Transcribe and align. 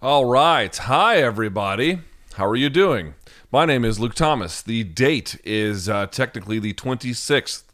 All 0.00 0.26
right. 0.26 0.76
Hi, 0.76 1.16
everybody. 1.16 1.98
How 2.34 2.46
are 2.46 2.54
you 2.54 2.70
doing? 2.70 3.14
My 3.50 3.64
name 3.64 3.84
is 3.84 3.98
Luke 3.98 4.14
Thomas. 4.14 4.62
The 4.62 4.84
date 4.84 5.40
is 5.42 5.88
uh, 5.88 6.06
technically 6.06 6.60
the 6.60 6.72
26th 6.72 7.64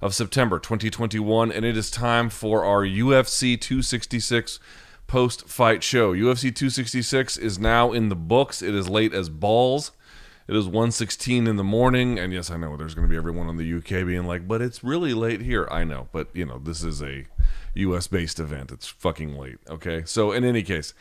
of 0.00 0.14
September 0.14 0.58
2021, 0.58 1.52
and 1.52 1.66
it 1.66 1.76
is 1.76 1.90
time 1.90 2.30
for 2.30 2.64
our 2.64 2.86
UFC 2.86 3.60
266 3.60 4.58
post 5.06 5.48
fight 5.48 5.82
show. 5.82 6.14
UFC 6.14 6.44
266 6.44 7.36
is 7.36 7.58
now 7.58 7.92
in 7.92 8.08
the 8.08 8.16
books. 8.16 8.62
It 8.62 8.74
is 8.74 8.88
late 8.88 9.12
as 9.12 9.28
balls. 9.28 9.92
It 10.48 10.56
is 10.56 10.66
1:16 10.66 11.46
in 11.46 11.56
the 11.56 11.62
morning, 11.62 12.18
and 12.18 12.32
yes, 12.32 12.50
I 12.50 12.56
know 12.56 12.76
there's 12.76 12.94
going 12.94 13.06
to 13.06 13.10
be 13.10 13.18
everyone 13.18 13.50
in 13.50 13.56
the 13.56 13.74
UK 13.76 14.04
being 14.06 14.24
like, 14.24 14.48
"But 14.48 14.62
it's 14.62 14.82
really 14.82 15.12
late 15.12 15.42
here." 15.42 15.68
I 15.70 15.84
know, 15.84 16.08
but 16.10 16.28
you 16.32 16.46
know, 16.46 16.58
this 16.58 16.82
is 16.82 17.02
a 17.02 17.26
US 17.74 18.06
based 18.06 18.40
event. 18.40 18.72
It's 18.72 18.88
fucking 18.88 19.36
late, 19.36 19.58
okay? 19.68 20.02
So, 20.06 20.32
in 20.32 20.42
any 20.42 20.64
case, 20.64 20.92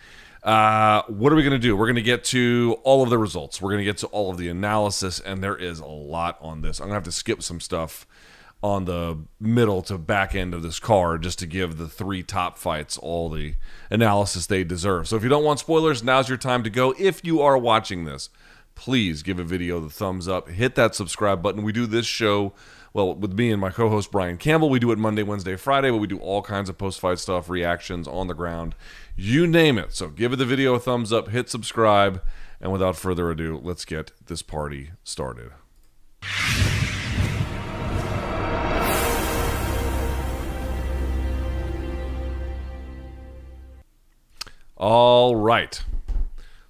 uh, 0.43 1.03
what 1.07 1.33
are 1.33 1.35
we 1.35 1.43
going 1.43 1.51
to 1.51 1.59
do? 1.59 1.75
We're 1.75 1.87
going 1.87 1.95
to 1.95 2.01
get 2.01 2.23
to 2.25 2.77
all 2.83 3.03
of 3.03 3.09
the 3.09 3.17
results. 3.17 3.61
We're 3.61 3.71
going 3.71 3.79
to 3.79 3.85
get 3.85 3.97
to 3.97 4.07
all 4.07 4.31
of 4.31 4.37
the 4.37 4.49
analysis, 4.49 5.19
and 5.19 5.43
there 5.43 5.55
is 5.55 5.79
a 5.79 5.85
lot 5.85 6.37
on 6.41 6.61
this. 6.61 6.79
I'm 6.79 6.85
going 6.85 6.91
to 6.91 6.95
have 6.95 7.03
to 7.03 7.11
skip 7.11 7.43
some 7.43 7.59
stuff 7.59 8.07
on 8.61 8.85
the 8.85 9.17
middle 9.39 9.81
to 9.81 9.97
back 9.97 10.35
end 10.35 10.53
of 10.53 10.61
this 10.61 10.79
card 10.79 11.23
just 11.23 11.39
to 11.39 11.45
give 11.45 11.77
the 11.77 11.87
three 11.87 12.21
top 12.21 12.57
fights 12.57 12.97
all 12.97 13.29
the 13.29 13.55
analysis 13.89 14.45
they 14.45 14.63
deserve. 14.63 15.07
So 15.07 15.15
if 15.15 15.23
you 15.23 15.29
don't 15.29 15.45
want 15.45 15.59
spoilers, 15.59 16.03
now's 16.03 16.27
your 16.27 16.37
time 16.37 16.63
to 16.63 16.69
go. 16.69 16.93
If 16.99 17.23
you 17.23 17.41
are 17.41 17.57
watching 17.57 18.03
this, 18.03 18.29
please 18.75 19.23
give 19.23 19.39
a 19.39 19.43
video 19.43 19.79
the 19.79 19.89
thumbs 19.89 20.27
up, 20.27 20.49
hit 20.49 20.75
that 20.75 20.93
subscribe 20.93 21.41
button. 21.41 21.63
We 21.63 21.71
do 21.71 21.85
this 21.85 22.05
show 22.05 22.53
well 22.93 23.13
with 23.13 23.33
me 23.33 23.51
and 23.51 23.61
my 23.61 23.69
co-host 23.69 24.11
Brian 24.11 24.37
Campbell. 24.37 24.69
We 24.69 24.79
do 24.79 24.91
it 24.91 24.97
Monday, 24.97 25.23
Wednesday, 25.23 25.55
Friday, 25.55 25.91
but 25.91 25.97
we 25.97 26.07
do 26.07 26.19
all 26.19 26.41
kinds 26.41 26.69
of 26.69 26.77
post-fight 26.77 27.19
stuff, 27.19 27.49
reactions 27.49 28.07
on 28.07 28.27
the 28.27 28.33
ground, 28.33 28.75
you 29.15 29.45
name 29.47 29.77
it. 29.77 29.93
So 29.93 30.07
give 30.07 30.37
the 30.37 30.45
video 30.45 30.73
a 30.75 30.79
thumbs 30.79 31.13
up, 31.13 31.29
hit 31.29 31.49
subscribe, 31.49 32.21
and 32.61 32.71
without 32.71 32.95
further 32.95 33.29
ado, 33.29 33.59
let's 33.63 33.85
get 33.85 34.11
this 34.25 34.41
party 34.41 34.91
started. 35.03 35.51
All 44.75 45.35
right. 45.35 45.83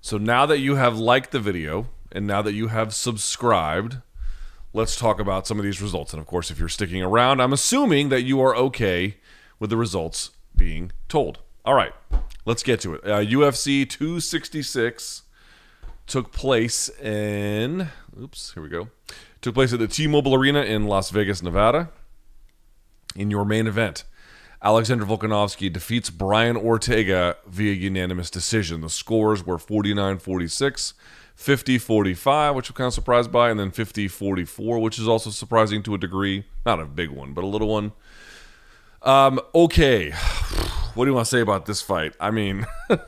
So 0.01 0.17
now 0.17 0.47
that 0.47 0.57
you 0.57 0.75
have 0.75 0.97
liked 0.97 1.31
the 1.31 1.39
video 1.39 1.87
and 2.11 2.25
now 2.25 2.41
that 2.41 2.53
you 2.53 2.69
have 2.69 2.93
subscribed, 2.93 3.97
let's 4.73 4.95
talk 4.95 5.19
about 5.19 5.47
some 5.47 5.57
of 5.57 5.65
these 5.65 5.81
results. 5.81 6.13
And 6.13 6.19
of 6.19 6.27
course, 6.27 6.51
if 6.51 6.59
you're 6.59 6.69
sticking 6.69 7.01
around, 7.01 7.41
I'm 7.41 7.53
assuming 7.53 8.09
that 8.09 8.21
you 8.21 8.41
are 8.41 8.55
okay 8.55 9.17
with 9.59 9.69
the 9.69 9.77
results 9.77 10.31
being 10.55 10.91
told. 11.07 11.39
All 11.65 11.73
right, 11.73 11.93
let's 12.45 12.63
get 12.63 12.79
to 12.81 12.95
it. 12.95 13.03
Uh, 13.03 13.19
UFC 13.19 13.87
266 13.87 15.23
took 16.07 16.31
place 16.31 16.89
in, 16.99 17.89
oops, 18.19 18.53
here 18.53 18.63
we 18.63 18.69
go. 18.69 18.89
Took 19.41 19.55
place 19.55 19.71
at 19.71 19.79
the 19.79 19.87
T 19.87 20.07
Mobile 20.07 20.35
Arena 20.35 20.61
in 20.61 20.85
Las 20.85 21.11
Vegas, 21.11 21.41
Nevada. 21.41 21.89
In 23.15 23.31
your 23.31 23.45
main 23.45 23.67
event, 23.67 24.03
Alexander 24.61 25.05
Volkanovski 25.05 25.71
defeats 25.71 26.09
Brian 26.09 26.57
Ortega 26.57 27.37
via 27.47 27.73
unanimous 27.73 28.29
decision. 28.29 28.81
The 28.81 28.89
scores 28.89 29.45
were 29.45 29.57
49 29.57 30.19
46, 30.19 30.93
50 31.39 31.77
45, 31.77 32.53
which 32.53 32.69
I'm 32.69 32.75
kind 32.75 32.87
of 32.87 32.93
surprised 32.93 33.31
by, 33.31 33.49
and 33.49 33.57
then 33.57 33.71
50 33.71 34.09
44, 34.09 34.79
which 34.79 34.99
is 34.99 35.07
also 35.07 35.29
surprising 35.29 35.81
to 35.83 35.95
a 35.95 35.97
degree. 35.97 36.43
Not 36.65 36.81
a 36.81 36.85
big 36.85 37.11
one, 37.11 37.33
but 37.33 37.45
a 37.45 37.47
little 37.47 37.69
one. 37.69 37.93
Um, 39.01 39.39
okay. 39.55 40.11
What 40.95 41.05
do 41.05 41.11
you 41.11 41.15
want 41.15 41.27
to 41.27 41.29
say 41.29 41.39
about 41.39 41.65
this 41.65 41.81
fight? 41.81 42.13
I 42.19 42.29
mean, 42.31 42.65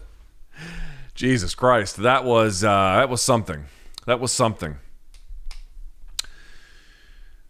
Jesus 1.15 1.55
Christ, 1.55 1.97
that 1.97 2.23
was 2.23 2.63
uh, 2.63 2.95
that 2.95 3.09
was 3.09 3.21
something. 3.21 3.65
That 4.05 4.19
was 4.21 4.31
something. 4.31 4.77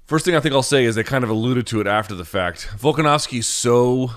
First 0.05 0.25
thing 0.25 0.33
I 0.33 0.39
think 0.39 0.55
I'll 0.55 0.63
say 0.63 0.85
is 0.85 0.95
they 0.95 1.03
kind 1.03 1.23
of 1.23 1.29
alluded 1.29 1.67
to 1.67 1.81
it 1.81 1.85
after 1.85 2.16
the 2.16 2.25
fact. 2.25 2.69
Volkanovski's 2.79 3.45
so 3.45 4.11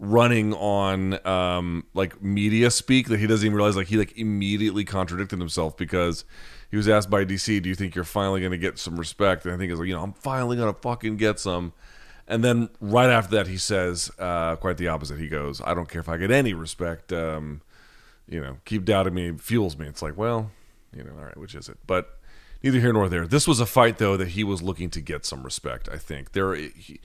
running 0.00 0.54
on 0.54 1.26
um, 1.26 1.84
like 1.92 2.22
media 2.22 2.70
speak 2.70 3.08
that 3.08 3.18
he 3.18 3.26
doesn't 3.26 3.44
even 3.44 3.56
realize 3.56 3.76
like 3.76 3.88
he 3.88 3.96
like 3.96 4.16
immediately 4.16 4.84
contradicted 4.84 5.38
himself 5.38 5.76
because 5.76 6.24
he 6.70 6.76
was 6.76 6.88
asked 6.88 7.10
by 7.10 7.24
DC, 7.24 7.62
"Do 7.62 7.68
you 7.68 7.74
think 7.74 7.94
you're 7.94 8.04
finally 8.04 8.40
going 8.40 8.52
to 8.52 8.58
get 8.58 8.78
some 8.78 8.98
respect?" 8.98 9.44
And 9.44 9.54
I 9.54 9.58
think 9.58 9.70
it's 9.72 9.78
like, 9.78 9.88
you 9.88 9.94
know, 9.94 10.02
I'm 10.02 10.12
finally 10.12 10.56
going 10.56 10.72
to 10.72 10.80
fucking 10.80 11.16
get 11.16 11.40
some. 11.40 11.72
And 12.26 12.44
then 12.44 12.68
right 12.80 13.08
after 13.08 13.36
that, 13.36 13.46
he 13.46 13.56
says 13.56 14.10
uh, 14.18 14.56
quite 14.56 14.76
the 14.76 14.88
opposite. 14.88 15.18
He 15.18 15.28
goes, 15.28 15.60
"I 15.64 15.74
don't 15.74 15.88
care 15.88 16.00
if 16.00 16.08
I 16.08 16.16
get 16.16 16.30
any 16.30 16.54
respect. 16.54 17.12
Um, 17.12 17.62
you 18.28 18.40
know, 18.40 18.58
keep 18.64 18.84
doubting 18.84 19.14
me 19.14 19.32
fuels 19.38 19.78
me." 19.78 19.86
It's 19.86 20.02
like, 20.02 20.16
well, 20.16 20.50
you 20.94 21.02
know, 21.02 21.12
all 21.18 21.24
right, 21.24 21.36
which 21.36 21.54
is 21.54 21.68
it? 21.68 21.78
But 21.86 22.18
neither 22.62 22.80
here 22.80 22.92
nor 22.92 23.08
there. 23.08 23.26
This 23.26 23.48
was 23.48 23.60
a 23.60 23.66
fight 23.66 23.98
though 23.98 24.16
that 24.16 24.28
he 24.28 24.44
was 24.44 24.62
looking 24.62 24.90
to 24.90 25.00
get 25.00 25.24
some 25.24 25.42
respect. 25.42 25.88
I 25.90 25.96
think 25.96 26.32
there. 26.32 26.54
He, 26.54 27.00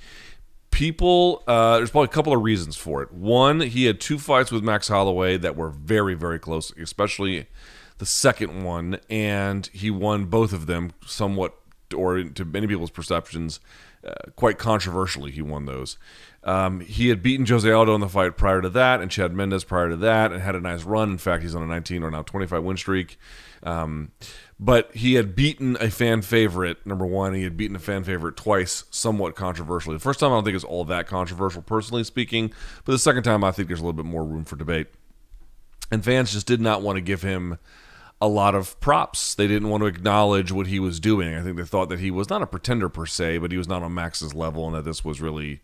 people 0.74 1.44
uh, 1.48 1.78
there's 1.78 1.92
probably 1.92 2.06
a 2.06 2.14
couple 2.14 2.34
of 2.34 2.42
reasons 2.42 2.76
for 2.76 3.02
it. 3.02 3.12
One 3.12 3.62
he 3.62 3.86
had 3.86 4.02
two 4.02 4.18
fights 4.18 4.52
with 4.52 4.64
max 4.64 4.88
holloway 4.88 5.38
that 5.38 5.56
were 5.56 5.70
very 5.70 6.16
very 6.16 6.40
close 6.40 6.72
especially 6.78 7.48
the 8.00 8.06
second 8.06 8.64
one 8.64 9.00
and 9.10 9.68
he 9.72 9.90
won 9.92 10.26
both 10.26 10.52
of 10.52 10.66
them 10.66 10.92
somewhat 11.06 11.56
or 11.96 12.24
to 12.24 12.44
many 12.44 12.66
people's 12.66 12.90
perceptions 12.90 13.60
uh, 14.06 14.14
quite 14.36 14.58
controversially 14.58 15.32
he 15.32 15.42
won 15.42 15.66
those. 15.66 15.98
Um, 16.44 16.82
he 16.82 17.08
had 17.08 17.24
beaten 17.24 17.46
Jose 17.46 17.72
Aldo 17.72 17.96
in 17.96 18.02
the 18.02 18.10
fight 18.10 18.36
prior 18.36 18.62
to 18.62 18.70
that 18.70 19.00
and 19.00 19.10
Chad 19.10 19.32
Mendes 19.32 19.64
prior 19.64 19.90
to 19.90 19.96
that 19.98 20.34
and 20.34 20.42
had 20.42 20.56
a 20.56 20.60
nice 20.60 20.84
run. 20.84 21.12
In 21.12 21.18
fact 21.18 21.44
he's 21.44 21.56
on 21.56 21.64
a 21.64 21.68
19 21.68 22.04
or 22.04 22.12
now 22.12 22.24
25 22.24 22.64
win 22.64 22.76
streak. 22.76 23.18
Um, 23.62 24.12
but 24.64 24.96
he 24.96 25.16
had 25.16 25.36
beaten 25.36 25.76
a 25.82 25.90
fan 25.90 26.22
favorite, 26.22 26.86
number 26.86 27.06
one. 27.06 27.34
He 27.34 27.44
had 27.44 27.58
beaten 27.58 27.76
a 27.76 27.80
fan 27.80 28.06
favorite 28.06 28.38
twice, 28.38 28.86
somewhat 28.92 29.36
controversially. 29.36 29.98
The 29.98 30.00
first 30.00 30.22
time 30.22 30.32
I 30.32 30.36
don't 30.36 30.46
think 30.46 30.56
it's 30.56 30.64
all 30.64 30.86
that 30.86 31.06
controversial, 31.06 31.62
personally 31.62 32.06
speaking. 32.06 32.54
But 32.86 32.94
the 32.94 33.00
second 33.00 33.24
time, 33.24 33.44
I 33.44 33.52
think 33.52 33.68
there's 33.68 33.82
a 33.82 33.84
little 33.84 33.92
bit 33.92 34.06
more 34.06 34.24
room 34.24 34.46
for 34.46 34.56
debate. 34.56 34.88
And 35.92 36.02
fans 36.02 36.32
just 36.32 36.48
did 36.48 36.62
not 36.62 36.82
want 36.82 36.96
to 36.96 37.02
give 37.02 37.24
him 37.24 37.58
a 38.22 38.28
lot 38.30 38.56
of 38.56 38.80
props. 38.80 39.36
They 39.36 39.48
didn't 39.48 39.68
want 39.68 39.82
to 39.82 39.88
acknowledge 39.88 40.54
what 40.54 40.68
he 40.68 40.80
was 40.80 41.02
doing. 41.02 41.36
I 41.36 41.42
think 41.42 41.58
they 41.58 41.66
thought 41.66 41.90
that 41.90 42.00
he 42.00 42.10
was 42.10 42.30
not 42.30 42.42
a 42.42 42.48
pretender 42.48 42.88
per 42.88 43.06
se, 43.06 43.40
but 43.40 43.52
he 43.52 43.58
was 43.58 43.68
not 43.68 43.84
on 43.84 43.94
Max's 43.94 44.34
level, 44.34 44.66
and 44.66 44.76
that 44.78 44.86
this 44.86 45.04
was 45.04 45.20
really 45.20 45.60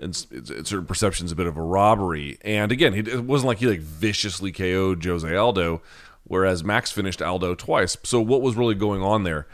in, 0.00 0.12
certain 0.12 0.84
perceptions 0.84 1.30
a 1.30 1.36
bit 1.36 1.46
of 1.46 1.56
a 1.56 1.62
robbery. 1.62 2.38
And 2.42 2.72
again, 2.72 2.92
it 2.92 3.22
wasn't 3.22 3.46
like 3.46 3.58
he 3.58 3.68
like 3.68 3.80
viciously 3.80 4.50
KO'd 4.50 5.04
Jose 5.04 5.36
Aldo 5.36 5.80
whereas 6.32 6.64
Max 6.64 6.90
finished 6.90 7.20
Aldo 7.20 7.54
twice. 7.54 7.98
So 8.02 8.18
what 8.18 8.40
was 8.40 8.56
really 8.56 8.74
going 8.74 9.02
on 9.02 9.22
there? 9.22 9.46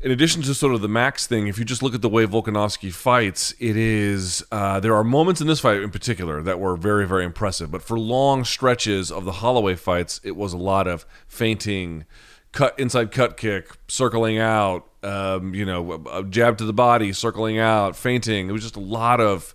In 0.00 0.10
addition 0.10 0.40
to 0.42 0.54
sort 0.54 0.74
of 0.74 0.80
the 0.80 0.88
Max 0.88 1.26
thing, 1.26 1.48
if 1.48 1.58
you 1.58 1.66
just 1.66 1.82
look 1.82 1.94
at 1.94 2.00
the 2.00 2.08
way 2.08 2.24
Volkanovski 2.24 2.90
fights, 2.90 3.54
it 3.60 3.76
is 3.76 4.42
uh, 4.50 4.80
there 4.80 4.96
are 4.96 5.04
moments 5.04 5.42
in 5.42 5.46
this 5.46 5.60
fight 5.60 5.82
in 5.82 5.90
particular 5.90 6.42
that 6.42 6.58
were 6.58 6.76
very 6.76 7.06
very 7.06 7.24
impressive. 7.26 7.70
But 7.70 7.82
for 7.82 7.98
long 7.98 8.42
stretches 8.44 9.12
of 9.12 9.26
the 9.26 9.32
Holloway 9.32 9.76
fights, 9.76 10.18
it 10.24 10.34
was 10.34 10.54
a 10.54 10.56
lot 10.56 10.88
of 10.88 11.04
feinting, 11.28 12.06
cut 12.52 12.76
inside 12.80 13.12
cut 13.12 13.36
kick, 13.36 13.68
circling 13.86 14.38
out, 14.38 14.88
um, 15.02 15.54
you 15.54 15.66
know, 15.66 16.24
jab 16.30 16.56
to 16.58 16.64
the 16.64 16.72
body, 16.72 17.12
circling 17.12 17.58
out, 17.58 17.94
feinting. 17.94 18.48
It 18.48 18.52
was 18.52 18.62
just 18.62 18.76
a 18.76 18.80
lot 18.80 19.20
of 19.20 19.54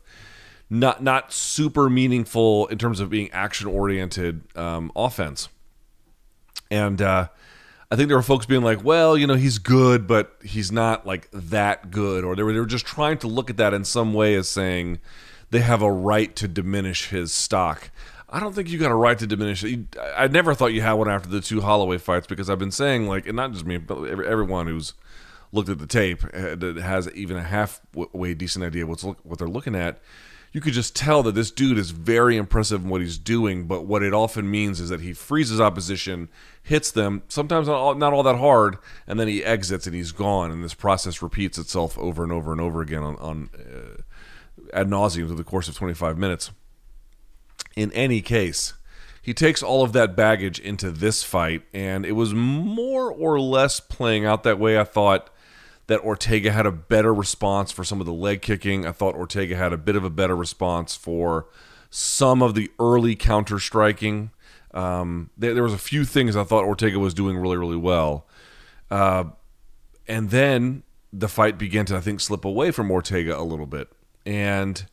not 0.69 1.01
not 1.01 1.33
super 1.33 1.89
meaningful 1.89 2.67
in 2.67 2.77
terms 2.77 2.99
of 2.99 3.09
being 3.09 3.31
action 3.31 3.67
oriented 3.67 4.43
um, 4.55 4.91
offense. 4.95 5.49
And 6.69 7.01
uh, 7.01 7.29
I 7.89 7.95
think 7.95 8.09
there 8.09 8.17
were 8.17 8.23
folks 8.23 8.45
being 8.45 8.63
like, 8.63 8.83
well, 8.83 9.17
you 9.17 9.27
know, 9.27 9.35
he's 9.35 9.59
good, 9.59 10.07
but 10.07 10.35
he's 10.43 10.71
not 10.71 11.05
like 11.05 11.29
that 11.31 11.91
good. 11.91 12.23
Or 12.23 12.35
they 12.35 12.43
were, 12.43 12.53
they 12.53 12.59
were 12.59 12.65
just 12.65 12.85
trying 12.85 13.17
to 13.19 13.27
look 13.27 13.49
at 13.49 13.57
that 13.57 13.73
in 13.73 13.85
some 13.85 14.13
way 14.13 14.35
as 14.35 14.49
saying 14.49 14.99
they 15.51 15.59
have 15.59 15.81
a 15.81 15.91
right 15.91 16.35
to 16.35 16.47
diminish 16.47 17.09
his 17.09 17.33
stock. 17.33 17.89
I 18.29 18.41
don't 18.41 18.53
think 18.53 18.69
you 18.69 18.77
got 18.77 18.91
a 18.91 18.95
right 18.95 19.17
to 19.19 19.25
diminish 19.25 19.63
it. 19.63 19.95
I 20.15 20.27
never 20.27 20.53
thought 20.53 20.73
you 20.73 20.81
had 20.81 20.93
one 20.93 21.09
after 21.09 21.29
the 21.29 21.39
two 21.39 21.61
Holloway 21.61 21.97
fights 21.97 22.27
because 22.27 22.49
I've 22.49 22.59
been 22.59 22.71
saying, 22.71 23.07
like, 23.07 23.25
and 23.25 23.37
not 23.37 23.53
just 23.53 23.65
me, 23.65 23.77
but 23.77 24.03
everyone 24.03 24.67
who's 24.67 24.93
looked 25.53 25.69
at 25.69 25.79
the 25.79 25.87
tape 25.87 26.23
uh, 26.33 26.55
that 26.55 26.77
has 26.77 27.09
even 27.13 27.37
a 27.37 27.43
halfway 27.43 28.33
decent 28.33 28.65
idea 28.65 28.85
what's 28.85 29.03
what 29.03 29.39
they're 29.39 29.47
looking 29.47 29.75
at 29.75 29.99
you 30.53 30.61
could 30.61 30.73
just 30.73 30.95
tell 30.95 31.23
that 31.23 31.35
this 31.35 31.51
dude 31.51 31.77
is 31.77 31.91
very 31.91 32.37
impressive 32.37 32.83
in 32.83 32.89
what 32.89 33.01
he's 33.01 33.17
doing, 33.17 33.65
but 33.65 33.85
what 33.85 34.01
it 34.01 34.13
often 34.13 34.49
means 34.49 34.79
is 34.79 34.89
that 34.89 35.01
he 35.01 35.13
freezes 35.13 35.59
opposition, 35.59 36.29
hits 36.63 36.91
them, 36.91 37.23
sometimes 37.27 37.67
not 37.67 37.75
all, 37.75 37.95
not 37.95 38.13
all 38.13 38.23
that 38.23 38.37
hard, 38.37 38.77
and 39.05 39.19
then 39.19 39.27
he 39.27 39.43
exits 39.43 39.85
and 39.85 39.95
he's 39.95 40.11
gone. 40.11 40.51
And 40.51 40.63
this 40.63 40.73
process 40.73 41.21
repeats 41.21 41.57
itself 41.57 41.97
over 41.97 42.23
and 42.23 42.31
over 42.31 42.51
and 42.51 42.61
over 42.61 42.81
again 42.81 43.03
on, 43.03 43.15
on 43.17 43.49
uh, 43.55 44.01
ad 44.73 44.87
nauseum 44.87 45.27
through 45.27 45.35
the 45.35 45.43
course 45.43 45.67
of 45.67 45.75
25 45.75 46.17
minutes. 46.17 46.51
In 47.75 47.91
any 47.91 48.21
case, 48.21 48.73
he 49.21 49.33
takes 49.33 49.61
all 49.61 49.83
of 49.83 49.91
that 49.93 50.15
baggage 50.15 50.57
into 50.57 50.89
this 50.89 51.23
fight, 51.23 51.63
and 51.73 52.05
it 52.05 52.13
was 52.13 52.33
more 52.33 53.11
or 53.11 53.39
less 53.39 53.79
playing 53.81 54.25
out 54.25 54.43
that 54.43 54.57
way. 54.57 54.79
I 54.79 54.85
thought 54.85 55.29
that 55.87 56.01
Ortega 56.01 56.51
had 56.51 56.65
a 56.65 56.71
better 56.71 57.13
response 57.13 57.71
for 57.71 57.83
some 57.83 57.99
of 57.99 58.05
the 58.05 58.13
leg 58.13 58.41
kicking. 58.41 58.85
I 58.85 58.91
thought 58.91 59.15
Ortega 59.15 59.55
had 59.55 59.73
a 59.73 59.77
bit 59.77 59.95
of 59.95 60.03
a 60.03 60.09
better 60.09 60.35
response 60.35 60.95
for 60.95 61.47
some 61.89 62.41
of 62.41 62.55
the 62.55 62.69
early 62.79 63.15
counter 63.15 63.59
striking. 63.59 64.31
Um, 64.73 65.29
there, 65.37 65.53
there 65.53 65.63
was 65.63 65.73
a 65.73 65.77
few 65.77 66.03
things 66.05 66.35
I 66.35 66.43
thought 66.43 66.65
Ortega 66.65 66.99
was 66.99 67.13
doing 67.13 67.37
really, 67.37 67.57
really 67.57 67.77
well. 67.77 68.27
Uh, 68.91 69.25
and 70.07 70.29
then 70.29 70.83
the 71.11 71.27
fight 71.27 71.57
began 71.57 71.85
to, 71.85 71.95
I 71.95 72.01
think, 72.01 72.19
slip 72.19 72.45
away 72.45 72.71
from 72.71 72.91
Ortega 72.91 73.39
a 73.39 73.43
little 73.43 73.65
bit. 73.65 73.89
And 74.25 74.85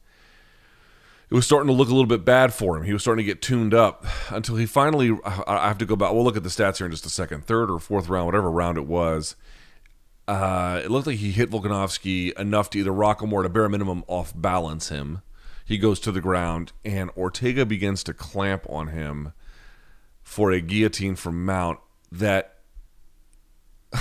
it 1.28 1.34
was 1.34 1.44
starting 1.44 1.66
to 1.66 1.72
look 1.72 1.88
a 1.88 1.92
little 1.92 2.06
bit 2.06 2.24
bad 2.24 2.54
for 2.54 2.76
him. 2.76 2.84
He 2.84 2.92
was 2.92 3.02
starting 3.02 3.24
to 3.24 3.26
get 3.26 3.42
tuned 3.42 3.74
up 3.74 4.06
until 4.30 4.54
he 4.56 4.66
finally. 4.66 5.18
I 5.24 5.66
have 5.66 5.78
to 5.78 5.86
go 5.86 5.96
back. 5.96 6.12
We'll 6.12 6.22
look 6.22 6.36
at 6.36 6.44
the 6.44 6.48
stats 6.48 6.78
here 6.78 6.86
in 6.86 6.92
just 6.92 7.06
a 7.06 7.10
second. 7.10 7.44
Third 7.44 7.70
or 7.70 7.80
fourth 7.80 8.08
round, 8.08 8.26
whatever 8.26 8.50
round 8.50 8.78
it 8.78 8.86
was. 8.86 9.34
Uh, 10.26 10.80
it 10.82 10.90
looked 10.90 11.06
like 11.06 11.18
he 11.18 11.32
hit 11.32 11.50
Volkanovski 11.50 12.32
enough 12.38 12.70
to 12.70 12.78
either 12.78 12.92
rock 12.92 13.22
him 13.22 13.32
or, 13.32 13.40
at 13.40 13.46
a 13.46 13.50
bare 13.50 13.68
minimum, 13.68 14.04
off 14.06 14.32
balance 14.34 14.88
him. 14.88 15.22
He 15.64 15.78
goes 15.78 16.00
to 16.00 16.12
the 16.12 16.20
ground, 16.20 16.72
and 16.84 17.10
Ortega 17.16 17.66
begins 17.66 18.02
to 18.04 18.14
clamp 18.14 18.66
on 18.68 18.88
him 18.88 19.32
for 20.22 20.50
a 20.50 20.60
guillotine 20.60 21.16
from 21.16 21.44
Mount 21.44 21.78
that 22.10 22.58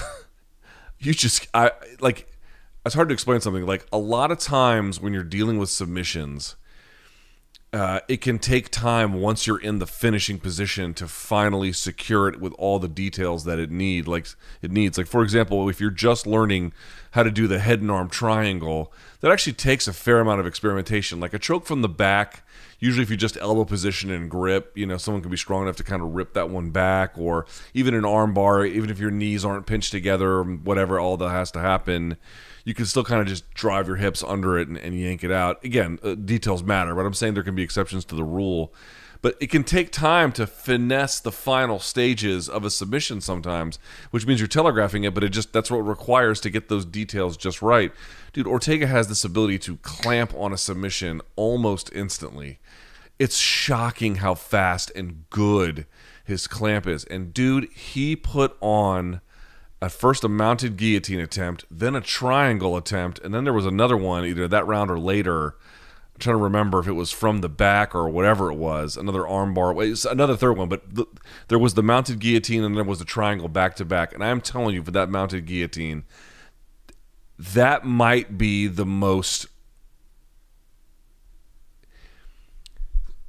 you 1.00 1.14
just 1.14 1.48
I 1.54 1.72
like 2.00 2.28
it's 2.86 2.96
hard 2.96 3.10
to 3.10 3.14
explain 3.14 3.42
something 3.42 3.66
like 3.66 3.86
a 3.92 3.98
lot 3.98 4.32
of 4.32 4.40
times 4.40 5.00
when 5.00 5.14
you're 5.14 5.24
dealing 5.24 5.58
with 5.58 5.70
submissions 5.70 6.56
uh, 7.74 8.02
it 8.08 8.22
can 8.22 8.38
take 8.38 8.70
time 8.70 9.14
once 9.14 9.48
you're 9.48 9.60
in 9.60 9.80
the 9.80 9.88
finishing 9.88 10.40
position 10.40 10.94
to 10.94 11.08
finally 11.08 11.74
secure 11.74 12.30
it 12.30 12.40
with 12.40 12.54
all 12.60 12.78
the 12.78 12.88
details 12.88 13.46
that 13.46 13.58
it 13.58 13.72
need 13.72 14.08
like 14.08 14.28
it 14.62 14.72
needs. 14.72 14.96
Like 14.96 15.08
for 15.08 15.24
example 15.24 15.68
if 15.70 15.82
you're 15.82 15.90
just 15.90 16.28
learning 16.28 16.72
how 17.12 17.24
to 17.24 17.32
do 17.32 17.48
the 17.48 17.58
head 17.58 17.82
and 17.82 17.90
arm 17.90 18.10
triangle 18.10 18.94
that 19.22 19.32
actually 19.32 19.54
takes 19.54 19.88
a 19.88 19.94
fair 19.94 20.20
amount 20.20 20.40
of 20.40 20.46
experimentation. 20.46 21.20
Like 21.20 21.34
a 21.34 21.40
choke 21.40 21.66
from 21.66 21.82
the 21.82 21.90
back 21.90 22.44
usually 22.78 23.02
if 23.02 23.10
you 23.10 23.18
just 23.18 23.38
elbow 23.38 23.66
position 23.66 24.12
and 24.12 24.30
grip 24.30 24.72
you 24.76 24.86
know 24.86 24.98
someone 24.98 25.24
can 25.24 25.32
be 25.32 25.38
strong 25.38 25.64
enough 25.64 25.78
to 25.78 25.84
kind 25.84 26.04
of 26.04 26.14
rip 26.14 26.34
that 26.34 26.50
one 26.50 26.70
back 26.70 27.18
or 27.18 27.48
even 27.74 27.96
an 27.96 28.06
arm 28.06 28.36
bar 28.36 28.66
even 28.66 28.92
if 28.92 29.00
your 29.00 29.10
knees 29.10 29.44
aren't 29.44 29.66
pinched 29.66 29.92
together 29.92 30.44
whatever 30.44 31.00
all 31.00 31.18
that 31.18 31.30
has 31.30 31.50
to 31.50 31.60
happen 31.60 32.18
you 32.64 32.74
can 32.74 32.86
still 32.86 33.04
kind 33.04 33.22
of 33.22 33.28
just 33.28 33.52
drive 33.54 33.88
your 33.88 33.98
hips 33.98 34.24
under 34.24 34.58
it 34.58 34.68
and, 34.68 34.78
and 34.78 35.00
yank 35.00 35.24
it 35.24 35.32
out. 35.32 35.64
Again, 35.64 36.00
uh, 36.04 36.16
details 36.16 36.64
matter, 36.64 36.96
but 36.96 37.06
I'm 37.06 37.14
saying 37.14 37.34
there 37.34 37.44
can 37.44 37.56
be 37.56 37.64
exceptions 37.64 38.06
to 38.06 38.16
the 38.16 38.24
rule. 38.24 38.74
But 39.22 39.38
it 39.40 39.50
can 39.50 39.64
take 39.64 39.90
time 39.90 40.34
to 40.34 40.46
finesse 40.46 41.22
the 41.22 41.32
final 41.32 41.80
stages 41.80 42.50
of 42.50 42.66
a 42.66 42.70
submission 42.70 43.22
sometimes, 43.22 43.80
which 44.12 44.28
means 44.28 44.42
you're 44.42 44.50
telegraphing 44.50 45.06
it, 45.06 45.14
but 45.14 45.24
it 45.24 45.30
just 45.30 45.54
that's 45.54 45.72
what 45.72 45.78
it 45.78 45.84
requires 45.84 46.42
to 46.42 46.50
get 46.50 46.68
those 46.68 46.84
details 46.84 47.38
just 47.38 47.62
right. 47.62 47.94
Dude, 48.34 48.48
Ortega 48.48 48.86
has 48.86 49.08
this 49.08 49.24
ability 49.24 49.60
to 49.60 49.78
clamp 49.78 50.34
on 50.36 50.52
a 50.52 50.58
submission 50.58 51.22
almost 51.38 51.90
instantly. 51.94 52.60
It's 53.18 53.38
shocking 53.38 54.16
how 54.16 54.36
fast 54.36 54.92
and 54.94 55.24
good 55.30 55.86
his 56.26 56.46
clamp 56.46 56.86
is. 56.86 57.06
And 57.06 57.34
dude, 57.34 57.72
he 57.72 58.18
put 58.18 58.58
on 58.60 59.22
at 59.84 59.92
first 59.92 60.24
a 60.24 60.30
mounted 60.30 60.78
guillotine 60.78 61.20
attempt, 61.20 61.66
then 61.70 61.94
a 61.94 62.02
triangle 62.02 62.78
attempt, 62.78 63.20
and 63.20 63.34
then 63.34 63.44
there 63.44 63.54
was 63.54 63.66
another 63.66 63.98
one 63.98 64.26
either 64.26 64.48
that 64.48 64.66
round 64.66 64.90
or 64.90 64.98
later. 64.98 65.58
I'm 66.14 66.20
trying 66.20 66.38
to 66.38 66.44
remember 66.44 66.80
if 66.80 66.88
it 66.88 66.94
was 66.94 67.12
from 67.12 67.42
the 67.42 67.50
back 67.50 67.94
or 67.94 68.08
whatever 68.08 68.50
it 68.50 68.56
was. 68.56 68.96
Another 68.96 69.24
armbar, 69.24 70.10
another 70.10 70.38
third 70.38 70.58
one, 70.58 70.70
but 70.70 70.96
the, 70.96 71.06
there 71.50 71.60
was 71.60 71.74
the 71.74 71.84
mounted 71.84 72.20
guillotine 72.20 72.64
and 72.64 72.78
there 72.78 72.84
was 72.84 73.00
the 73.00 73.06
triangle 73.06 73.50
back 73.50 73.76
to 73.76 73.84
back. 73.84 74.14
And 74.14 74.24
I'm 74.24 74.40
telling 74.40 74.74
you, 74.74 74.84
for 74.84 74.92
that 74.92 75.10
mounted 75.10 75.48
guillotine, 75.48 76.06
that 77.38 77.84
might 77.84 78.38
be 78.38 78.68
the 78.68 78.86
most 78.86 79.48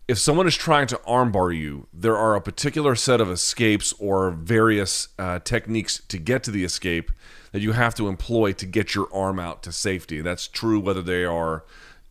if 0.07 0.19
someone 0.19 0.47
is 0.47 0.57
trying 0.57 0.87
to 0.89 1.01
armbar 1.07 1.57
you, 1.57 1.87
there 1.93 2.17
are 2.17 2.35
a 2.35 2.41
particular 2.41 2.95
set 2.95 3.21
of 3.21 3.31
escapes 3.31 3.95
or 3.99 4.31
various 4.31 5.09
uh, 5.19 5.39
techniques 5.39 6.03
to 6.09 6.19
get 6.19 6.43
to 6.45 6.51
the 6.51 6.65
escape 6.65 7.11
that 7.53 7.63
you 7.63 7.73
have 7.73 7.95
to 7.95 8.09
employ 8.09 8.53
to 8.53 8.67
get 8.67 8.95
your 8.95 9.09
arm 9.15 9.39
out 9.39 9.63
to 9.63 9.73
safety. 9.73 10.21
That's 10.21 10.47
true 10.47 10.79
whether 10.79 11.03
they 11.03 11.25
are 11.25 11.65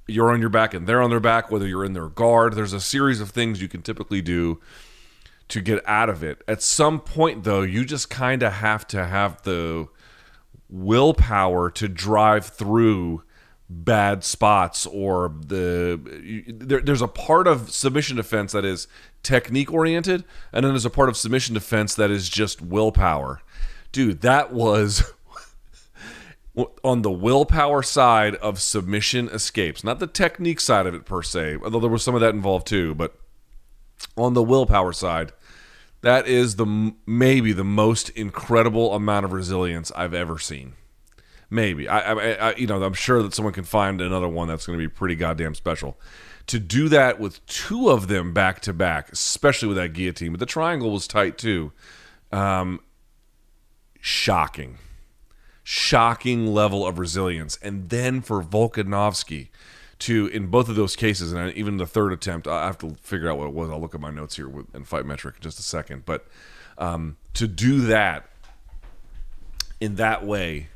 you're 0.07 0.31
on 0.31 0.42
your 0.42 0.50
back 0.50 0.74
and 0.74 0.86
they're 0.86 1.01
on 1.01 1.10
their 1.10 1.19
back, 1.19 1.50
whether 1.50 1.68
you're 1.68 1.86
in 1.86 1.94
their 1.94 2.10
guard. 2.10 2.56
There's 2.56 2.74
a 2.74 2.81
series 2.81 3.22
of 3.22 3.30
things 3.30 3.62
you 3.62 3.69
can 3.69 3.81
typically 3.81 4.22
do 4.22 4.60
to 5.48 5.62
get 5.62 5.88
out 5.88 6.10
of 6.10 6.24
it. 6.24 6.42
At 6.48 6.62
some 6.62 7.00
point, 7.00 7.44
though, 7.44 7.62
you 7.62 7.86
just 7.86 8.10
kind 8.10 8.44
of 8.44 8.54
have 8.54 8.88
to 8.88 9.06
have 9.06 9.42
the 9.44 9.88
willpower 10.69 11.69
to 11.69 11.88
drive 11.88 12.46
through 12.48 13.24
bad 13.69 14.24
spots 14.24 14.86
or 14.86 15.33
the 15.45 16.00
there, 16.48 16.81
there's 16.81 17.01
a 17.01 17.07
part 17.07 17.48
of 17.48 17.71
submission 17.71 18.18
defense 18.18 18.51
that 18.51 18.65
is 18.65 18.88
technique 19.24 19.71
oriented 19.71 20.24
and 20.51 20.63
then 20.65 20.74
there's 20.74 20.86
a 20.86 20.89
part 20.89 21.10
of 21.10 21.18
submission 21.18 21.54
defense 21.54 21.95
that 21.95 22.12
is 22.12 22.30
just 22.30 22.62
willpower. 22.62 23.42
Dude 23.92 24.21
that 24.21 24.54
was 24.54 25.13
on 26.83 27.01
the 27.01 27.12
willpower 27.12 27.81
side 27.81 28.36
of 28.36 28.62
submission 28.62 29.27
escapes. 29.30 29.83
Not 29.83 30.00
the 30.00 30.07
technique 30.07 30.60
side 30.60 30.86
of 30.86 30.94
it 30.94 31.06
per 31.06 31.24
se 31.24 31.57
although 31.63 31.80
there 31.80 31.89
was 31.89 32.04
some 32.04 32.15
of 32.15 32.21
that 32.21 32.36
involved 32.36 32.68
too 32.68 32.94
but 32.94 33.18
on 34.18 34.33
the 34.33 34.44
willpower 34.44 34.94
side 34.94 35.31
that 36.01 36.27
is 36.27 36.57
the 36.57 36.94
maybe 37.06 37.54
the 37.54 37.63
most 37.63 38.10
incredible 38.10 38.94
amount 38.94 39.25
of 39.25 39.31
resilience 39.31 39.92
i've 39.95 40.13
ever 40.13 40.38
seen 40.38 40.74
Maybe 41.54 41.88
I, 41.88 42.14
I, 42.14 42.32
I, 42.32 42.56
you 42.56 42.66
know, 42.66 42.82
I'm 42.82 42.96
sure 42.96 43.22
that 43.22 43.36
someone 43.36 43.54
can 43.54 43.64
find 43.64 44.02
another 44.02 44.28
one 44.28 44.48
that's 44.48 44.66
going 44.66 44.78
to 44.78 44.84
be 44.84 44.90
pretty 44.90 45.14
goddamn 45.14 45.54
special. 45.54 46.00
To 46.48 46.60
do 46.60 46.90
that 46.90 47.20
with 47.20 47.46
two 47.46 47.90
of 47.90 48.08
them 48.08 48.34
back 48.34 48.60
to 48.62 48.74
back, 48.74 49.12
especially 49.12 49.68
with 49.68 49.78
that 49.78 49.94
guillotine, 49.94 50.32
but 50.32 50.40
the 50.40 50.48
triangle 50.48 50.90
was 50.90 51.08
tight 51.08 51.38
too. 51.38 51.72
Um, 52.32 52.80
shocking, 54.02 54.80
shocking 55.64 56.48
level 56.48 56.88
of 56.88 56.98
resilience. 56.98 57.60
And 57.62 57.90
then 57.90 58.22
for 58.22 58.42
Volkanovski 58.42 59.50
to, 60.00 60.26
in 60.28 60.48
both 60.48 60.70
of 60.70 60.76
those 60.76 60.96
cases, 60.96 61.34
and 61.34 61.54
even 61.54 61.78
the 61.78 61.86
third 61.86 62.12
attempt, 62.12 62.48
I 62.48 62.66
have 62.66 62.80
to 62.80 62.96
figure 63.04 63.30
out 63.30 63.38
what 63.38 63.48
it 63.48 63.54
was. 63.54 63.70
I'll 63.70 63.80
look 63.80 63.94
at 63.94 64.02
my 64.02 64.10
notes 64.10 64.38
here 64.38 64.50
with, 64.50 64.74
and 64.74 64.88
fight 64.88 65.06
metric 65.06 65.36
in 65.36 65.44
just 65.44 65.60
a 65.60 65.64
second. 65.64 66.04
But 66.04 66.26
um, 66.80 67.18
to 67.36 67.48
do 67.48 67.82
that 67.82 68.28
in 69.80 69.96
that 69.96 70.26
way 70.26 70.70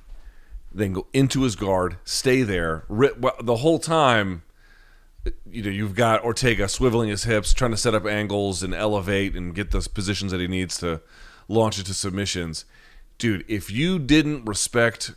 then 0.72 0.94
go 0.94 1.08
into 1.14 1.44
his 1.44 1.56
guard, 1.56 1.98
stay 2.04 2.44
there 2.44 2.86
the 2.90 3.58
whole 3.58 3.80
time. 3.80 4.44
You 5.50 5.64
know, 5.64 5.70
you've 5.70 5.96
got 5.96 6.24
Ortega 6.24 6.66
swiveling 6.66 7.10
his 7.10 7.26
hips, 7.26 7.54
trying 7.54 7.72
to 7.72 7.78
set 7.78 7.96
up 7.96 8.06
angles 8.06 8.64
and 8.64 8.74
elevate 8.74 9.36
and 9.36 9.54
get 9.54 9.72
those 9.72 9.88
positions 9.88 10.32
that 10.32 10.40
he 10.40 10.48
needs 10.48 10.78
to 10.80 11.02
launch 11.48 11.80
into 11.80 11.94
submissions. 11.94 12.66
Dude, 13.18 13.44
if 13.48 13.72
you 13.72 14.00
didn't 14.00 14.46
respect 14.46 15.14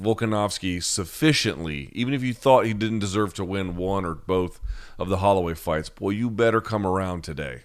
Volkanovski 0.00 0.82
sufficiently, 0.82 1.90
even 1.92 2.14
if 2.14 2.22
you 2.22 2.32
thought 2.32 2.64
he 2.64 2.72
didn't 2.72 3.00
deserve 3.00 3.34
to 3.34 3.44
win 3.44 3.76
one 3.76 4.04
or 4.04 4.14
both 4.14 4.60
of 4.98 5.08
the 5.08 5.18
Holloway 5.18 5.54
fights, 5.54 5.88
boy, 5.88 6.10
you 6.10 6.30
better 6.30 6.60
come 6.60 6.86
around 6.86 7.22
today. 7.22 7.62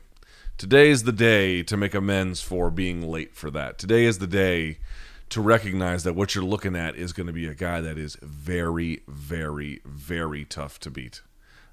Today 0.57 0.89
is 0.89 1.03
the 1.03 1.11
day 1.11 1.63
to 1.63 1.77
make 1.77 1.93
amends 1.93 2.41
for 2.41 2.71
being 2.71 3.01
late 3.01 3.35
for 3.35 3.51
that. 3.51 3.77
Today 3.77 4.05
is 4.05 4.19
the 4.19 4.27
day 4.27 4.79
to 5.29 5.41
recognize 5.41 6.03
that 6.03 6.13
what 6.13 6.35
you're 6.35 6.43
looking 6.43 6.75
at 6.75 6.95
is 6.95 7.13
going 7.13 7.27
to 7.27 7.33
be 7.33 7.47
a 7.47 7.55
guy 7.55 7.81
that 7.81 7.97
is 7.97 8.17
very, 8.21 9.01
very, 9.07 9.81
very 9.85 10.45
tough 10.45 10.79
to 10.81 10.91
beat. 10.91 11.21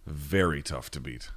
Very 0.06 0.62
tough 0.62 0.90
to 0.92 1.00
beat. 1.00 1.30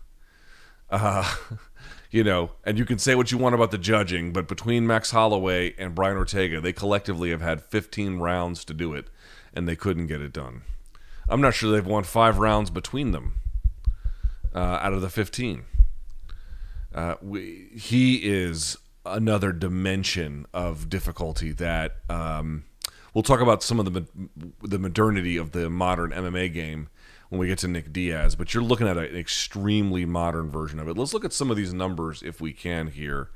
Uh, 0.89 1.35
you 2.11 2.23
know, 2.23 2.51
and 2.63 2.77
you 2.77 2.85
can 2.85 2.97
say 2.97 3.15
what 3.15 3.31
you 3.31 3.37
want 3.37 3.55
about 3.55 3.71
the 3.71 3.77
judging, 3.77 4.31
but 4.31 4.47
between 4.47 4.87
Max 4.87 5.11
Holloway 5.11 5.73
and 5.77 5.93
Brian 5.93 6.17
Ortega, 6.17 6.61
they 6.61 6.73
collectively 6.73 7.31
have 7.31 7.41
had 7.41 7.61
15 7.61 8.19
rounds 8.19 8.63
to 8.65 8.73
do 8.73 8.93
it, 8.93 9.09
and 9.53 9.67
they 9.67 9.75
couldn't 9.75 10.07
get 10.07 10.21
it 10.21 10.33
done. 10.33 10.61
I'm 11.27 11.41
not 11.41 11.53
sure 11.53 11.71
they've 11.71 11.85
won 11.85 12.03
five 12.03 12.37
rounds 12.37 12.69
between 12.69 13.11
them 13.11 13.39
uh, 14.53 14.79
out 14.81 14.93
of 14.93 15.01
the 15.01 15.09
15. 15.09 15.63
Uh, 16.93 17.15
we, 17.21 17.67
he 17.75 18.17
is 18.17 18.77
another 19.05 19.51
dimension 19.51 20.45
of 20.53 20.89
difficulty 20.89 21.51
that 21.51 21.97
um, 22.09 22.65
we'll 23.13 23.23
talk 23.23 23.41
about 23.41 23.63
some 23.63 23.79
of 23.79 23.93
the 23.93 24.05
the 24.61 24.79
modernity 24.79 25.37
of 25.37 25.51
the 25.51 25.69
modern 25.69 26.11
MMA 26.11 26.53
game 26.53 26.89
when 27.29 27.39
we 27.39 27.47
get 27.47 27.57
to 27.59 27.67
Nick 27.67 27.91
Diaz, 27.91 28.35
but 28.35 28.53
you're 28.53 28.63
looking 28.63 28.87
at 28.87 28.97
an 28.97 29.15
extremely 29.15 30.05
modern 30.05 30.49
version 30.49 30.79
of 30.79 30.87
it. 30.87 30.97
Let's 30.97 31.13
look 31.13 31.25
at 31.25 31.33
some 31.33 31.49
of 31.49 31.57
these 31.57 31.73
numbers 31.73 32.21
if 32.23 32.39
we 32.39 32.53
can 32.53 32.87
here 32.87 33.29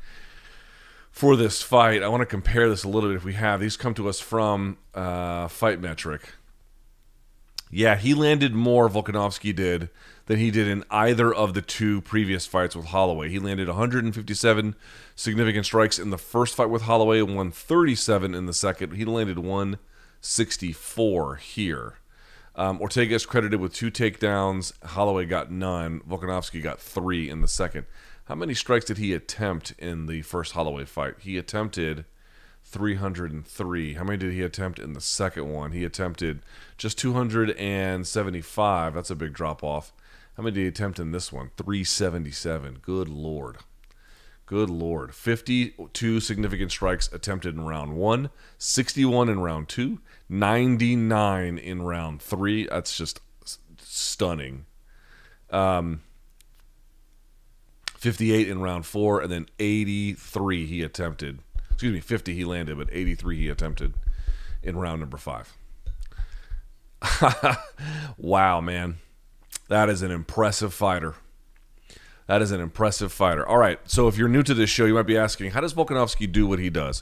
for 1.12 1.36
this 1.36 1.62
fight. 1.62 2.04
I 2.04 2.08
want 2.08 2.22
to 2.22 2.26
compare 2.26 2.70
this 2.70 2.84
a 2.84 2.90
little 2.90 3.10
bit 3.10 3.16
if 3.16 3.26
we 3.26 3.34
have. 3.34 3.60
These 3.60 3.78
come 3.78 3.94
to 3.96 4.08
us 4.08 4.20
from 4.20 4.78
uh, 4.94 5.48
Fight 5.48 5.82
Metric. 5.82 6.34
Yeah, 7.72 7.96
he 7.98 8.14
landed 8.14 8.54
more, 8.54 8.90
Volkanovski 8.90 9.56
did, 9.56 9.90
than 10.30 10.38
he 10.38 10.50
did 10.52 10.68
in 10.68 10.86
either 10.92 11.34
of 11.34 11.56
the 11.56 11.62
two 11.62 12.02
previous 12.02 12.46
fights 12.46 12.76
with 12.76 12.86
Holloway. 12.86 13.30
He 13.30 13.40
landed 13.40 13.68
157 13.68 14.76
significant 15.16 15.66
strikes 15.66 15.98
in 15.98 16.12
the 16.12 16.20
first 16.20 16.54
fight 16.54 16.70
with 16.70 16.84
Holloway 16.84 17.24
137 17.24 18.36
in 18.36 18.46
the 18.46 18.54
second. 18.54 18.94
He 18.94 19.06
landed 19.06 19.40
164 19.40 21.36
here. 21.38 21.96
Um, 22.56 22.80
Ortega 22.80 23.16
is 23.16 23.26
credited 23.26 23.60
with 23.60 23.74
two 23.74 23.90
takedowns. 23.90 24.72
Holloway 24.86 25.26
got 25.26 25.50
none. 25.50 26.02
Volkanovski 26.02 26.62
got 26.62 26.80
three 26.80 27.28
in 27.28 27.42
the 27.42 27.48
second. 27.48 27.88
How 28.26 28.36
many 28.36 28.54
strikes 28.54 28.86
did 28.86 29.00
he 29.00 29.16
attempt 29.16 29.74
in 29.80 30.06
the 30.06 30.22
first 30.22 30.52
Holloway 30.52 30.86
fight? 30.86 31.16
He 31.22 31.40
attempted 31.40 32.06
303. 32.66 33.94
How 33.96 34.04
many 34.04 34.18
did 34.18 34.34
he 34.34 34.44
attempt 34.44 34.78
in 34.78 34.94
the 34.94 35.02
second 35.02 35.52
one? 35.52 35.72
He 35.72 35.84
attempted 35.84 36.42
just 36.78 37.00
275. 37.00 38.94
That's 38.94 39.10
a 39.10 39.16
big 39.16 39.34
drop 39.34 39.64
off. 39.64 39.92
How 40.40 40.44
many 40.44 40.56
did 40.56 40.62
he 40.62 40.68
attempt 40.68 41.00
in 41.00 41.12
this 41.12 41.34
one? 41.34 41.52
377. 41.58 42.78
Good 42.82 43.10
lord. 43.10 43.58
Good 44.46 44.70
lord. 44.70 45.14
52 45.14 46.22
significant 46.22 46.72
strikes 46.72 47.12
attempted 47.12 47.56
in 47.56 47.66
round 47.66 47.98
one, 47.98 48.30
61 48.58 49.28
in 49.28 49.42
round 49.42 49.68
two, 49.68 50.00
99 50.30 51.58
in 51.58 51.82
round 51.82 52.22
three. 52.22 52.68
That's 52.68 52.96
just 52.96 53.20
stunning. 53.82 54.66
Um, 55.50 56.04
58 57.98 58.48
in 58.48 58.62
round 58.62 58.86
four, 58.86 59.20
and 59.20 59.30
then 59.30 59.46
83 59.60 60.66
he 60.66 60.84
attempted. 60.84 61.40
Excuse 61.70 61.92
me, 61.92 62.00
50 62.00 62.34
he 62.34 62.46
landed, 62.46 62.78
but 62.78 62.88
83 62.94 63.36
he 63.36 63.50
attempted 63.50 63.94
in 64.64 64.78
round 64.78 65.02
number 65.02 65.18
five. 65.18 65.54
wow, 68.18 68.62
man. 68.62 69.00
That 69.70 69.90
is 69.90 70.02
an 70.02 70.12
impressive 70.12 70.74
fighter. 70.74 71.16
That 72.28 72.42
is 72.42 72.52
an 72.52 72.60
impressive 72.60 73.12
fighter. 73.12 73.48
All 73.48 73.58
right, 73.58 73.80
so 73.86 74.08
if 74.08 74.18
you're 74.18 74.28
new 74.28 74.44
to 74.44 74.54
this 74.54 74.70
show, 74.70 74.86
you 74.86 74.94
might 74.94 75.04
be 75.04 75.18
asking, 75.18 75.52
how 75.52 75.62
does 75.62 75.74
Volkanovski 75.74 76.32
do 76.32 76.46
what 76.46 76.60
he 76.60 76.70
does? 76.70 77.02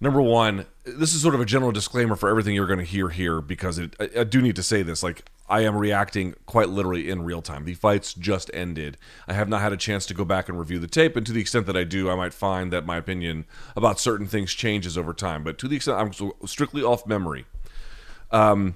Number 0.00 0.20
one, 0.20 0.66
this 0.84 1.14
is 1.14 1.22
sort 1.22 1.34
of 1.34 1.40
a 1.40 1.44
general 1.44 1.72
disclaimer 1.72 2.16
for 2.16 2.28
everything 2.28 2.54
you're 2.54 2.66
going 2.66 2.78
to 2.80 2.84
hear 2.84 3.08
here 3.08 3.40
because 3.40 3.78
it, 3.78 3.96
I, 3.98 4.10
I 4.20 4.24
do 4.24 4.42
need 4.42 4.56
to 4.56 4.62
say 4.62 4.82
this. 4.82 5.02
Like, 5.02 5.24
I 5.48 5.60
am 5.60 5.76
reacting 5.76 6.34
quite 6.46 6.68
literally 6.68 7.08
in 7.08 7.22
real 7.22 7.42
time. 7.42 7.64
The 7.64 7.74
fights 7.74 8.12
just 8.12 8.50
ended. 8.52 8.96
I 9.28 9.34
have 9.34 9.48
not 9.48 9.60
had 9.60 9.72
a 9.72 9.76
chance 9.76 10.04
to 10.06 10.14
go 10.14 10.24
back 10.24 10.48
and 10.48 10.58
review 10.58 10.78
the 10.78 10.88
tape, 10.88 11.16
and 11.16 11.24
to 11.26 11.32
the 11.32 11.40
extent 11.40 11.66
that 11.66 11.76
I 11.76 11.84
do, 11.84 12.10
I 12.10 12.16
might 12.16 12.34
find 12.34 12.72
that 12.72 12.86
my 12.86 12.96
opinion 12.96 13.44
about 13.76 14.00
certain 14.00 14.26
things 14.26 14.52
changes 14.52 14.98
over 14.98 15.12
time. 15.12 15.44
But 15.44 15.58
to 15.58 15.68
the 15.68 15.76
extent 15.76 15.98
I'm 15.98 16.32
strictly 16.46 16.82
off 16.82 17.06
memory, 17.06 17.46
um, 18.30 18.74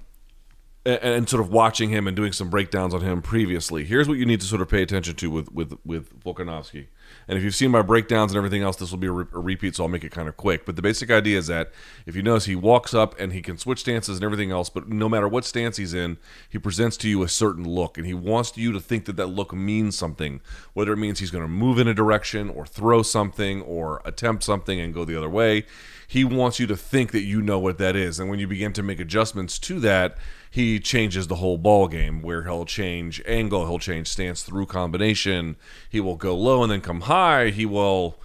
and, 0.89 1.15
and 1.15 1.29
sort 1.29 1.43
of 1.43 1.53
watching 1.53 1.91
him 1.91 2.07
and 2.07 2.17
doing 2.17 2.33
some 2.33 2.49
breakdowns 2.49 2.95
on 2.95 3.03
him 3.03 3.21
previously, 3.21 3.85
here's 3.85 4.09
what 4.09 4.19
you 4.19 4.27
need 4.27 4.41
to 4.41 4.47
sort 4.47 4.63
of 4.63 4.69
pay 4.69 4.83
attention 4.83 5.15
to 5.17 5.31
with 5.31 5.53
with 5.53 5.79
with 5.85 6.19
Volkanovski. 6.25 6.87
And 7.27 7.39
if 7.39 7.45
you've 7.45 7.55
seen 7.55 7.71
my 7.71 7.83
breakdowns 7.83 8.33
and 8.33 8.37
everything 8.37 8.63
else, 8.63 8.77
this 8.77 8.91
will 8.91 8.99
be 8.99 9.07
a, 9.07 9.13
re- 9.13 9.25
a, 9.33 9.39
repeat, 9.39 9.77
so 9.77 9.85
I'll 9.85 9.89
make 9.89 10.05
it 10.05 10.13
kind 10.13 10.29
of 10.29 10.37
quick. 10.37 10.67
But 10.67 10.77
the 10.77 10.83
basic 10.83 11.11
idea 11.11 11.39
is 11.39 11.47
that 11.47 11.73
if 12.05 12.15
you 12.15 12.23
notice, 12.23 12.45
he 12.45 12.55
walks 12.55 12.93
up 12.93 13.19
and 13.19 13.33
he 13.33 13.41
can 13.41 13.57
switch 13.57 13.81
stances 13.81 14.19
and 14.19 14.25
everything 14.25 14.51
else, 14.51 14.69
but 14.69 14.89
no 14.89 15.09
matter 15.09 15.27
what 15.27 15.47
stance 15.47 15.79
he's 15.79 15.95
in, 15.95 16.19
he 16.49 16.59
presents 16.59 16.99
to 16.99 17.09
you 17.09 17.23
a 17.23 17.29
certain 17.29 17.67
look, 17.67 17.97
and 17.97 18.07
he 18.07 18.15
wants 18.15 18.57
you 18.57 18.73
to 18.73 18.81
think 18.81 19.07
that 19.07 19.17
that 19.17 19.29
look 19.29 19.55
means 19.55 19.97
something, 19.97 20.41
whether 20.75 20.93
it 20.93 20.99
means 20.99 21.19
he's 21.19 21.31
going 21.31 21.45
to 21.45 21.49
move 21.49 21.79
in 21.79 21.89
a 21.89 21.95
direction 21.95 22.51
or 22.51 22.67
throw 22.67 23.03
something 23.03 23.63
or 23.63 24.03
attempt 24.05 24.43
something 24.43 24.79
and 24.79 24.93
go 24.93 25.05
the 25.05 25.17
other 25.17 25.31
way. 25.31 25.65
He 26.07 26.25
wants 26.25 26.59
you 26.59 26.67
to 26.69 26.77
think 26.77 27.13
that 27.13 27.23
you 27.23 27.43
know 27.43 27.59
what 27.59 27.79
that 27.79 27.95
is, 27.95 28.19
and 28.19 28.31
when 28.31 28.39
you 28.39 28.47
begin 28.47 28.73
to 28.75 28.83
make 28.83 29.01
adjustments 29.01 29.59
to 29.61 29.81
that, 29.81 30.17
he 30.51 30.81
changes 30.81 31.27
the 31.27 31.37
whole 31.37 31.59
ball 31.59 31.89
game 31.89 32.23
where 32.23 32.45
he'll 32.45 32.65
change 32.65 33.23
angle, 33.27 33.67
he'll 33.67 33.79
change 33.79 34.09
stance 34.09 34.43
through 34.43 34.67
combination. 34.67 35.57
He 35.89 36.01
will 36.01 36.17
go 36.17 36.37
low 36.37 36.63
and 36.63 36.73
then 36.73 36.81
come 36.81 37.03
high. 37.03 37.51
He 37.51 37.67
will, 37.67 38.19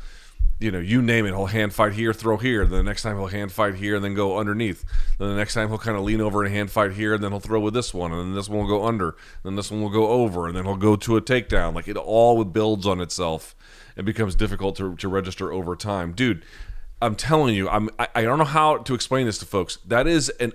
you 0.59 0.71
know, 0.71 0.79
you 0.79 1.01
name 1.01 1.25
it. 1.25 1.29
He'll 1.29 1.47
hand 1.47 1.73
fight 1.73 1.93
here, 1.93 2.13
throw 2.13 2.37
here. 2.37 2.65
Then 2.65 2.77
the 2.77 2.83
next 2.83 3.03
time 3.03 3.17
he'll 3.17 3.27
hand 3.27 3.51
fight 3.51 3.75
here 3.75 3.95
and 3.95 4.03
then 4.03 4.13
go 4.13 4.37
underneath. 4.37 4.85
Then 5.19 5.29
the 5.29 5.35
next 5.35 5.53
time 5.53 5.67
he'll 5.67 5.77
kind 5.77 5.97
of 5.97 6.03
lean 6.03 6.21
over 6.21 6.43
and 6.43 6.53
hand 6.53 6.71
fight 6.71 6.93
here 6.93 7.13
and 7.13 7.23
then 7.23 7.31
he'll 7.31 7.39
throw 7.39 7.59
with 7.59 7.73
this 7.73 7.93
one 7.93 8.11
and 8.11 8.21
then 8.21 8.35
this 8.35 8.47
one 8.47 8.61
will 8.61 8.79
go 8.79 8.85
under. 8.85 9.15
Then 9.43 9.55
this 9.55 9.69
one 9.69 9.81
will 9.81 9.89
go 9.89 10.07
over 10.07 10.47
and 10.47 10.55
then 10.55 10.63
he'll 10.63 10.77
go 10.77 10.95
to 10.95 11.17
a 11.17 11.21
takedown. 11.21 11.75
Like 11.75 11.87
it 11.87 11.97
all 11.97 12.43
builds 12.45 12.87
on 12.87 13.01
itself 13.01 13.55
and 13.97 14.05
becomes 14.05 14.35
difficult 14.35 14.75
to, 14.77 14.95
to 14.95 15.07
register 15.07 15.51
over 15.51 15.75
time, 15.75 16.13
dude. 16.13 16.45
I'm 17.01 17.15
telling 17.15 17.53
you, 17.53 17.67
I'm 17.67 17.89
I, 17.99 18.07
I 18.15 18.21
don't 18.21 18.37
know 18.37 18.45
how 18.45 18.77
to 18.77 18.93
explain 18.93 19.25
this 19.25 19.37
to 19.39 19.45
folks. 19.45 19.77
That 19.85 20.07
is 20.07 20.29
an 20.39 20.53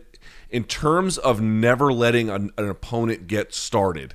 in 0.50 0.64
terms 0.64 1.19
of 1.19 1.40
never 1.40 1.93
letting 1.93 2.31
an, 2.31 2.50
an 2.57 2.69
opponent 2.69 3.26
get 3.26 3.55
started. 3.55 4.14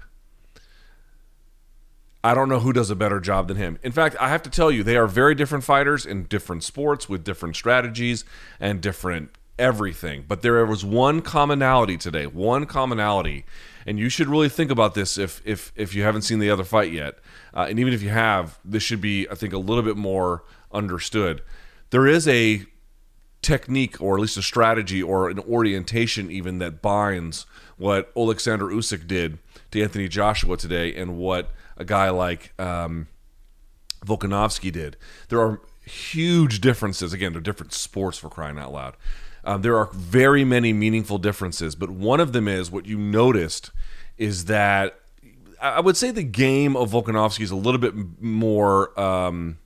I 2.23 2.33
don't 2.33 2.47
know 2.47 2.59
who 2.59 2.71
does 2.71 2.89
a 2.89 2.95
better 2.95 3.19
job 3.19 3.49
than 3.49 3.57
him. 3.57 3.77
In 3.83 3.91
fact, 3.91 4.15
I 4.19 4.29
have 4.29 4.43
to 4.43 4.49
tell 4.49 4.71
you, 4.71 4.81
they 4.81 4.95
are 4.95 5.07
very 5.07 5.35
different 5.35 5.65
fighters 5.65 6.05
in 6.05 6.23
different 6.23 6.63
sports 6.63 7.09
with 7.09 7.23
different 7.23 7.55
strategies 7.57 8.23
and 8.61 8.79
different 8.79 9.31
everything. 9.59 10.23
But 10.27 10.41
there 10.41 10.65
was 10.65 10.85
one 10.85 11.21
commonality 11.21 11.97
today, 11.97 12.25
one 12.25 12.65
commonality, 12.65 13.45
and 13.85 13.99
you 13.99 14.07
should 14.09 14.27
really 14.27 14.49
think 14.49 14.71
about 14.71 14.93
this 14.93 15.17
if 15.17 15.41
if 15.45 15.73
if 15.75 15.93
you 15.93 16.03
haven't 16.03 16.21
seen 16.21 16.39
the 16.39 16.49
other 16.49 16.63
fight 16.63 16.91
yet, 16.91 17.15
uh, 17.53 17.67
and 17.69 17.77
even 17.77 17.93
if 17.93 18.01
you 18.01 18.09
have, 18.09 18.57
this 18.63 18.83
should 18.83 19.01
be, 19.01 19.27
I 19.29 19.35
think, 19.35 19.53
a 19.53 19.57
little 19.57 19.83
bit 19.83 19.97
more 19.97 20.43
understood. 20.71 21.43
There 21.89 22.07
is 22.07 22.27
a 22.27 22.65
technique 23.43 24.01
or 24.01 24.15
at 24.15 24.21
least 24.21 24.37
a 24.37 24.41
strategy 24.41 25.03
or 25.03 25.29
an 25.29 25.39
orientation 25.39 26.31
even 26.31 26.59
that 26.59 26.81
binds 26.81 27.45
what 27.77 28.11
Alexander 28.17 28.65
Usyk 28.65 29.07
did 29.07 29.37
to 29.71 29.81
Anthony 29.81 30.07
Joshua 30.07 30.57
today 30.57 30.95
and 30.95 31.17
what 31.17 31.51
a 31.77 31.85
guy 31.85 32.09
like 32.09 32.59
um, 32.59 33.07
Volkanovski 34.05 34.71
did. 34.71 34.97
There 35.29 35.39
are 35.39 35.61
huge 35.85 36.61
differences. 36.61 37.13
Again, 37.13 37.33
they're 37.33 37.41
different 37.41 37.73
sports 37.73 38.17
for 38.17 38.29
crying 38.29 38.57
out 38.57 38.71
loud. 38.71 38.95
Um, 39.43 39.61
there 39.61 39.77
are 39.77 39.89
very 39.91 40.45
many 40.45 40.71
meaningful 40.71 41.17
differences, 41.17 41.75
but 41.75 41.89
one 41.89 42.19
of 42.19 42.31
them 42.31 42.47
is 42.47 42.71
what 42.71 42.85
you 42.85 42.97
noticed 42.97 43.71
is 44.17 44.45
that 44.45 44.99
I 45.61 45.79
would 45.79 45.97
say 45.97 46.11
the 46.11 46.23
game 46.23 46.75
of 46.75 46.91
Volkanovski 46.91 47.41
is 47.41 47.51
a 47.51 47.55
little 47.55 47.79
bit 47.79 47.93
more 48.21 48.97
um, 48.99 49.57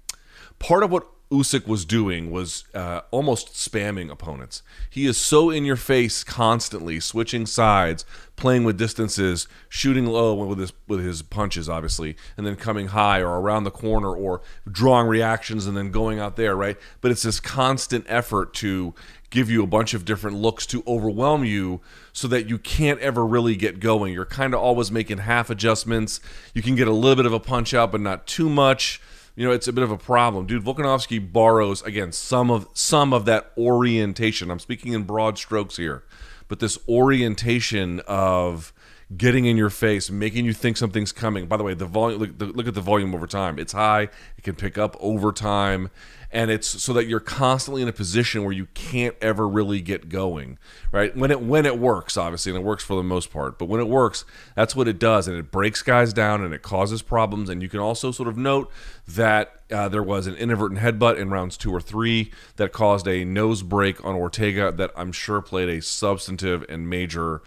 part 0.59 0.83
of 0.83 0.91
what 0.91 1.07
Usyk 1.31 1.67
was 1.67 1.83
doing 1.83 2.31
was 2.31 2.63
uh, 2.73 3.01
almost 3.11 3.53
spamming 3.53 4.09
opponents. 4.09 4.63
He 4.89 5.05
is 5.05 5.17
so 5.17 5.49
in 5.49 5.65
your 5.65 5.75
face 5.75 6.23
constantly, 6.23 7.01
switching 7.01 7.45
sides, 7.45 8.05
playing 8.37 8.63
with 8.63 8.77
distances, 8.77 9.45
shooting 9.67 10.05
low 10.05 10.33
with 10.33 10.57
his 10.57 10.71
with 10.87 11.03
his 11.03 11.21
punches, 11.21 11.67
obviously, 11.67 12.15
and 12.37 12.47
then 12.47 12.55
coming 12.55 12.87
high 12.87 13.19
or 13.19 13.41
around 13.41 13.65
the 13.65 13.71
corner 13.71 14.15
or 14.15 14.41
drawing 14.71 15.07
reactions 15.07 15.67
and 15.67 15.75
then 15.75 15.91
going 15.91 16.17
out 16.17 16.37
there, 16.37 16.55
right? 16.55 16.77
But 17.01 17.11
it's 17.11 17.23
this 17.23 17.41
constant 17.41 18.05
effort 18.07 18.53
to 18.55 18.93
give 19.29 19.49
you 19.49 19.61
a 19.61 19.67
bunch 19.67 19.93
of 19.93 20.05
different 20.05 20.37
looks 20.37 20.65
to 20.67 20.81
overwhelm 20.87 21.43
you 21.43 21.81
so 22.13 22.29
that 22.29 22.47
you 22.47 22.57
can't 22.57 23.01
ever 23.01 23.25
really 23.25 23.57
get 23.57 23.81
going. 23.81 24.13
You're 24.13 24.23
kind 24.23 24.53
of 24.53 24.61
always 24.61 24.91
making 24.91 25.17
half 25.17 25.49
adjustments. 25.49 26.21
You 26.53 26.61
can 26.61 26.75
get 26.75 26.87
a 26.87 26.93
little 26.93 27.17
bit 27.17 27.25
of 27.25 27.33
a 27.33 27.39
punch 27.39 27.73
out, 27.73 27.91
but 27.91 27.99
not 27.99 28.25
too 28.25 28.47
much 28.47 29.01
you 29.37 29.45
know, 29.45 29.51
it's 29.51 29.67
a 29.67 29.73
bit 29.73 29.83
of 29.83 29.91
a 29.91 29.97
problem. 29.97 30.47
Dude, 30.47 30.63
Volkanovski 30.63 31.31
borrows 31.31 31.83
again 31.83 32.11
some 32.11 32.49
of 32.49 32.67
some 32.73 33.13
of 33.13 33.25
that 33.25 33.51
orientation. 33.55 34.49
I'm 34.49 34.57
speaking 34.57 34.93
in 34.93 35.03
broad 35.03 35.37
strokes 35.37 35.77
here, 35.77 36.03
but 36.47 36.59
this 36.59 36.79
orientation 36.89 38.01
of 38.07 38.73
getting 39.15 39.45
in 39.45 39.55
your 39.55 39.69
face, 39.69 40.09
making 40.09 40.45
you 40.45 40.53
think 40.53 40.75
something's 40.75 41.11
coming. 41.11 41.45
By 41.45 41.55
the 41.55 41.63
way, 41.63 41.75
the 41.75 41.85
volume 41.85 42.19
look, 42.19 42.31
look, 42.39 42.67
at 42.67 42.73
the 42.73 42.81
volume 42.81 43.13
over 43.13 43.27
time. 43.27 43.59
It's 43.59 43.73
high. 43.73 44.09
It 44.37 44.43
can 44.43 44.55
pick 44.55 44.75
up 44.75 44.97
over 44.99 45.31
time 45.31 45.91
and 46.31 46.51
it's 46.51 46.67
so 46.83 46.93
that 46.93 47.07
you're 47.07 47.19
constantly 47.19 47.81
in 47.81 47.87
a 47.87 47.93
position 47.93 48.43
where 48.43 48.51
you 48.51 48.67
can't 48.73 49.15
ever 49.21 49.47
really 49.47 49.81
get 49.81 50.09
going 50.09 50.57
right 50.91 51.15
when 51.15 51.31
it 51.31 51.41
when 51.41 51.65
it 51.65 51.79
works 51.79 52.17
obviously 52.17 52.51
and 52.51 52.59
it 52.59 52.63
works 52.63 52.83
for 52.83 52.95
the 52.95 53.03
most 53.03 53.31
part 53.31 53.57
but 53.57 53.65
when 53.65 53.79
it 53.79 53.87
works 53.87 54.25
that's 54.55 54.75
what 54.75 54.87
it 54.87 54.99
does 54.99 55.27
and 55.27 55.37
it 55.37 55.51
breaks 55.51 55.81
guys 55.81 56.13
down 56.13 56.43
and 56.43 56.53
it 56.53 56.61
causes 56.61 57.01
problems 57.01 57.49
and 57.49 57.61
you 57.61 57.69
can 57.69 57.79
also 57.79 58.11
sort 58.11 58.27
of 58.27 58.37
note 58.37 58.71
that 59.07 59.61
uh, 59.71 59.87
there 59.89 60.03
was 60.03 60.27
an 60.27 60.35
inadvertent 60.35 60.79
headbutt 60.79 61.17
in 61.17 61.29
rounds 61.29 61.57
two 61.57 61.71
or 61.71 61.81
three 61.81 62.31
that 62.55 62.71
caused 62.71 63.07
a 63.07 63.25
nose 63.25 63.63
break 63.63 64.03
on 64.05 64.15
Ortega 64.15 64.71
that 64.71 64.91
I'm 64.95 65.11
sure 65.11 65.41
played 65.41 65.69
a 65.69 65.81
substantive 65.81 66.65
and 66.69 66.89
major 66.89 67.41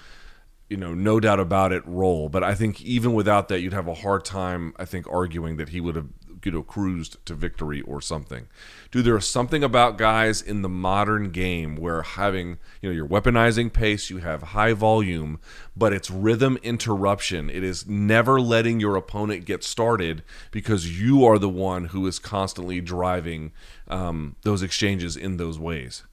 you 0.70 0.76
know, 0.76 0.94
no 0.94 1.18
doubt 1.18 1.40
about 1.40 1.72
it, 1.72 1.84
role. 1.84 2.28
But 2.28 2.44
I 2.44 2.54
think 2.54 2.80
even 2.80 3.12
without 3.12 3.48
that, 3.48 3.60
you'd 3.60 3.72
have 3.72 3.88
a 3.88 3.94
hard 3.94 4.24
time, 4.24 4.72
I 4.76 4.84
think, 4.84 5.06
arguing 5.12 5.56
that 5.56 5.70
he 5.70 5.80
would 5.80 5.96
have 5.96 6.06
you 6.44 6.52
know 6.52 6.62
cruised 6.62 7.24
to 7.26 7.34
victory 7.34 7.80
or 7.82 8.00
something. 8.00 8.48
Dude, 8.90 9.04
there 9.04 9.16
is 9.16 9.26
something 9.26 9.62
about 9.62 9.98
guys 9.98 10.42
in 10.42 10.62
the 10.62 10.68
modern 10.68 11.30
game 11.30 11.76
where 11.76 12.02
having 12.02 12.58
you 12.80 12.88
know 12.88 12.94
you're 12.94 13.06
weaponizing 13.06 13.72
pace, 13.72 14.10
you 14.10 14.18
have 14.18 14.42
high 14.42 14.72
volume, 14.72 15.40
but 15.76 15.92
it's 15.92 16.10
rhythm 16.10 16.58
interruption. 16.62 17.50
It 17.50 17.62
is 17.62 17.86
never 17.86 18.40
letting 18.40 18.80
your 18.80 18.96
opponent 18.96 19.44
get 19.44 19.64
started 19.64 20.22
because 20.50 21.00
you 21.00 21.24
are 21.24 21.38
the 21.38 21.48
one 21.48 21.86
who 21.86 22.06
is 22.06 22.18
constantly 22.18 22.80
driving 22.80 23.52
um, 23.88 24.36
those 24.42 24.62
exchanges 24.62 25.16
in 25.16 25.36
those 25.36 25.58
ways. 25.58 26.04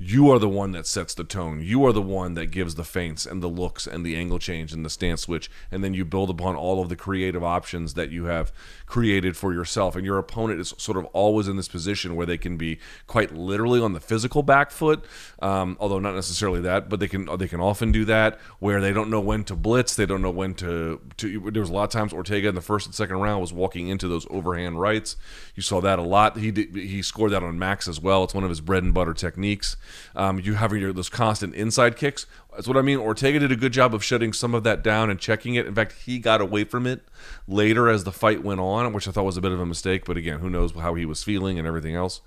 You 0.00 0.30
are 0.30 0.38
the 0.38 0.48
one 0.48 0.70
that 0.72 0.86
sets 0.86 1.12
the 1.12 1.24
tone. 1.24 1.60
You 1.60 1.84
are 1.84 1.92
the 1.92 2.00
one 2.00 2.34
that 2.34 2.46
gives 2.46 2.76
the 2.76 2.84
feints 2.84 3.26
and 3.26 3.42
the 3.42 3.48
looks 3.48 3.84
and 3.84 4.06
the 4.06 4.14
angle 4.14 4.38
change 4.38 4.72
and 4.72 4.84
the 4.84 4.90
stance 4.90 5.22
switch. 5.22 5.50
And 5.72 5.82
then 5.82 5.92
you 5.92 6.04
build 6.04 6.30
upon 6.30 6.54
all 6.54 6.80
of 6.80 6.88
the 6.88 6.94
creative 6.94 7.42
options 7.42 7.94
that 7.94 8.10
you 8.10 8.26
have 8.26 8.52
created 8.86 9.36
for 9.36 9.52
yourself. 9.52 9.96
And 9.96 10.06
your 10.06 10.18
opponent 10.18 10.60
is 10.60 10.72
sort 10.78 10.98
of 10.98 11.04
always 11.06 11.48
in 11.48 11.56
this 11.56 11.66
position 11.66 12.14
where 12.14 12.26
they 12.26 12.38
can 12.38 12.56
be 12.56 12.78
quite 13.08 13.34
literally 13.34 13.80
on 13.80 13.92
the 13.92 14.00
physical 14.00 14.44
back 14.44 14.70
foot, 14.70 15.04
um, 15.42 15.76
although 15.80 15.98
not 15.98 16.14
necessarily 16.14 16.60
that, 16.60 16.88
but 16.88 17.00
they 17.00 17.08
can 17.08 17.28
they 17.36 17.48
can 17.48 17.60
often 17.60 17.90
do 17.90 18.04
that 18.04 18.38
where 18.60 18.80
they 18.80 18.92
don't 18.92 19.10
know 19.10 19.20
when 19.20 19.42
to 19.44 19.56
blitz. 19.56 19.96
They 19.96 20.06
don't 20.06 20.22
know 20.22 20.30
when 20.30 20.54
to. 20.54 21.00
to 21.16 21.50
there 21.50 21.62
was 21.62 21.70
a 21.70 21.74
lot 21.74 21.84
of 21.84 21.90
times 21.90 22.12
Ortega 22.12 22.48
in 22.48 22.54
the 22.54 22.60
first 22.60 22.86
and 22.86 22.94
second 22.94 23.16
round 23.16 23.40
was 23.40 23.52
walking 23.52 23.88
into 23.88 24.06
those 24.06 24.28
overhand 24.30 24.80
rights. 24.80 25.16
You 25.56 25.62
saw 25.62 25.80
that 25.80 25.98
a 25.98 26.02
lot. 26.02 26.38
He 26.38 26.52
did, 26.52 26.76
he 26.76 27.02
scored 27.02 27.32
that 27.32 27.42
on 27.42 27.58
Max 27.58 27.88
as 27.88 28.00
well. 28.00 28.22
It's 28.22 28.34
one 28.34 28.44
of 28.44 28.50
his 28.50 28.60
bread 28.60 28.84
and 28.84 28.94
butter 28.94 29.14
techniques. 29.14 29.76
Um, 30.16 30.40
you 30.40 30.54
having 30.54 30.80
your 30.80 30.92
those 30.92 31.08
constant 31.08 31.54
inside 31.54 31.96
kicks. 31.96 32.26
That's 32.54 32.66
what 32.66 32.76
I 32.76 32.82
mean. 32.82 32.98
Ortega 32.98 33.38
did 33.38 33.52
a 33.52 33.56
good 33.56 33.72
job 33.72 33.94
of 33.94 34.02
shutting 34.02 34.32
some 34.32 34.54
of 34.54 34.64
that 34.64 34.82
down 34.82 35.10
and 35.10 35.20
checking 35.20 35.54
it. 35.54 35.66
In 35.66 35.74
fact, 35.74 35.94
he 36.04 36.18
got 36.18 36.40
away 36.40 36.64
from 36.64 36.86
it 36.86 37.02
later 37.46 37.88
as 37.88 38.04
the 38.04 38.12
fight 38.12 38.42
went 38.42 38.60
on, 38.60 38.92
which 38.92 39.06
I 39.06 39.12
thought 39.12 39.24
was 39.24 39.36
a 39.36 39.40
bit 39.40 39.52
of 39.52 39.60
a 39.60 39.66
mistake. 39.66 40.04
But 40.04 40.16
again, 40.16 40.40
who 40.40 40.50
knows 40.50 40.72
how 40.72 40.94
he 40.94 41.04
was 41.04 41.22
feeling 41.22 41.58
and 41.58 41.68
everything 41.68 41.94
else. 41.94 42.20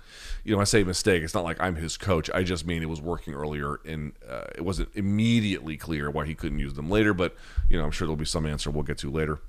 You 0.44 0.54
know, 0.54 0.60
I 0.60 0.64
say 0.64 0.84
mistake. 0.84 1.22
It's 1.22 1.34
not 1.34 1.44
like 1.44 1.60
I'm 1.60 1.76
his 1.76 1.96
coach. 1.96 2.30
I 2.32 2.42
just 2.42 2.66
mean 2.66 2.82
it 2.82 2.88
was 2.88 3.00
working 3.00 3.34
earlier, 3.34 3.80
and 3.84 4.12
uh, 4.28 4.44
it 4.54 4.62
wasn't 4.62 4.88
immediately 4.94 5.76
clear 5.76 6.10
why 6.10 6.26
he 6.26 6.34
couldn't 6.34 6.58
use 6.58 6.74
them 6.74 6.90
later. 6.90 7.12
But 7.12 7.36
you 7.68 7.76
know, 7.76 7.84
I'm 7.84 7.90
sure 7.90 8.06
there'll 8.06 8.16
be 8.16 8.24
some 8.24 8.46
answer 8.46 8.70
we'll 8.70 8.84
get 8.84 8.98
to 8.98 9.10
later. 9.10 9.40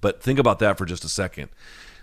But 0.00 0.22
think 0.22 0.38
about 0.38 0.58
that 0.58 0.76
for 0.76 0.84
just 0.84 1.04
a 1.04 1.08
second. 1.08 1.48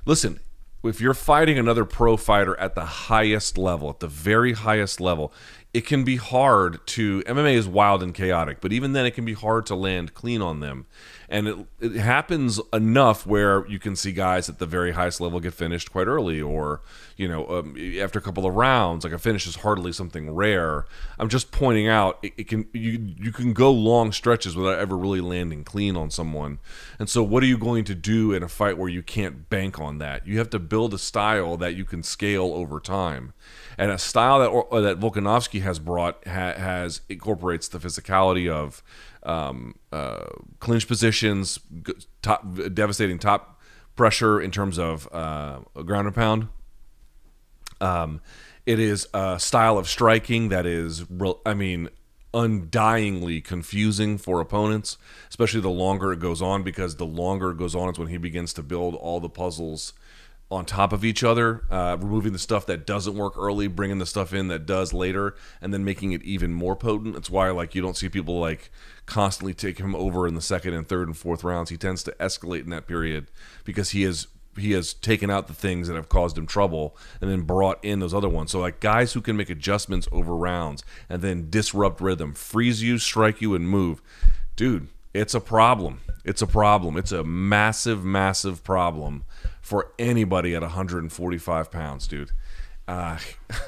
Listen, 0.05 0.39
if 0.83 0.99
you're 0.99 1.13
fighting 1.13 1.59
another 1.59 1.85
pro 1.85 2.17
fighter 2.17 2.59
at 2.59 2.75
the 2.75 2.85
highest 2.85 3.57
level, 3.57 3.89
at 3.89 3.99
the 3.99 4.07
very 4.07 4.53
highest 4.53 4.99
level, 4.99 5.33
it 5.73 5.85
can 5.85 6.03
be 6.03 6.17
hard 6.17 6.85
to 6.85 7.21
MMA 7.23 7.53
is 7.53 7.67
wild 7.67 8.03
and 8.03 8.13
chaotic, 8.13 8.59
but 8.61 8.73
even 8.73 8.93
then 8.93 9.05
it 9.05 9.11
can 9.11 9.23
be 9.23 9.33
hard 9.33 9.65
to 9.67 9.75
land 9.75 10.13
clean 10.13 10.41
on 10.41 10.59
them. 10.59 10.85
And 11.31 11.47
it, 11.47 11.57
it 11.79 11.93
happens 11.93 12.59
enough 12.73 13.25
where 13.25 13.65
you 13.65 13.79
can 13.79 13.95
see 13.95 14.11
guys 14.11 14.49
at 14.49 14.59
the 14.59 14.65
very 14.65 14.91
highest 14.91 15.21
level 15.21 15.39
get 15.39 15.53
finished 15.53 15.89
quite 15.89 16.07
early, 16.07 16.41
or 16.41 16.81
you 17.15 17.29
know, 17.29 17.47
um, 17.47 17.77
after 18.01 18.19
a 18.19 18.21
couple 18.21 18.45
of 18.45 18.53
rounds, 18.53 19.05
like 19.05 19.13
a 19.13 19.17
finish 19.17 19.47
is 19.47 19.55
hardly 19.55 19.93
something 19.93 20.29
rare. 20.29 20.85
I'm 21.17 21.29
just 21.29 21.51
pointing 21.51 21.87
out 21.87 22.19
it, 22.21 22.33
it 22.37 22.47
can 22.49 22.67
you 22.73 23.15
you 23.17 23.31
can 23.31 23.53
go 23.53 23.71
long 23.71 24.11
stretches 24.11 24.57
without 24.57 24.77
ever 24.77 24.97
really 24.97 25.21
landing 25.21 25.63
clean 25.63 25.95
on 25.95 26.11
someone. 26.11 26.59
And 26.99 27.09
so, 27.09 27.23
what 27.23 27.43
are 27.43 27.47
you 27.47 27.57
going 27.57 27.85
to 27.85 27.95
do 27.95 28.33
in 28.33 28.43
a 28.43 28.49
fight 28.49 28.77
where 28.77 28.89
you 28.89 29.01
can't 29.01 29.49
bank 29.49 29.79
on 29.79 29.99
that? 29.99 30.27
You 30.27 30.37
have 30.37 30.49
to 30.49 30.59
build 30.59 30.93
a 30.93 30.97
style 30.97 31.55
that 31.57 31.75
you 31.75 31.85
can 31.85 32.03
scale 32.03 32.53
over 32.53 32.81
time 32.81 33.31
and 33.77 33.89
a 33.89 33.97
style 33.97 34.39
that 34.39 34.81
that 34.81 34.99
Volkanovski 34.99 35.61
has 35.61 35.79
brought 35.79 36.25
ha, 36.27 36.53
has 36.53 37.01
incorporates 37.09 37.67
the 37.67 37.79
physicality 37.79 38.49
of 38.49 38.83
um, 39.23 39.75
uh, 39.91 40.25
clinch 40.59 40.87
positions, 40.87 41.59
top 42.21 42.45
devastating 42.73 43.19
top 43.19 43.59
pressure 43.95 44.41
in 44.41 44.51
terms 44.51 44.79
of 44.79 45.07
uh, 45.11 45.59
ground 45.83 46.07
and 46.07 46.15
pound. 46.15 46.47
Um, 47.79 48.21
it 48.65 48.79
is 48.79 49.07
a 49.13 49.39
style 49.39 49.77
of 49.77 49.87
striking 49.87 50.49
that 50.49 50.65
is, 50.65 51.05
I 51.45 51.53
mean, 51.53 51.89
undyingly 52.33 53.43
confusing 53.43 54.17
for 54.17 54.39
opponents, 54.39 54.97
especially 55.29 55.61
the 55.61 55.69
longer 55.69 56.13
it 56.13 56.19
goes 56.19 56.41
on, 56.41 56.63
because 56.63 56.95
the 56.95 57.05
longer 57.05 57.51
it 57.51 57.57
goes 57.57 57.75
on 57.75 57.89
is 57.89 57.99
when 57.99 58.07
he 58.07 58.17
begins 58.17 58.53
to 58.53 58.63
build 58.63 58.95
all 58.95 59.19
the 59.19 59.29
puzzles 59.29 59.93
on 60.51 60.65
top 60.65 60.91
of 60.91 61.05
each 61.05 61.23
other, 61.23 61.63
uh, 61.71 61.97
removing 61.99 62.33
the 62.33 62.39
stuff 62.39 62.65
that 62.65 62.85
doesn't 62.85 63.15
work 63.15 63.37
early, 63.37 63.67
bringing 63.67 63.99
the 63.99 64.05
stuff 64.05 64.33
in 64.33 64.49
that 64.49 64.65
does 64.65 64.91
later, 64.93 65.33
and 65.61 65.73
then 65.73 65.85
making 65.85 66.11
it 66.11 66.21
even 66.23 66.53
more 66.53 66.75
potent. 66.75 67.13
That's 67.13 67.29
why 67.29 67.49
like 67.51 67.73
you 67.73 67.81
don't 67.81 67.95
see 67.95 68.09
people 68.09 68.39
like 68.39 68.69
constantly 69.05 69.53
take 69.53 69.79
him 69.79 69.95
over 69.95 70.27
in 70.27 70.35
the 70.35 70.41
second 70.41 70.73
and 70.73 70.87
third 70.87 71.07
and 71.07 71.17
fourth 71.17 71.45
rounds. 71.45 71.69
He 71.69 71.77
tends 71.77 72.03
to 72.03 72.11
escalate 72.19 72.63
in 72.63 72.69
that 72.71 72.85
period 72.85 73.27
because 73.63 73.91
he 73.91 74.03
has 74.03 74.27
he 74.57 74.73
has 74.73 74.93
taken 74.93 75.29
out 75.29 75.47
the 75.47 75.53
things 75.53 75.87
that 75.87 75.95
have 75.95 76.09
caused 76.09 76.37
him 76.37 76.45
trouble 76.45 76.97
and 77.21 77.31
then 77.31 77.43
brought 77.43 77.83
in 77.83 77.99
those 77.99 78.13
other 78.13 78.27
ones. 78.27 78.51
So 78.51 78.59
like 78.59 78.81
guys 78.81 79.13
who 79.13 79.21
can 79.21 79.37
make 79.37 79.49
adjustments 79.49 80.09
over 80.11 80.35
rounds 80.35 80.83
and 81.07 81.21
then 81.21 81.49
disrupt 81.49 82.01
rhythm, 82.01 82.33
freeze 82.33 82.83
you, 82.83 82.97
strike 82.97 83.39
you, 83.39 83.55
and 83.55 83.69
move, 83.69 84.01
dude. 84.57 84.89
It's 85.13 85.33
a 85.33 85.41
problem. 85.41 86.01
It's 86.23 86.41
a 86.41 86.47
problem. 86.47 86.95
It's 86.95 87.11
a 87.11 87.23
massive, 87.23 88.03
massive 88.03 88.63
problem 88.63 89.25
for 89.61 89.93
anybody 89.97 90.55
at 90.55 90.61
145 90.61 91.71
pounds, 91.71 92.07
dude. 92.07 92.31
Uh, 92.87 93.17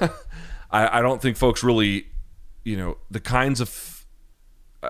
I, 0.70 0.98
I 0.98 1.02
don't 1.02 1.22
think 1.22 1.36
folks 1.36 1.62
really, 1.62 2.08
you 2.64 2.76
know, 2.76 2.98
the 3.10 3.20
kinds 3.20 3.60
of 3.60 3.94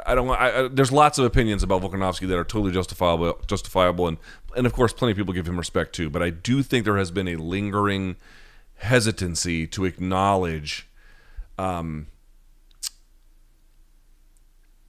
I 0.06 0.14
don't. 0.14 0.28
I, 0.30 0.64
I, 0.64 0.68
there's 0.68 0.90
lots 0.90 1.18
of 1.18 1.24
opinions 1.24 1.62
about 1.62 1.82
Volkanovski 1.82 2.26
that 2.26 2.36
are 2.36 2.44
totally 2.44 2.72
justifiable, 2.72 3.38
justifiable, 3.46 4.08
and 4.08 4.18
and 4.56 4.66
of 4.66 4.72
course, 4.72 4.92
plenty 4.92 5.12
of 5.12 5.16
people 5.18 5.34
give 5.34 5.46
him 5.46 5.56
respect 5.56 5.94
too. 5.94 6.10
But 6.10 6.22
I 6.22 6.30
do 6.30 6.62
think 6.62 6.84
there 6.84 6.96
has 6.96 7.10
been 7.10 7.28
a 7.28 7.36
lingering 7.36 8.16
hesitancy 8.76 9.66
to 9.68 9.84
acknowledge. 9.84 10.88
Um, 11.58 12.08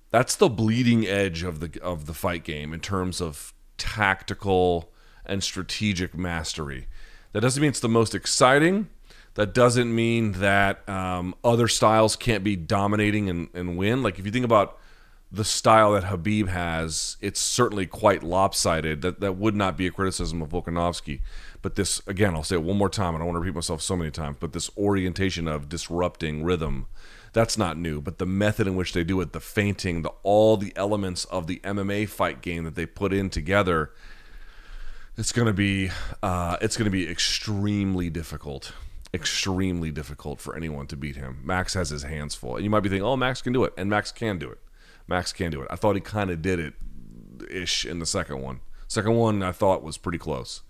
that's 0.10 0.36
the 0.36 0.50
bleeding 0.50 1.06
edge 1.06 1.44
of 1.44 1.60
the 1.60 1.80
of 1.84 2.06
the 2.06 2.14
fight 2.14 2.44
game 2.44 2.74
in 2.74 2.80
terms 2.80 3.22
of 3.22 3.54
tactical 3.78 4.92
and 5.28 5.44
strategic 5.44 6.16
mastery. 6.16 6.88
That 7.34 7.42
doesn't 7.42 7.62
mean 7.62 7.70
it's 7.70 7.80
the 7.80 7.90
most 7.90 8.16
exciting. 8.16 8.88
That 9.36 9.54
doesn't 9.54 9.94
mean 9.94 10.34
that 10.34 10.88
um, 10.88 11.36
other 11.44 11.68
styles 11.68 12.16
can't 12.16 12.44
be 12.44 12.56
dominating 12.56 13.30
and, 13.30 13.50
and 13.54 13.78
win. 13.78 14.02
Like 14.02 14.18
if 14.18 14.26
you 14.26 14.32
think 14.32 14.46
about 14.46 14.78
the 15.32 15.44
style 15.44 15.94
that 15.94 16.06
Khabib 16.06 16.48
has, 16.48 17.18
it's 17.20 17.40
certainly 17.40 17.86
quite 17.86 18.24
lopsided. 18.24 19.02
That 19.02 19.20
that 19.20 19.36
would 19.36 19.56
not 19.56 19.76
be 19.78 19.88
a 19.88 19.92
criticism 19.92 20.42
of 20.42 20.50
Volkanovski. 20.50 21.20
But 21.62 21.76
this 21.76 22.02
again, 22.08 22.36
I'll 22.36 22.44
say 22.44 22.56
it 22.56 22.64
one 22.64 22.78
more 22.78 22.90
time. 22.90 23.14
And 23.14 23.22
I 23.22 23.26
want 23.26 23.36
to 23.36 23.40
repeat 23.40 23.56
myself 23.56 23.82
so 23.82 23.98
many 23.98 24.12
times. 24.12 24.38
But 24.40 24.54
this 24.54 24.70
orientation 24.78 25.48
of 25.48 25.68
disrupting 25.68 26.44
rhythm, 26.44 26.88
that's 27.34 27.58
not 27.58 27.78
new. 27.78 28.00
But 28.02 28.20
the 28.20 28.26
method 28.26 28.68
in 28.68 28.76
which 28.76 28.94
they 28.94 29.04
do 29.04 29.20
it, 29.20 29.34
the 29.34 29.42
feinting, 29.42 30.04
the 30.04 30.12
all 30.24 30.56
the 30.56 30.72
elements 30.78 31.26
of 31.26 31.48
the 31.48 31.60
MMA 31.60 32.08
fight 32.08 32.42
game 32.42 32.64
that 32.64 32.76
they 32.76 32.86
put 32.86 33.12
in 33.12 33.30
together, 33.30 33.92
it's 35.18 35.32
gonna 35.32 35.54
be 35.54 35.90
uh, 36.22 36.58
it's 36.62 36.78
gonna 36.78 36.90
be 36.90 37.10
extremely 37.10 38.10
difficult. 38.10 38.74
Extremely 39.14 39.92
difficult 39.92 40.42
for 40.42 40.56
anyone 40.56 40.88
to 40.88 40.98
beat 40.98 41.16
him. 41.16 41.40
Max 41.44 41.74
has 41.74 41.90
his 41.90 42.04
hands 42.04 42.36
full. 42.36 42.56
And 42.56 42.66
you 42.66 42.70
might 42.70 42.82
be 42.82 42.90
thinking, 42.90 43.06
oh, 43.06 43.16
Max 43.16 43.42
can 43.42 43.54
do 43.54 43.64
it. 43.64 43.74
And 43.78 43.90
Max 43.90 44.12
can 44.12 44.38
do 44.38 44.50
it. 44.50 44.60
Max 45.08 45.32
can 45.32 45.52
do 45.52 45.62
it. 45.62 45.68
I 45.72 45.78
thought 45.78 45.96
he 45.96 46.02
kind 46.02 46.30
of 46.30 46.42
did 46.42 46.60
it 46.60 46.74
ish 47.50 47.86
in 47.86 48.00
the 48.00 48.06
second 48.06 48.42
one. 48.42 48.60
Second 48.88 49.16
one 49.16 49.42
I 49.42 49.52
thought 49.52 49.84
was 49.84 49.98
pretty 49.98 50.18
close. 50.18 50.62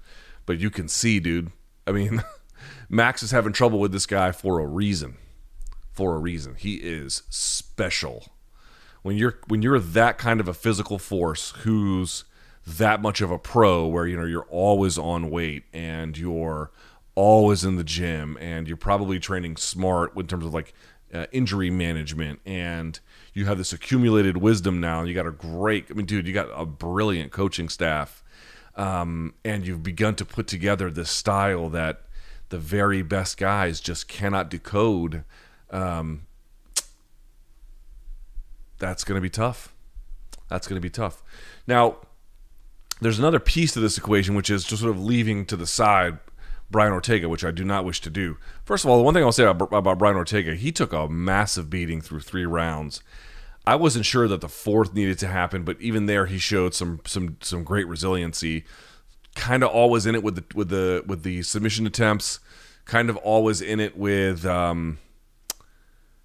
But 0.45 0.59
you 0.59 0.69
can 0.69 0.87
see, 0.87 1.19
dude. 1.19 1.51
I 1.87 1.91
mean, 1.91 2.23
Max 2.89 3.23
is 3.23 3.31
having 3.31 3.53
trouble 3.53 3.79
with 3.79 3.91
this 3.91 4.05
guy 4.05 4.31
for 4.31 4.59
a 4.59 4.67
reason. 4.67 5.17
For 5.91 6.13
a 6.15 6.19
reason. 6.19 6.55
He 6.55 6.75
is 6.75 7.23
special. 7.29 8.27
When 9.01 9.17
you're 9.17 9.39
when 9.47 9.61
you're 9.61 9.79
that 9.79 10.17
kind 10.17 10.39
of 10.39 10.47
a 10.47 10.53
physical 10.53 10.99
force 10.99 11.51
who's 11.63 12.25
that 12.65 13.01
much 13.01 13.21
of 13.21 13.31
a 13.31 13.37
pro 13.37 13.85
where 13.85 14.07
you 14.07 14.17
know 14.17 14.25
you're 14.25 14.47
always 14.49 14.97
on 14.97 15.29
weight 15.29 15.63
and 15.73 16.17
you're 16.17 16.71
always 17.13 17.63
in 17.63 17.75
the 17.75 17.83
gym 17.83 18.37
and 18.41 18.67
you're 18.67 18.75
probably 18.75 19.19
training 19.19 19.55
smart 19.55 20.15
in 20.17 20.27
terms 20.27 20.45
of 20.45 20.53
like 20.53 20.73
uh, 21.13 21.25
injury 21.31 21.69
management 21.69 22.39
and 22.45 22.99
you 23.33 23.45
have 23.45 23.57
this 23.57 23.71
accumulated 23.71 24.37
wisdom 24.37 24.81
now 24.81 25.03
you 25.03 25.13
got 25.13 25.27
a 25.27 25.31
great 25.31 25.85
i 25.89 25.93
mean 25.93 26.05
dude 26.05 26.27
you 26.27 26.33
got 26.33 26.49
a 26.53 26.65
brilliant 26.65 27.31
coaching 27.31 27.69
staff 27.69 28.23
um, 28.75 29.33
and 29.45 29.65
you've 29.65 29.83
begun 29.83 30.15
to 30.15 30.25
put 30.25 30.47
together 30.47 30.91
this 30.91 31.09
style 31.09 31.69
that 31.69 32.01
the 32.49 32.57
very 32.57 33.01
best 33.01 33.37
guys 33.37 33.79
just 33.79 34.07
cannot 34.07 34.49
decode 34.49 35.23
um, 35.69 36.25
that's 38.77 39.03
going 39.03 39.15
to 39.15 39.21
be 39.21 39.29
tough. 39.29 39.73
That's 40.49 40.67
going 40.67 40.77
to 40.77 40.81
be 40.81 40.89
tough. 40.89 41.23
Now 41.67 41.97
there's 43.01 43.19
another 43.19 43.39
piece 43.39 43.73
to 43.73 43.79
this 43.79 43.97
equation 43.97 44.35
which 44.35 44.49
is 44.49 44.63
just 44.63 44.81
sort 44.81 44.95
of 44.95 45.03
leaving 45.03 45.45
to 45.45 45.55
the 45.55 45.67
side 45.67 46.19
Brian 46.71 46.93
Ortega, 46.93 47.29
which 47.29 47.43
I 47.45 47.51
do 47.51 47.63
not 47.63 47.85
wish 47.85 48.01
to 48.01 48.09
do. 48.09 48.37
First 48.63 48.83
of 48.83 48.89
all, 48.89 48.97
the 48.97 49.03
one 49.03 49.13
thing 49.13 49.23
I'll 49.23 49.31
say 49.31 49.43
about, 49.43 49.71
about 49.71 49.99
Brian 49.99 50.15
Ortega, 50.15 50.55
he 50.55 50.71
took 50.71 50.93
a 50.93 51.07
massive 51.07 51.69
beating 51.69 52.01
through 52.01 52.21
three 52.21 52.45
rounds. 52.45 53.01
I 53.67 53.75
wasn't 53.75 54.05
sure 54.05 54.27
that 54.27 54.41
the 54.41 54.49
fourth 54.49 54.93
needed 54.93 55.19
to 55.19 55.27
happen, 55.27 55.63
but 55.63 55.79
even 55.79 56.05
there, 56.05 56.25
he 56.27 56.37
showed 56.37 56.73
some 56.73 57.01
some 57.05 57.37
some 57.41 57.63
great 57.63 57.87
resiliency. 57.87 58.63
Kind 59.35 59.63
of 59.63 59.69
always 59.69 60.05
in 60.05 60.15
it 60.15 60.23
with 60.23 60.35
the 60.35 60.43
with 60.53 60.69
the 60.69 61.03
with 61.07 61.23
the 61.23 61.41
submission 61.41 61.87
attempts. 61.87 62.39
Kind 62.85 63.09
of 63.09 63.17
always 63.17 63.61
in 63.61 63.79
it 63.79 63.97
with 63.97 64.45
um, 64.45 64.99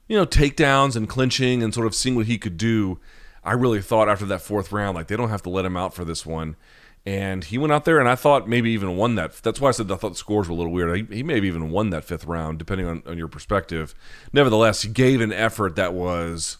you 0.07 0.17
know 0.17 0.27
takedowns 0.27 0.97
and 0.97 1.09
clinching 1.09 1.63
and 1.63 1.73
sort 1.73 1.87
of 1.87 1.95
seeing 1.95 2.15
what 2.15 2.27
he 2.27 2.37
could 2.37 2.59
do. 2.59 3.01
I 3.43 3.53
really 3.53 3.81
thought 3.81 4.09
after 4.09 4.27
that 4.27 4.43
fourth 4.43 4.73
round, 4.73 4.95
like 4.95 5.07
they 5.07 5.17
don't 5.17 5.31
have 5.31 5.43
to 5.43 5.51
let 5.51 5.65
him 5.65 5.77
out 5.77 5.95
for 5.95 6.05
this 6.05 6.27
one. 6.27 6.57
And 7.07 7.45
he 7.45 7.57
went 7.57 7.73
out 7.73 7.87
there, 7.87 7.99
and 7.99 8.09
I 8.09 8.15
thought 8.15 8.47
maybe 8.47 8.71
even 8.73 8.97
won 8.97 9.15
that. 9.15 9.33
That's 9.43 9.59
why 9.59 9.71
I 9.71 9.73
said 9.73 9.91
I 9.91 9.97
thought 9.97 10.11
the 10.11 10.17
scores 10.17 10.49
were 10.49 10.53
a 10.53 10.57
little 10.57 10.73
weird. 10.73 11.11
He, 11.11 11.17
he 11.17 11.23
maybe 11.23 11.49
even 11.49 11.71
won 11.71 11.91
that 11.91 12.05
fifth 12.05 12.27
round, 12.27 12.59
depending 12.59 12.87
on, 12.87 13.03
on 13.07 13.17
your 13.17 13.29
perspective. 13.29 13.95
Nevertheless, 14.35 14.83
he 14.83 14.91
gave 14.91 15.21
an 15.21 15.33
effort 15.33 15.77
that 15.77 15.95
was. 15.95 16.59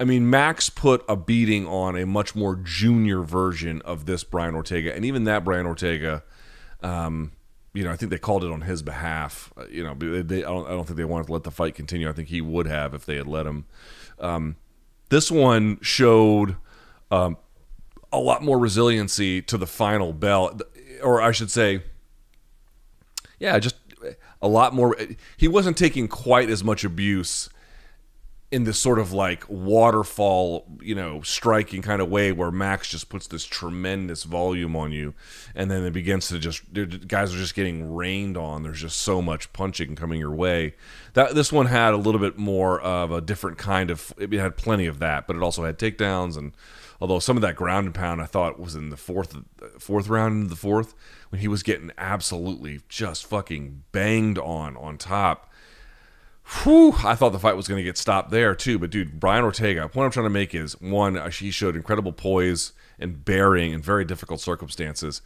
I 0.00 0.04
mean, 0.04 0.28
Max 0.28 0.70
put 0.70 1.04
a 1.08 1.14
beating 1.14 1.68
on 1.68 1.96
a 1.96 2.04
much 2.04 2.34
more 2.34 2.56
junior 2.56 3.22
version 3.22 3.80
of 3.82 4.06
this 4.06 4.24
Brian 4.24 4.54
Ortega, 4.54 4.94
and 4.94 5.04
even 5.04 5.24
that 5.24 5.44
Brian 5.44 5.66
Ortega, 5.66 6.24
um, 6.82 7.32
you 7.74 7.84
know, 7.84 7.92
I 7.92 7.96
think 7.96 8.10
they 8.10 8.18
called 8.18 8.42
it 8.42 8.50
on 8.50 8.62
his 8.62 8.82
behalf. 8.82 9.52
Uh, 9.56 9.66
you 9.66 9.84
know, 9.84 9.94
they, 9.94 10.22
they, 10.22 10.44
I, 10.44 10.48
don't, 10.48 10.66
I 10.66 10.70
don't 10.70 10.84
think 10.84 10.96
they 10.96 11.04
wanted 11.04 11.26
to 11.26 11.32
let 11.32 11.44
the 11.44 11.50
fight 11.50 11.74
continue. 11.74 12.08
I 12.08 12.12
think 12.12 12.28
he 12.28 12.40
would 12.40 12.66
have 12.66 12.94
if 12.94 13.04
they 13.04 13.16
had 13.16 13.28
let 13.28 13.46
him. 13.46 13.66
Um, 14.18 14.56
this 15.08 15.30
one 15.30 15.78
showed 15.80 16.56
um, 17.10 17.36
a 18.12 18.18
lot 18.18 18.42
more 18.42 18.58
resiliency 18.58 19.42
to 19.42 19.58
the 19.58 19.66
final 19.66 20.12
bell, 20.12 20.58
or 21.02 21.20
I 21.20 21.32
should 21.32 21.50
say, 21.50 21.82
yeah, 23.38 23.58
just 23.58 23.76
a 24.40 24.48
lot 24.48 24.74
more. 24.74 24.96
He 25.36 25.48
wasn't 25.48 25.76
taking 25.76 26.08
quite 26.08 26.50
as 26.50 26.62
much 26.62 26.84
abuse 26.84 27.48
in 28.54 28.62
this 28.62 28.78
sort 28.78 29.00
of 29.00 29.12
like 29.12 29.44
waterfall, 29.48 30.64
you 30.80 30.94
know, 30.94 31.20
striking 31.22 31.82
kind 31.82 32.00
of 32.00 32.08
way 32.08 32.30
where 32.30 32.52
Max 32.52 32.88
just 32.88 33.08
puts 33.08 33.26
this 33.26 33.44
tremendous 33.44 34.22
volume 34.22 34.76
on 34.76 34.92
you, 34.92 35.12
and 35.56 35.68
then 35.68 35.82
it 35.82 35.90
begins 35.90 36.28
to 36.28 36.38
just 36.38 36.62
guys 37.08 37.34
are 37.34 37.38
just 37.38 37.56
getting 37.56 37.92
rained 37.92 38.36
on. 38.36 38.62
There's 38.62 38.80
just 38.80 39.00
so 39.00 39.20
much 39.20 39.52
punching 39.52 39.96
coming 39.96 40.20
your 40.20 40.30
way. 40.30 40.74
That 41.14 41.34
this 41.34 41.52
one 41.52 41.66
had 41.66 41.94
a 41.94 41.96
little 41.96 42.20
bit 42.20 42.38
more 42.38 42.80
of 42.80 43.10
a 43.10 43.20
different 43.20 43.58
kind 43.58 43.90
of. 43.90 44.14
It 44.18 44.32
had 44.32 44.56
plenty 44.56 44.86
of 44.86 45.00
that, 45.00 45.26
but 45.26 45.34
it 45.34 45.42
also 45.42 45.64
had 45.64 45.76
takedowns 45.76 46.36
and. 46.36 46.52
Although 47.00 47.18
some 47.18 47.36
of 47.36 47.42
that 47.42 47.56
ground 47.56 47.86
and 47.86 47.94
pound 47.94 48.22
I 48.22 48.26
thought 48.26 48.58
was 48.58 48.76
in 48.76 48.88
the 48.88 48.96
fourth 48.96 49.36
fourth 49.78 50.08
round 50.08 50.48
the 50.48 50.56
fourth 50.56 50.94
when 51.28 51.40
he 51.40 51.48
was 51.48 51.64
getting 51.64 51.90
absolutely 51.98 52.80
just 52.88 53.26
fucking 53.26 53.82
banged 53.90 54.38
on 54.38 54.76
on 54.76 54.96
top 54.96 55.52
Whew, 56.46 56.94
I 57.04 57.14
thought 57.14 57.32
the 57.32 57.38
fight 57.38 57.56
was 57.56 57.68
going 57.68 57.78
to 57.78 57.84
get 57.84 57.96
stopped 57.96 58.30
there 58.30 58.54
too. 58.54 58.78
But 58.78 58.90
dude, 58.90 59.18
Brian 59.18 59.44
Ortega, 59.44 59.90
what 59.92 60.04
I'm 60.04 60.10
trying 60.10 60.26
to 60.26 60.30
make 60.30 60.54
is 60.54 60.78
one, 60.80 61.16
uh, 61.16 61.30
he 61.30 61.50
showed 61.50 61.74
incredible 61.74 62.12
poise 62.12 62.72
and 62.98 63.24
bearing 63.24 63.72
in 63.72 63.80
very 63.80 64.04
difficult 64.04 64.40
circumstances. 64.40 65.22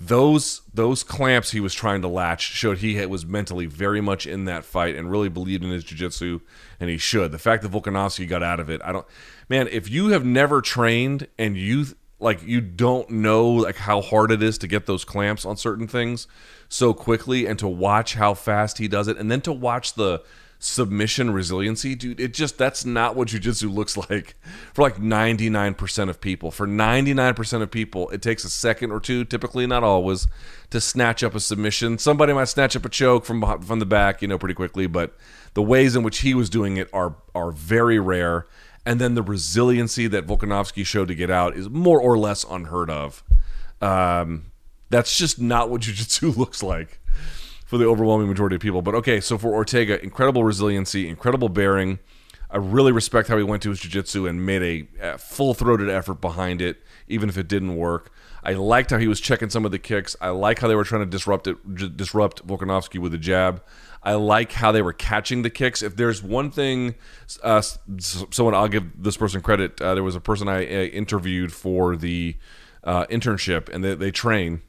Those 0.00 0.60
those 0.72 1.02
clamps 1.02 1.50
he 1.50 1.58
was 1.58 1.74
trying 1.74 2.02
to 2.02 2.08
latch 2.08 2.42
showed 2.42 2.78
he 2.78 3.04
was 3.06 3.26
mentally 3.26 3.66
very 3.66 4.00
much 4.00 4.26
in 4.26 4.44
that 4.44 4.64
fight 4.64 4.94
and 4.94 5.10
really 5.10 5.28
believed 5.28 5.64
in 5.64 5.70
his 5.70 5.82
jiu-jitsu 5.82 6.40
and 6.78 6.88
he 6.88 6.98
should. 6.98 7.32
The 7.32 7.38
fact 7.38 7.62
that 7.62 7.72
Volkanovski 7.72 8.28
got 8.28 8.42
out 8.42 8.60
of 8.60 8.70
it, 8.70 8.80
I 8.84 8.92
don't 8.92 9.06
man, 9.48 9.66
if 9.72 9.90
you 9.90 10.08
have 10.08 10.24
never 10.24 10.60
trained 10.60 11.26
and 11.36 11.56
you 11.56 11.86
like 12.20 12.42
you 12.44 12.60
don't 12.60 13.10
know 13.10 13.48
like 13.48 13.76
how 13.76 14.00
hard 14.00 14.30
it 14.30 14.42
is 14.42 14.58
to 14.58 14.68
get 14.68 14.86
those 14.86 15.04
clamps 15.04 15.44
on 15.44 15.56
certain 15.56 15.88
things 15.88 16.28
so 16.68 16.94
quickly 16.94 17.46
and 17.46 17.58
to 17.58 17.66
watch 17.66 18.14
how 18.14 18.34
fast 18.34 18.78
he 18.78 18.86
does 18.86 19.08
it 19.08 19.16
and 19.16 19.30
then 19.30 19.40
to 19.40 19.52
watch 19.52 19.94
the 19.94 20.22
submission 20.58 21.30
resiliency, 21.30 21.94
dude, 21.94 22.18
it 22.18 22.34
just 22.34 22.58
that's 22.58 22.84
not 22.84 23.14
what 23.14 23.28
jujitsu 23.28 23.72
looks 23.72 23.96
like 23.96 24.34
for 24.72 24.82
like 24.82 24.96
99% 24.96 26.08
of 26.08 26.20
people. 26.20 26.50
For 26.50 26.66
99% 26.66 27.62
of 27.62 27.70
people, 27.70 28.08
it 28.10 28.22
takes 28.22 28.44
a 28.44 28.50
second 28.50 28.90
or 28.90 29.00
two, 29.00 29.24
typically 29.24 29.66
not 29.66 29.84
always, 29.84 30.26
to 30.70 30.80
snatch 30.80 31.22
up 31.22 31.34
a 31.34 31.40
submission. 31.40 31.98
Somebody 31.98 32.32
might 32.32 32.46
snatch 32.46 32.74
up 32.74 32.84
a 32.84 32.88
choke 32.88 33.24
from 33.24 33.62
from 33.62 33.78
the 33.78 33.86
back, 33.86 34.20
you 34.20 34.28
know, 34.28 34.38
pretty 34.38 34.54
quickly, 34.54 34.86
but 34.86 35.16
the 35.54 35.62
ways 35.62 35.94
in 35.96 36.02
which 36.02 36.20
he 36.20 36.34
was 36.34 36.50
doing 36.50 36.76
it 36.76 36.88
are 36.92 37.16
are 37.34 37.50
very 37.50 37.98
rare. 37.98 38.46
And 38.84 39.00
then 39.00 39.14
the 39.14 39.22
resiliency 39.22 40.06
that 40.06 40.26
Volkanovski 40.26 40.84
showed 40.84 41.08
to 41.08 41.14
get 41.14 41.30
out 41.30 41.56
is 41.56 41.68
more 41.68 42.00
or 42.00 42.16
less 42.16 42.44
unheard 42.48 42.88
of. 42.88 43.22
Um, 43.82 44.46
that's 44.88 45.18
just 45.18 45.38
not 45.38 45.68
what 45.68 45.82
jiu-jitsu 45.82 46.32
looks 46.36 46.62
like 46.62 46.98
for 47.68 47.76
the 47.76 47.84
overwhelming 47.84 48.26
majority 48.26 48.56
of 48.56 48.62
people. 48.62 48.80
But 48.80 48.94
okay, 48.94 49.20
so 49.20 49.36
for 49.36 49.52
Ortega, 49.52 50.02
incredible 50.02 50.42
resiliency, 50.42 51.06
incredible 51.06 51.50
bearing. 51.50 51.98
I 52.50 52.56
really 52.56 52.92
respect 52.92 53.28
how 53.28 53.36
he 53.36 53.42
went 53.42 53.62
to 53.64 53.68
his 53.68 53.80
jiu-jitsu 53.80 54.26
and 54.26 54.46
made 54.46 54.88
a, 54.98 55.18
full-throated 55.18 55.90
effort 55.90 56.22
behind 56.22 56.62
it, 56.62 56.78
even 57.06 57.28
if 57.28 57.36
it 57.36 57.46
didn't 57.46 57.76
work. 57.76 58.10
I 58.42 58.54
liked 58.54 58.90
how 58.90 58.96
he 58.96 59.06
was 59.06 59.20
checking 59.20 59.50
some 59.50 59.66
of 59.66 59.70
the 59.70 59.78
kicks. 59.78 60.16
I 60.18 60.30
like 60.30 60.60
how 60.60 60.68
they 60.68 60.74
were 60.74 60.84
trying 60.84 61.02
to 61.02 61.10
disrupt 61.10 61.46
it, 61.46 61.96
disrupt 61.98 62.46
Volkanovski 62.46 62.98
with 62.98 63.12
a 63.12 63.18
jab. 63.18 63.62
I 64.02 64.14
like 64.14 64.52
how 64.52 64.72
they 64.72 64.80
were 64.80 64.94
catching 64.94 65.42
the 65.42 65.50
kicks. 65.50 65.82
If 65.82 65.94
there's 65.96 66.22
one 66.22 66.50
thing, 66.50 66.94
uh, 67.42 67.60
someone 68.00 68.54
I'll 68.54 68.68
give 68.68 69.02
this 69.02 69.18
person 69.18 69.42
credit. 69.42 69.78
Uh, 69.78 69.92
there 69.92 70.04
was 70.04 70.16
a 70.16 70.20
person 70.20 70.48
I 70.48 70.64
uh, 70.64 70.84
interviewed 70.84 71.52
for 71.52 71.96
the 71.96 72.36
uh, 72.82 73.04
internship, 73.08 73.68
and 73.68 73.84
they, 73.84 73.94
they 73.94 74.10
train 74.10 74.62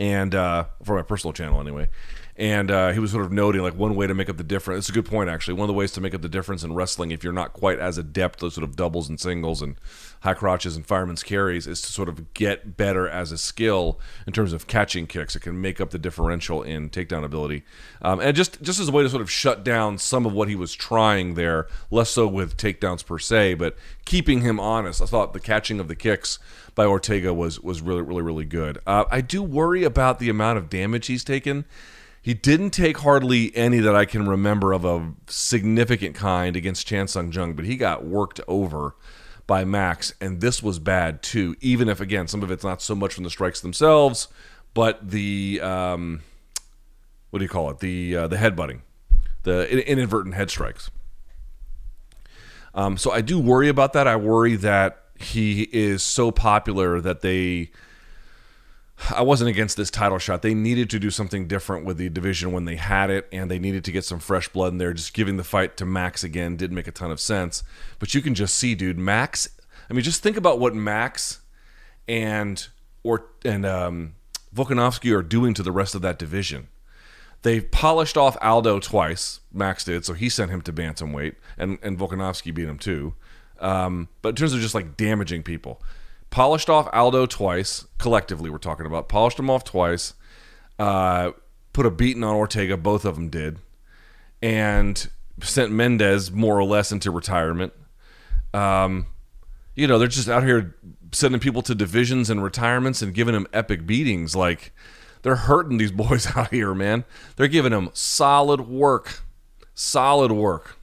and 0.00 0.34
uh, 0.34 0.64
for 0.82 0.96
my 0.96 1.02
personal 1.02 1.34
channel 1.34 1.60
anyway. 1.60 1.86
And 2.34 2.70
uh, 2.70 2.92
he 2.92 2.98
was 2.98 3.10
sort 3.10 3.26
of 3.26 3.32
noting 3.32 3.60
like 3.60 3.74
one 3.74 3.94
way 3.94 4.06
to 4.06 4.14
make 4.14 4.30
up 4.30 4.38
the 4.38 4.42
difference. 4.42 4.78
It's 4.78 4.88
a 4.88 4.92
good 4.92 5.04
point 5.04 5.28
actually. 5.28 5.54
One 5.54 5.64
of 5.64 5.68
the 5.68 5.74
ways 5.74 5.92
to 5.92 6.00
make 6.00 6.14
up 6.14 6.22
the 6.22 6.28
difference 6.28 6.64
in 6.64 6.72
wrestling, 6.72 7.10
if 7.10 7.22
you're 7.22 7.34
not 7.34 7.52
quite 7.52 7.78
as 7.78 7.98
adept 7.98 8.40
those 8.40 8.54
sort 8.54 8.64
of 8.64 8.76
doubles 8.76 9.10
and 9.10 9.20
singles 9.20 9.60
and 9.60 9.76
high 10.20 10.34
crotches 10.34 10.76
and 10.76 10.86
fireman's 10.86 11.22
carries, 11.22 11.66
is 11.66 11.80
to 11.82 11.92
sort 11.92 12.08
of 12.08 12.32
get 12.34 12.76
better 12.76 13.08
as 13.08 13.32
a 13.32 13.38
skill 13.38 13.98
in 14.26 14.32
terms 14.32 14.52
of 14.52 14.66
catching 14.66 15.06
kicks. 15.06 15.34
It 15.34 15.40
can 15.40 15.60
make 15.60 15.80
up 15.80 15.90
the 15.90 15.98
differential 15.98 16.62
in 16.62 16.90
takedown 16.90 17.24
ability, 17.24 17.64
um, 18.02 18.20
and 18.20 18.36
just 18.36 18.60
just 18.62 18.80
as 18.80 18.88
a 18.88 18.92
way 18.92 19.02
to 19.02 19.08
sort 19.08 19.22
of 19.22 19.30
shut 19.30 19.64
down 19.64 19.98
some 19.98 20.26
of 20.26 20.32
what 20.32 20.48
he 20.48 20.56
was 20.56 20.74
trying 20.74 21.34
there. 21.34 21.66
Less 21.90 22.10
so 22.10 22.26
with 22.26 22.56
takedowns 22.56 23.04
per 23.04 23.18
se, 23.18 23.54
but 23.54 23.76
keeping 24.04 24.42
him 24.42 24.60
honest. 24.60 25.00
I 25.02 25.06
thought 25.06 25.32
the 25.32 25.40
catching 25.40 25.80
of 25.80 25.88
the 25.88 25.96
kicks 25.96 26.38
by 26.74 26.84
Ortega 26.84 27.32
was 27.34 27.60
was 27.60 27.80
really 27.80 28.02
really 28.02 28.22
really 28.22 28.44
good. 28.44 28.78
Uh, 28.86 29.04
I 29.10 29.20
do 29.20 29.42
worry 29.42 29.84
about 29.84 30.18
the 30.18 30.28
amount 30.28 30.58
of 30.58 30.68
damage 30.68 31.06
he's 31.06 31.24
taken. 31.24 31.64
He 32.22 32.34
didn't 32.34 32.70
take 32.70 32.98
hardly 32.98 33.54
any 33.56 33.78
that 33.78 33.96
I 33.96 34.04
can 34.04 34.28
remember 34.28 34.74
of 34.74 34.84
a 34.84 35.14
significant 35.26 36.14
kind 36.14 36.54
against 36.54 36.86
Chan 36.86 37.08
Sung 37.08 37.32
Jung, 37.32 37.54
but 37.54 37.64
he 37.64 37.76
got 37.76 38.04
worked 38.04 38.40
over 38.46 38.94
by 39.50 39.64
Max, 39.64 40.14
and 40.20 40.40
this 40.40 40.62
was 40.62 40.78
bad 40.78 41.24
too. 41.24 41.56
Even 41.60 41.88
if 41.88 42.00
again 42.00 42.28
some 42.28 42.44
of 42.44 42.52
it's 42.52 42.62
not 42.62 42.80
so 42.80 42.94
much 42.94 43.14
from 43.14 43.24
the 43.24 43.30
strikes 43.30 43.60
themselves, 43.60 44.28
but 44.74 45.10
the 45.10 45.60
um, 45.60 46.22
what 47.30 47.40
do 47.40 47.44
you 47.44 47.48
call 47.48 47.68
it? 47.70 47.80
The 47.80 48.14
uh, 48.14 48.28
the 48.28 48.36
headbutting, 48.36 48.82
the 49.42 49.90
inadvertent 49.90 50.36
head 50.36 50.50
strikes. 50.50 50.92
Um, 52.76 52.96
so 52.96 53.10
I 53.10 53.22
do 53.22 53.40
worry 53.40 53.68
about 53.68 53.92
that. 53.94 54.06
I 54.06 54.14
worry 54.14 54.54
that 54.54 55.02
he 55.18 55.62
is 55.72 56.04
so 56.04 56.30
popular 56.30 57.00
that 57.00 57.20
they 57.20 57.72
I 59.08 59.22
wasn't 59.22 59.50
against 59.50 59.76
this 59.76 59.90
title 59.90 60.18
shot. 60.18 60.42
They 60.42 60.54
needed 60.54 60.90
to 60.90 60.98
do 60.98 61.10
something 61.10 61.46
different 61.46 61.86
with 61.86 61.96
the 61.96 62.08
division 62.08 62.52
when 62.52 62.66
they 62.66 62.76
had 62.76 63.10
it, 63.10 63.26
and 63.32 63.50
they 63.50 63.58
needed 63.58 63.84
to 63.84 63.92
get 63.92 64.04
some 64.04 64.18
fresh 64.18 64.48
blood 64.48 64.72
in 64.72 64.78
there. 64.78 64.92
Just 64.92 65.14
giving 65.14 65.36
the 65.36 65.44
fight 65.44 65.76
to 65.78 65.86
Max 65.86 66.22
again 66.22 66.56
didn't 66.56 66.74
make 66.74 66.88
a 66.88 66.92
ton 66.92 67.10
of 67.10 67.20
sense. 67.20 67.62
But 67.98 68.14
you 68.14 68.20
can 68.20 68.34
just 68.34 68.54
see, 68.54 68.74
dude, 68.74 68.98
Max. 68.98 69.48
I 69.88 69.94
mean, 69.94 70.02
just 70.02 70.22
think 70.22 70.36
about 70.36 70.58
what 70.58 70.74
Max 70.74 71.40
and 72.06 72.68
or 73.02 73.26
and 73.44 73.64
um, 73.64 74.14
Volkanovski 74.54 75.14
are 75.16 75.22
doing 75.22 75.54
to 75.54 75.62
the 75.62 75.72
rest 75.72 75.94
of 75.94 76.02
that 76.02 76.18
division. 76.18 76.68
They 77.42 77.60
polished 77.60 78.18
off 78.18 78.36
Aldo 78.42 78.80
twice. 78.80 79.40
Max 79.50 79.84
did, 79.84 80.04
so 80.04 80.12
he 80.12 80.28
sent 80.28 80.50
him 80.50 80.60
to 80.62 80.72
bantamweight, 80.72 81.36
and 81.56 81.78
and 81.82 81.98
Volkanovski 81.98 82.52
beat 82.52 82.68
him 82.68 82.78
too. 82.78 83.14
Um, 83.60 84.08
but 84.22 84.30
in 84.30 84.34
terms 84.36 84.52
of 84.52 84.60
just 84.60 84.74
like 84.74 84.96
damaging 84.96 85.42
people, 85.42 85.82
polished 86.30 86.70
off 86.70 86.88
Aldo 86.92 87.26
twice. 87.26 87.86
Collectively, 87.98 88.50
we're 88.50 88.58
talking 88.58 88.86
about 88.86 89.08
polished 89.08 89.38
him 89.38 89.50
off 89.50 89.64
twice. 89.64 90.14
Uh, 90.78 91.32
put 91.72 91.86
a 91.86 91.90
beating 91.90 92.24
on 92.24 92.34
Ortega. 92.34 92.76
Both 92.76 93.04
of 93.04 93.16
them 93.16 93.28
did, 93.28 93.58
and 94.40 95.08
sent 95.42 95.72
Mendes 95.72 96.30
more 96.30 96.58
or 96.58 96.64
less 96.64 96.92
into 96.92 97.10
retirement. 97.10 97.72
Um, 98.54 99.06
you 99.74 99.86
know, 99.86 99.98
they're 99.98 100.08
just 100.08 100.28
out 100.28 100.42
here 100.44 100.74
sending 101.12 101.40
people 101.40 101.62
to 101.62 101.74
divisions 101.74 102.30
and 102.30 102.42
retirements 102.42 103.02
and 103.02 103.14
giving 103.14 103.34
them 103.34 103.46
epic 103.52 103.86
beatings. 103.86 104.34
Like 104.36 104.72
they're 105.22 105.36
hurting 105.36 105.78
these 105.78 105.92
boys 105.92 106.28
out 106.36 106.50
here, 106.50 106.74
man. 106.74 107.04
They're 107.36 107.48
giving 107.48 107.72
them 107.72 107.90
solid 107.92 108.62
work, 108.62 109.22
solid 109.74 110.32
work. 110.32 110.76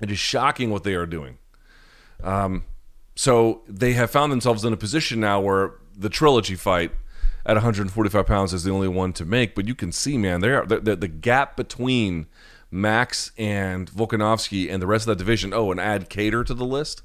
It 0.00 0.10
is 0.10 0.18
shocking 0.18 0.70
what 0.70 0.84
they 0.84 0.94
are 0.94 1.06
doing. 1.06 1.38
Um, 2.22 2.64
so 3.18 3.62
they 3.66 3.94
have 3.94 4.12
found 4.12 4.30
themselves 4.30 4.64
in 4.64 4.72
a 4.72 4.76
position 4.76 5.18
now 5.18 5.40
where 5.40 5.72
the 5.92 6.08
trilogy 6.08 6.54
fight 6.54 6.92
at 7.44 7.54
145 7.54 8.24
pounds 8.24 8.54
is 8.54 8.62
the 8.62 8.70
only 8.70 8.86
one 8.86 9.12
to 9.14 9.24
make. 9.24 9.56
But 9.56 9.66
you 9.66 9.74
can 9.74 9.90
see, 9.90 10.16
man, 10.16 10.40
there 10.40 10.64
the, 10.64 10.78
the, 10.78 10.94
the 10.94 11.08
gap 11.08 11.56
between 11.56 12.28
Max 12.70 13.32
and 13.36 13.90
Volkanovski 13.90 14.70
and 14.70 14.80
the 14.80 14.86
rest 14.86 15.08
of 15.08 15.18
that 15.18 15.18
division. 15.18 15.52
Oh, 15.52 15.72
and 15.72 15.80
add 15.80 16.08
Kattar 16.08 16.46
to 16.46 16.54
the 16.54 16.64
list. 16.64 17.02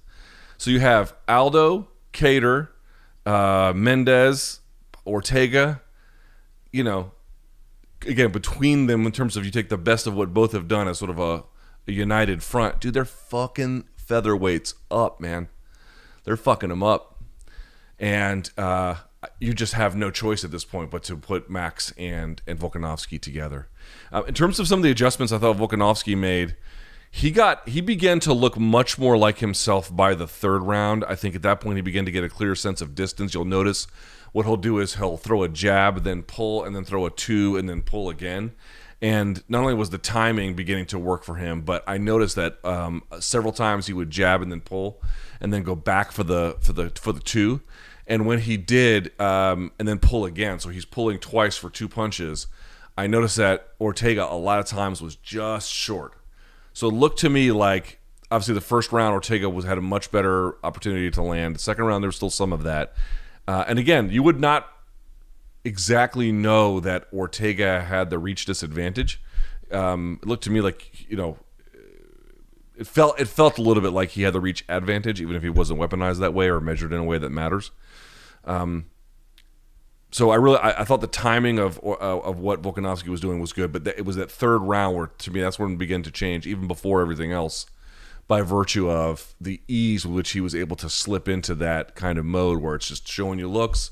So 0.59 0.69
you 0.69 0.81
have 0.81 1.15
Aldo, 1.27 1.87
Kattar, 2.13 2.67
uh, 3.25 3.73
Mendes, 3.75 4.59
Ortega. 5.07 5.81
You 6.71 6.83
know, 6.83 7.11
again 8.05 8.31
between 8.31 8.85
them 8.85 9.07
in 9.07 9.13
terms 9.13 9.35
of 9.35 9.45
you 9.45 9.49
take 9.49 9.69
the 9.69 9.79
best 9.79 10.05
of 10.05 10.13
what 10.13 10.31
both 10.31 10.51
have 10.51 10.67
done 10.67 10.87
as 10.87 10.99
sort 10.99 11.09
of 11.09 11.17
a, 11.17 11.43
a 11.87 11.91
united 11.91 12.43
front, 12.43 12.79
dude. 12.79 12.93
They're 12.93 13.03
fucking 13.03 13.85
featherweights 13.97 14.75
up, 14.91 15.19
man. 15.19 15.49
They're 16.23 16.37
fucking 16.37 16.69
them 16.69 16.83
up. 16.83 17.21
and 17.99 18.49
uh, 18.57 18.95
you 19.39 19.53
just 19.53 19.73
have 19.73 19.95
no 19.95 20.11
choice 20.11 20.43
at 20.43 20.51
this 20.51 20.65
point 20.65 20.91
but 20.91 21.03
to 21.03 21.15
put 21.15 21.49
Max 21.49 21.93
and 21.97 22.41
and 22.47 22.59
Volkanovski 22.59 23.19
together. 23.21 23.67
Uh, 24.11 24.23
in 24.27 24.33
terms 24.33 24.59
of 24.59 24.67
some 24.67 24.79
of 24.79 24.83
the 24.83 24.91
adjustments, 24.91 25.31
I 25.31 25.37
thought 25.37 25.57
Volkanovski 25.57 26.17
made. 26.17 26.55
He 27.11 27.29
got 27.31 27.67
he 27.69 27.79
began 27.79 28.19
to 28.21 28.33
look 28.33 28.57
much 28.57 28.97
more 28.97 29.17
like 29.17 29.37
himself 29.39 29.95
by 29.95 30.15
the 30.15 30.27
third 30.27 30.63
round. 30.63 31.05
I 31.05 31.15
think 31.15 31.35
at 31.35 31.43
that 31.43 31.61
point 31.61 31.75
he 31.77 31.81
began 31.81 32.05
to 32.05 32.11
get 32.11 32.23
a 32.23 32.29
clear 32.29 32.55
sense 32.55 32.81
of 32.81 32.95
distance. 32.95 33.33
You'll 33.33 33.45
notice 33.45 33.87
what 34.31 34.45
he'll 34.47 34.57
do 34.57 34.79
is 34.79 34.95
he'll 34.95 35.17
throw 35.17 35.43
a 35.43 35.47
jab, 35.49 36.03
then 36.03 36.23
pull, 36.23 36.63
and 36.63 36.75
then 36.75 36.83
throw 36.83 37.05
a 37.05 37.11
two, 37.11 37.55
and 37.55 37.69
then 37.69 37.83
pull 37.83 38.09
again. 38.09 38.53
And 39.03 39.43
not 39.49 39.59
only 39.59 39.73
was 39.73 39.89
the 39.89 39.97
timing 39.97 40.53
beginning 40.53 40.85
to 40.87 40.97
work 40.97 41.25
for 41.25 41.35
him, 41.35 41.59
but 41.59 41.83
I 41.85 41.97
noticed 41.97 42.37
that 42.37 42.63
um, 42.63 43.03
several 43.19 43.51
times 43.51 43.87
he 43.87 43.93
would 43.93 44.09
jab 44.09 44.41
and 44.41 44.49
then 44.49 44.61
pull, 44.61 45.01
and 45.41 45.51
then 45.51 45.63
go 45.63 45.75
back 45.75 46.13
for 46.13 46.23
the 46.23 46.55
for 46.61 46.71
the 46.71 46.89
for 46.95 47.11
the 47.11 47.19
two. 47.19 47.59
And 48.07 48.25
when 48.25 48.39
he 48.39 48.55
did, 48.55 49.19
um, 49.19 49.73
and 49.77 49.89
then 49.89 49.99
pull 49.99 50.23
again, 50.23 50.59
so 50.59 50.69
he's 50.69 50.85
pulling 50.85 51.19
twice 51.19 51.57
for 51.57 51.69
two 51.69 51.89
punches. 51.89 52.47
I 52.97 53.07
noticed 53.07 53.35
that 53.35 53.73
Ortega 53.81 54.25
a 54.31 54.37
lot 54.37 54.59
of 54.59 54.67
times 54.67 55.01
was 55.01 55.17
just 55.17 55.69
short. 55.69 56.13
So 56.71 56.87
it 56.87 56.93
looked 56.93 57.19
to 57.19 57.29
me 57.29 57.51
like 57.51 57.99
obviously 58.31 58.53
the 58.53 58.61
first 58.61 58.93
round 58.93 59.13
Ortega 59.13 59.49
was 59.49 59.65
had 59.65 59.77
a 59.77 59.81
much 59.81 60.11
better 60.11 60.55
opportunity 60.63 61.11
to 61.11 61.21
land. 61.21 61.55
The 61.55 61.59
second 61.59 61.83
round 61.83 62.03
there 62.03 62.07
was 62.07 62.15
still 62.15 62.29
some 62.29 62.53
of 62.53 62.63
that. 62.63 62.93
Uh, 63.49 63.65
and 63.67 63.79
again, 63.79 64.09
you 64.11 64.23
would 64.23 64.39
not 64.39 64.69
exactly 65.65 66.31
know 66.31 66.79
that 66.79 67.07
Ortega 67.13 67.81
had 67.81 68.09
the 68.09 68.19
reach 68.19 68.45
disadvantage. 68.45 69.21
Um, 69.71 70.19
it 70.21 70.27
looked 70.27 70.43
to 70.43 70.51
me 70.51 70.61
like 70.61 71.09
you 71.09 71.17
know, 71.17 71.37
it 72.77 72.87
felt 72.87 73.19
it 73.19 73.27
felt 73.27 73.57
a 73.57 73.61
little 73.61 73.81
bit 73.81 73.93
like 73.93 74.09
he 74.09 74.23
had 74.23 74.33
the 74.33 74.41
reach 74.41 74.65
advantage, 74.69 75.21
even 75.21 75.35
if 75.35 75.43
he 75.43 75.49
wasn't 75.49 75.79
weaponized 75.79 76.19
that 76.19 76.33
way 76.33 76.49
or 76.49 76.59
measured 76.59 76.93
in 76.93 76.99
a 76.99 77.03
way 77.03 77.17
that 77.17 77.29
matters. 77.29 77.71
Um, 78.45 78.85
so 80.11 80.29
I 80.29 80.35
really 80.35 80.57
I, 80.57 80.81
I, 80.81 80.83
thought 80.83 81.01
the 81.01 81.07
timing 81.07 81.57
of 81.59 81.79
uh, 81.83 82.19
of 82.19 82.39
what 82.39 82.61
Volkanovski 82.61 83.07
was 83.07 83.21
doing 83.21 83.39
was 83.39 83.53
good, 83.53 83.71
but 83.71 83.83
th- 83.85 83.97
it 83.97 84.05
was 84.05 84.15
that 84.17 84.29
third 84.29 84.59
round 84.59 84.95
where 84.95 85.07
to 85.07 85.31
me 85.31 85.41
that's 85.41 85.57
when 85.57 85.73
it 85.73 85.77
began 85.77 86.03
to 86.03 86.11
change, 86.11 86.45
even 86.45 86.67
before 86.67 87.01
everything 87.01 87.31
else 87.31 87.65
by 88.27 88.41
virtue 88.41 88.89
of 88.89 89.35
the 89.41 89.61
ease 89.67 90.05
with 90.05 90.15
which 90.15 90.31
he 90.31 90.41
was 90.41 90.55
able 90.55 90.75
to 90.77 90.89
slip 90.89 91.27
into 91.27 91.53
that 91.55 91.95
kind 91.95 92.17
of 92.17 92.25
mode 92.25 92.61
where 92.61 92.75
it's 92.75 92.87
just 92.87 93.07
showing 93.07 93.39
you 93.39 93.49
looks, 93.49 93.91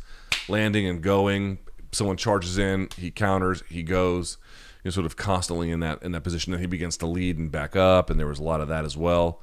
landing 0.52 0.86
and 0.86 1.02
going. 1.02 1.58
Someone 1.92 2.18
charges 2.18 2.58
in, 2.58 2.90
he 2.98 3.10
counters, 3.10 3.64
he 3.68 3.84
goes. 3.84 4.38
You 4.84 4.90
know, 4.90 4.92
sort 4.92 5.06
of 5.06 5.16
constantly 5.16 5.70
in 5.70 5.80
that 5.82 6.02
in 6.04 6.12
that 6.14 6.22
position. 6.22 6.52
Then 6.52 6.62
he 6.62 6.68
begins 6.68 6.98
to 6.98 7.06
lead 7.06 7.38
and 7.38 7.52
back 7.52 7.76
up, 7.76 8.10
and 8.10 8.20
there 8.20 8.28
was 8.28 8.40
a 8.40 8.44
lot 8.44 8.62
of 8.62 8.68
that 8.70 8.84
as 8.84 8.98
well. 8.98 9.42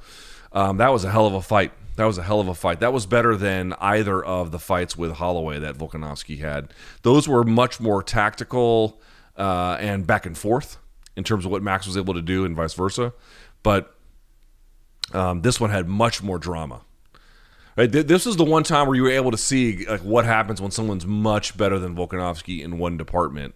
Um, 0.53 0.79
that 0.79 0.93
was 0.93 1.05
a 1.05 1.11
hell 1.11 1.27
of 1.27 1.35
a 1.35 1.43
fight. 1.43 1.73
That 1.97 2.07
was 2.07 2.19
a 2.19 2.23
hell 2.23 2.41
of 2.41 2.49
a 2.49 2.55
fight. 2.55 2.81
That 2.81 2.93
was 2.93 3.07
better 3.07 3.37
than 3.37 3.75
either 3.81 4.25
of 4.25 4.51
the 4.51 4.59
fights 4.59 4.97
with 4.97 5.13
Holloway 5.13 5.59
that 5.59 5.77
Volkanovski 5.77 6.41
had. 6.41 6.73
Those 7.03 7.29
were 7.29 7.45
much 7.45 7.81
more 7.81 8.03
tactical 8.03 9.01
uh, 9.37 9.77
and 9.81 10.07
back 10.07 10.27
and 10.27 10.37
forth 10.37 10.79
in 11.17 11.25
terms 11.25 11.45
of 11.45 11.51
what 11.51 11.63
Max 11.63 11.87
was 11.87 11.97
able 11.97 12.15
to 12.15 12.23
do, 12.23 12.45
and 12.45 12.57
vice 12.57 12.75
versa. 12.75 13.13
But 13.63 13.95
um, 15.13 15.43
this 15.43 15.61
one 15.61 15.71
had 15.71 15.89
much 15.89 16.23
more 16.23 16.39
drama. 16.39 16.83
Right? 17.79 17.93
This 17.93 18.27
was 18.27 18.37
the 18.37 18.45
one 18.45 18.65
time 18.65 18.89
where 18.89 18.97
you 18.97 19.05
were 19.05 19.11
able 19.11 19.31
to 19.31 19.39
see 19.39 19.87
like 19.87 20.01
what 20.01 20.25
happens 20.25 20.61
when 20.61 20.73
someone's 20.73 21.07
much 21.07 21.57
better 21.57 21.79
than 21.79 21.95
Volkanovski 21.95 22.61
in 22.61 22.77
one 22.77 22.97
department. 22.97 23.55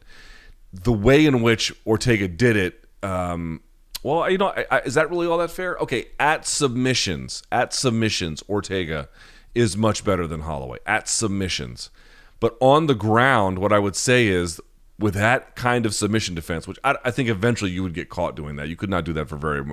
The 0.73 0.93
way 0.93 1.27
in 1.27 1.43
which 1.43 1.73
Ortega 1.85 2.29
did 2.29 2.57
it, 2.57 2.85
um, 3.03 3.63
well, 4.05 4.31
you 4.31 4.39
know, 4.39 4.51
I, 4.57 4.65
I, 4.71 4.79
is 4.83 4.95
that 4.95 5.11
really 5.11 5.27
all 5.27 5.39
that 5.39 5.51
fair? 5.51 5.77
Okay, 5.79 6.07
at 6.21 6.47
submissions, 6.47 7.43
at 7.51 7.75
submissions, 7.75 8.45
Ortega 8.49 9.09
is 9.57 9.77
much 9.77 10.05
better 10.05 10.29
than 10.29 10.43
Holloway 10.43 10.79
at 10.87 11.09
submissions. 11.09 11.91
But 12.39 12.57
on 12.61 12.87
the 12.87 12.95
ground, 12.95 13.59
what 13.59 13.73
I 13.73 13.81
would 13.81 13.97
say 13.97 14.29
is 14.29 14.61
with 15.01 15.15
that 15.15 15.57
kind 15.57 15.85
of 15.85 15.97
submission 15.97 16.37
defense, 16.37 16.69
which 16.69 16.79
I, 16.85 16.95
I 17.05 17.11
think 17.11 17.29
eventually 17.29 17.73
you 17.73 17.83
would 17.83 17.93
get 17.93 18.09
caught 18.09 18.37
doing 18.37 18.55
that. 18.55 18.69
You 18.69 18.77
could 18.77 18.89
not 18.89 19.05
do 19.05 19.13
that 19.15 19.29
for 19.29 19.37
very 19.37 19.65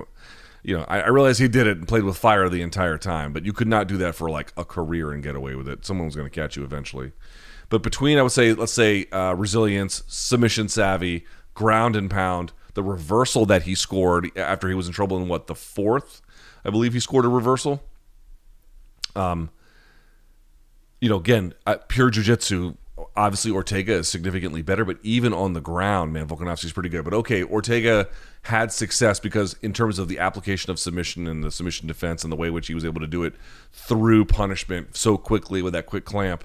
you 0.62 0.76
know, 0.76 0.84
I, 0.88 1.00
I 1.00 1.08
realize 1.08 1.38
he 1.38 1.48
did 1.48 1.66
it 1.66 1.78
and 1.78 1.88
played 1.88 2.04
with 2.04 2.16
fire 2.16 2.48
the 2.48 2.62
entire 2.62 2.98
time, 2.98 3.32
but 3.32 3.44
you 3.44 3.52
could 3.52 3.68
not 3.68 3.88
do 3.88 3.96
that 3.98 4.14
for 4.14 4.28
like 4.28 4.52
a 4.56 4.64
career 4.64 5.12
and 5.12 5.22
get 5.22 5.36
away 5.36 5.54
with 5.54 5.68
it. 5.68 5.86
Someone 5.86 6.06
was 6.06 6.16
going 6.16 6.28
to 6.28 6.34
catch 6.34 6.56
you 6.56 6.64
eventually. 6.64 7.12
But 7.68 7.82
between, 7.82 8.18
I 8.18 8.22
would 8.22 8.32
say, 8.32 8.52
let's 8.52 8.72
say, 8.72 9.06
uh, 9.12 9.34
resilience, 9.34 10.02
submission 10.06 10.68
savvy, 10.68 11.24
ground 11.54 11.96
and 11.96 12.10
pound, 12.10 12.52
the 12.74 12.82
reversal 12.82 13.46
that 13.46 13.62
he 13.62 13.74
scored 13.74 14.36
after 14.36 14.68
he 14.68 14.74
was 14.74 14.86
in 14.86 14.92
trouble 14.92 15.16
in 15.18 15.28
what 15.28 15.46
the 15.46 15.54
fourth, 15.54 16.20
I 16.64 16.70
believe 16.70 16.92
he 16.92 17.00
scored 17.00 17.24
a 17.24 17.28
reversal. 17.28 17.82
Um, 19.16 19.50
you 21.00 21.08
know, 21.08 21.16
again, 21.16 21.54
uh, 21.66 21.76
pure 21.88 22.10
jujitsu 22.10 22.76
obviously 23.16 23.50
Ortega 23.50 23.94
is 23.94 24.08
significantly 24.08 24.62
better, 24.62 24.84
but 24.84 24.98
even 25.02 25.32
on 25.32 25.52
the 25.52 25.60
ground, 25.60 26.12
man, 26.12 26.26
Volkanovski's 26.26 26.72
pretty 26.72 26.88
good. 26.88 27.04
But 27.04 27.14
okay, 27.14 27.42
Ortega 27.42 28.08
had 28.42 28.72
success 28.72 29.20
because 29.20 29.56
in 29.62 29.72
terms 29.72 29.98
of 29.98 30.08
the 30.08 30.18
application 30.18 30.70
of 30.70 30.78
submission 30.78 31.26
and 31.26 31.44
the 31.44 31.50
submission 31.50 31.86
defense 31.86 32.24
and 32.24 32.32
the 32.32 32.36
way 32.36 32.50
which 32.50 32.68
he 32.68 32.74
was 32.74 32.84
able 32.84 33.00
to 33.00 33.06
do 33.06 33.22
it 33.22 33.34
through 33.72 34.24
punishment 34.24 34.96
so 34.96 35.16
quickly 35.16 35.62
with 35.62 35.72
that 35.72 35.86
quick 35.86 36.04
clamp, 36.04 36.44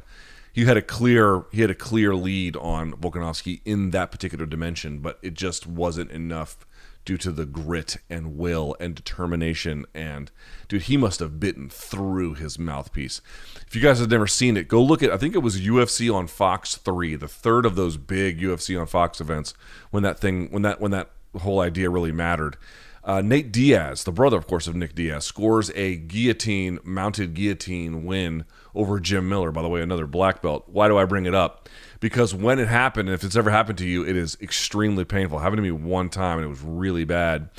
he 0.52 0.66
had 0.66 0.78
a 0.78 0.82
clear 0.82 1.44
he 1.52 1.62
had 1.62 1.70
a 1.70 1.76
clear 1.76 2.16
lead 2.16 2.56
on 2.58 2.94
Volkanovski 2.94 3.62
in 3.66 3.92
that 3.92 4.12
particular 4.12 4.46
dimension, 4.46 5.00
but 5.00 5.20
it 5.22 5.34
just 5.34 5.68
wasn't 5.68 6.12
enough 6.12 6.66
due 7.06 7.18
to 7.18 7.32
the 7.32 7.46
grit 7.46 7.98
and 8.10 8.38
will 8.38 8.76
and 8.80 8.96
determination. 8.96 9.86
And 9.94 10.32
dude, 10.68 10.84
he 10.84 10.98
must 10.98 11.20
have 11.20 11.40
bitten 11.40 11.70
through 11.70 12.34
his 12.34 12.60
mouthpiece. 12.60 13.22
If 13.68 13.76
you 13.76 13.82
guys 13.82 14.00
have 14.00 14.10
never 14.10 14.28
seen 14.28 14.58
it, 14.58 14.68
go 14.68 14.84
look 14.84 15.02
at. 15.02 15.12
I 15.12 15.18
think 15.18 15.36
it 15.36 15.40
was 15.40 15.62
UFC 15.62 16.14
on 16.14 16.28
Fox 16.28 16.76
three, 16.76 17.16
the 17.16 17.28
third 17.28 17.66
of 17.66 17.76
those 17.76 17.98
big 17.98 18.42
UFC 18.42 18.80
on 18.80 18.88
Fox 18.88 19.22
events 19.22 19.54
when 19.92 20.04
that 20.04 20.20
thing 20.20 20.50
when 20.52 20.64
that 20.64 20.82
when 20.82 20.92
that 20.92 21.12
whole 21.40 21.60
idea 21.60 21.90
really 21.90 22.12
mattered. 22.12 22.58
Uh, 23.04 23.22
Nate 23.22 23.52
Diaz, 23.52 24.04
the 24.04 24.12
brother, 24.12 24.36
of 24.36 24.48
course, 24.48 24.66
of 24.66 24.76
Nick 24.76 24.96
Diaz, 24.96 25.26
scores 25.26 25.70
a 25.76 25.96
guillotine, 25.96 26.80
mounted 26.84 27.36
guillotine 27.36 28.04
win 28.04 28.46
over 28.74 29.00
Jim 29.00 29.30
Miller. 29.30 29.52
By 29.52 29.62
the 29.62 29.70
way, 29.70 29.84
another 29.84 30.08
black 30.08 30.42
belt. 30.42 30.64
Why 30.66 30.88
do 30.88 30.98
I 30.98 31.06
bring 31.06 31.28
it 31.28 31.36
up? 31.36 31.70
Because 32.06 32.36
when 32.36 32.60
it 32.60 32.68
happened, 32.68 33.10
and 33.10 33.16
if 33.16 33.24
it's 33.24 33.36
ever 33.36 33.50
happened 33.50 33.80
to 33.80 33.88
you, 33.88 34.06
it 34.06 34.16
is 34.16 34.38
extremely 34.40 35.04
painful. 35.04 35.40
It 35.40 35.42
happened 35.42 35.58
to 35.58 35.64
me 35.64 35.72
one 35.72 36.10
time, 36.10 36.38
and 36.38 36.46
it 36.46 36.50
was 36.50 36.62
really 36.62 37.04
bad. 37.04 37.50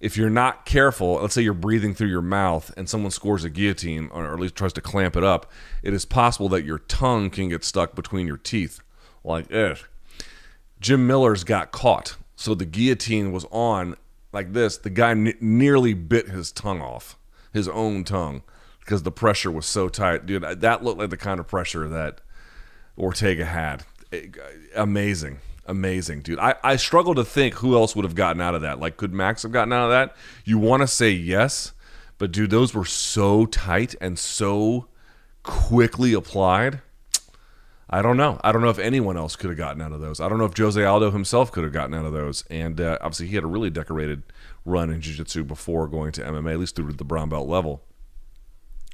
If 0.00 0.16
you're 0.16 0.28
not 0.28 0.66
careful, 0.66 1.20
let's 1.20 1.34
say 1.34 1.42
you're 1.42 1.54
breathing 1.54 1.94
through 1.94 2.08
your 2.08 2.20
mouth 2.20 2.74
and 2.76 2.88
someone 2.88 3.12
scores 3.12 3.44
a 3.44 3.48
guillotine, 3.48 4.10
or 4.12 4.34
at 4.34 4.40
least 4.40 4.56
tries 4.56 4.72
to 4.72 4.80
clamp 4.80 5.14
it 5.14 5.22
up, 5.22 5.48
it 5.84 5.94
is 5.94 6.04
possible 6.04 6.48
that 6.48 6.64
your 6.64 6.80
tongue 6.80 7.30
can 7.30 7.48
get 7.48 7.62
stuck 7.62 7.94
between 7.94 8.26
your 8.26 8.38
teeth, 8.38 8.80
like 9.22 9.46
this. 9.46 9.84
Jim 10.80 11.06
Miller's 11.06 11.44
got 11.44 11.70
caught 11.70 12.16
so 12.34 12.56
the 12.56 12.64
guillotine 12.64 13.30
was 13.30 13.46
on 13.52 13.94
like 14.32 14.52
this. 14.52 14.78
The 14.78 14.90
guy 14.90 15.12
n- 15.12 15.34
nearly 15.40 15.94
bit 15.94 16.28
his 16.28 16.50
tongue 16.50 16.80
off, 16.80 17.16
his 17.52 17.68
own 17.68 18.02
tongue, 18.02 18.42
because 18.80 19.04
the 19.04 19.12
pressure 19.12 19.52
was 19.52 19.64
so 19.64 19.88
tight. 19.88 20.26
Dude, 20.26 20.42
that 20.42 20.82
looked 20.82 20.98
like 20.98 21.10
the 21.10 21.16
kind 21.16 21.38
of 21.38 21.46
pressure 21.46 21.86
that 21.88 22.20
Ortega 22.98 23.44
had. 23.44 23.84
Amazing. 24.74 25.38
Amazing, 25.66 26.22
dude. 26.22 26.38
I, 26.38 26.56
I 26.64 26.76
struggle 26.76 27.14
to 27.14 27.24
think 27.24 27.54
who 27.54 27.76
else 27.76 27.94
would 27.94 28.04
have 28.04 28.16
gotten 28.16 28.42
out 28.42 28.54
of 28.54 28.62
that. 28.62 28.80
Like, 28.80 28.96
could 28.96 29.12
Max 29.12 29.42
have 29.42 29.52
gotten 29.52 29.72
out 29.72 29.84
of 29.84 29.90
that? 29.90 30.16
You 30.44 30.58
want 30.58 30.82
to 30.82 30.88
say 30.88 31.10
yes, 31.10 31.72
but 32.18 32.32
dude, 32.32 32.50
those 32.50 32.74
were 32.74 32.84
so 32.84 33.46
tight 33.46 33.94
and 34.00 34.18
so 34.18 34.88
quickly 35.44 36.12
applied. 36.12 36.80
I 37.88 38.00
don't 38.00 38.16
know. 38.16 38.40
I 38.42 38.52
don't 38.52 38.62
know 38.62 38.70
if 38.70 38.78
anyone 38.78 39.16
else 39.16 39.36
could 39.36 39.50
have 39.50 39.58
gotten 39.58 39.82
out 39.82 39.92
of 39.92 40.00
those. 40.00 40.18
I 40.18 40.28
don't 40.28 40.38
know 40.38 40.46
if 40.46 40.56
Jose 40.56 40.82
Aldo 40.82 41.10
himself 41.10 41.52
could 41.52 41.62
have 41.62 41.74
gotten 41.74 41.94
out 41.94 42.06
of 42.06 42.12
those. 42.12 42.42
And 42.48 42.80
uh, 42.80 42.96
obviously, 43.02 43.26
he 43.28 43.34
had 43.34 43.44
a 43.44 43.48
really 43.48 43.70
decorated 43.70 44.22
run 44.64 44.90
in 44.90 45.00
Jiu 45.00 45.14
Jitsu 45.14 45.44
before 45.44 45.86
going 45.86 46.10
to 46.12 46.22
MMA, 46.22 46.52
at 46.54 46.58
least 46.58 46.74
through 46.74 46.92
the 46.94 47.04
brown 47.04 47.28
belt 47.28 47.48
level. 47.48 47.82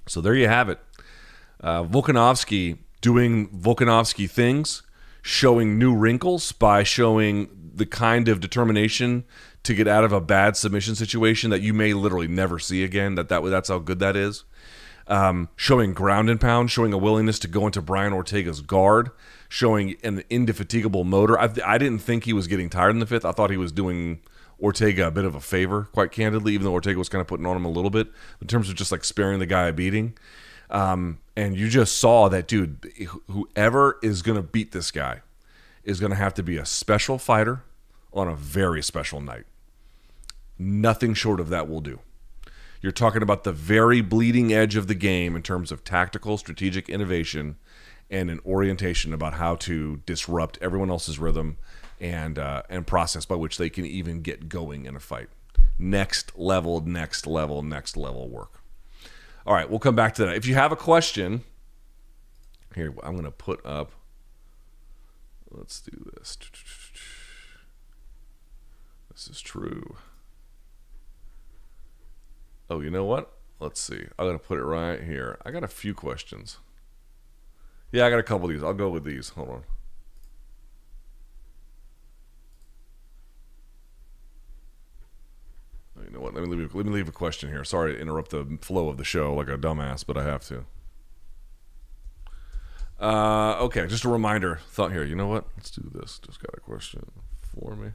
So 0.06 0.20
there 0.20 0.34
you 0.34 0.48
have 0.48 0.68
it. 0.68 0.80
Uh, 1.60 1.84
Volkanovski 1.84 2.78
doing 3.00 3.48
Volkanovski 3.48 4.28
things, 4.28 4.82
showing 5.22 5.78
new 5.78 5.94
wrinkles 5.94 6.52
by 6.52 6.82
showing 6.82 7.48
the 7.74 7.86
kind 7.86 8.28
of 8.28 8.40
determination 8.40 9.24
to 9.62 9.74
get 9.74 9.86
out 9.86 10.04
of 10.04 10.12
a 10.12 10.20
bad 10.20 10.56
submission 10.56 10.94
situation 10.94 11.50
that 11.50 11.60
you 11.60 11.72
may 11.72 11.92
literally 11.92 12.28
never 12.28 12.58
see 12.58 12.84
again. 12.84 13.14
That, 13.14 13.28
that 13.28 13.42
that's 13.44 13.68
how 13.68 13.78
good 13.78 13.98
that 13.98 14.16
is 14.16 14.44
um, 15.08 15.48
showing 15.56 15.94
ground 15.94 16.30
and 16.30 16.40
pound, 16.40 16.70
showing 16.70 16.92
a 16.92 16.98
willingness 16.98 17.38
to 17.40 17.48
go 17.48 17.66
into 17.66 17.82
Brian 17.82 18.12
Ortega's 18.12 18.60
guard, 18.60 19.10
showing 19.48 19.96
an 20.04 20.22
indefatigable 20.30 21.04
motor. 21.04 21.38
I, 21.38 21.50
I 21.64 21.78
didn't 21.78 22.00
think 22.00 22.24
he 22.24 22.32
was 22.32 22.46
getting 22.46 22.68
tired 22.68 22.90
in 22.90 22.98
the 22.98 23.06
fifth. 23.06 23.24
I 23.24 23.32
thought 23.32 23.50
he 23.50 23.56
was 23.56 23.72
doing 23.72 24.20
Ortega 24.60 25.06
a 25.06 25.10
bit 25.10 25.24
of 25.24 25.34
a 25.34 25.40
favor, 25.40 25.88
quite 25.92 26.12
candidly, 26.12 26.52
even 26.52 26.64
though 26.64 26.72
Ortega 26.72 26.98
was 26.98 27.08
kind 27.08 27.20
of 27.20 27.26
putting 27.26 27.46
on 27.46 27.56
him 27.56 27.64
a 27.64 27.70
little 27.70 27.90
bit 27.90 28.08
in 28.40 28.46
terms 28.46 28.68
of 28.68 28.76
just 28.76 28.92
like 28.92 29.04
sparing 29.04 29.38
the 29.38 29.46
guy 29.46 29.68
a 29.68 29.72
beating. 29.72 30.16
Um, 30.70 31.20
and 31.36 31.56
you 31.56 31.68
just 31.68 31.98
saw 31.98 32.28
that, 32.28 32.46
dude, 32.48 32.92
whoever 33.28 33.98
is 34.02 34.22
going 34.22 34.36
to 34.36 34.42
beat 34.42 34.72
this 34.72 34.90
guy 34.90 35.22
is 35.84 36.00
going 36.00 36.10
to 36.10 36.16
have 36.16 36.34
to 36.34 36.42
be 36.42 36.56
a 36.56 36.66
special 36.66 37.18
fighter 37.18 37.62
on 38.12 38.28
a 38.28 38.34
very 38.34 38.82
special 38.82 39.20
night. 39.20 39.44
Nothing 40.58 41.14
short 41.14 41.40
of 41.40 41.48
that 41.48 41.68
will 41.68 41.80
do. 41.80 42.00
You're 42.82 42.92
talking 42.92 43.22
about 43.22 43.44
the 43.44 43.52
very 43.52 44.00
bleeding 44.00 44.52
edge 44.52 44.76
of 44.76 44.86
the 44.86 44.94
game 44.94 45.36
in 45.36 45.42
terms 45.42 45.72
of 45.72 45.84
tactical, 45.84 46.36
strategic 46.36 46.88
innovation. 46.88 47.56
and 48.10 48.30
an 48.30 48.40
orientation 48.44 49.12
about 49.12 49.34
how 49.34 49.54
to 49.56 49.98
disrupt 50.06 50.58
everyone 50.62 50.90
else's 50.90 51.18
rhythm 51.18 51.58
and 52.00 52.38
uh, 52.38 52.62
and 52.70 52.86
process 52.86 53.26
by 53.26 53.34
which 53.34 53.58
they 53.58 53.68
can 53.68 53.84
even 53.84 54.22
get 54.22 54.48
going 54.48 54.86
in 54.86 54.96
a 54.96 55.00
fight. 55.00 55.28
Next 55.78 56.36
level, 56.38 56.80
next 56.80 57.26
level, 57.26 57.62
next 57.62 57.96
level 57.96 58.28
work. 58.28 58.57
All 59.48 59.54
right, 59.54 59.70
we'll 59.70 59.78
come 59.78 59.96
back 59.96 60.14
to 60.16 60.26
that. 60.26 60.36
If 60.36 60.44
you 60.44 60.56
have 60.56 60.72
a 60.72 60.76
question, 60.76 61.42
here 62.74 62.92
I'm 63.02 63.12
going 63.12 63.24
to 63.24 63.30
put 63.30 63.64
up. 63.64 63.92
Let's 65.50 65.80
do 65.80 66.10
this. 66.12 66.36
This 69.10 69.26
is 69.26 69.40
true. 69.40 69.96
Oh, 72.68 72.80
you 72.80 72.90
know 72.90 73.06
what? 73.06 73.38
Let's 73.58 73.80
see. 73.80 74.04
I'm 74.18 74.26
going 74.26 74.38
to 74.38 74.44
put 74.44 74.58
it 74.58 74.64
right 74.64 75.02
here. 75.02 75.38
I 75.46 75.50
got 75.50 75.64
a 75.64 75.68
few 75.68 75.94
questions. 75.94 76.58
Yeah, 77.90 78.04
I 78.04 78.10
got 78.10 78.18
a 78.18 78.22
couple 78.22 78.48
of 78.48 78.52
these. 78.52 78.62
I'll 78.62 78.74
go 78.74 78.90
with 78.90 79.04
these. 79.04 79.30
Hold 79.30 79.48
on. 79.48 79.62
Oh, 85.98 86.02
you 86.04 86.07
know 86.18 86.24
what? 86.24 86.34
Let 86.34 86.44
me 86.44 86.56
leave. 86.56 86.74
Let 86.74 86.86
me 86.86 86.92
leave 86.92 87.08
a 87.08 87.12
question 87.12 87.48
here. 87.48 87.64
Sorry 87.64 87.94
to 87.94 88.00
interrupt 88.00 88.30
the 88.30 88.58
flow 88.60 88.88
of 88.88 88.96
the 88.96 89.04
show 89.04 89.34
like 89.34 89.48
a 89.48 89.56
dumbass, 89.56 90.04
but 90.06 90.16
I 90.16 90.24
have 90.24 90.44
to. 90.48 90.64
Uh, 93.00 93.56
okay, 93.60 93.86
just 93.86 94.04
a 94.04 94.08
reminder. 94.08 94.60
Thought 94.70 94.92
here. 94.92 95.04
You 95.04 95.14
know 95.14 95.28
what? 95.28 95.46
Let's 95.56 95.70
do 95.70 95.88
this. 95.94 96.18
Just 96.18 96.40
got 96.40 96.56
a 96.56 96.60
question 96.60 97.10
for 97.40 97.76
me 97.76 97.90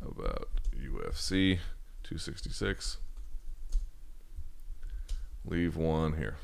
about 0.00 0.48
UFC 0.74 1.58
266. 2.02 2.98
Leave 5.46 5.76
one 5.76 6.16
here. 6.16 6.36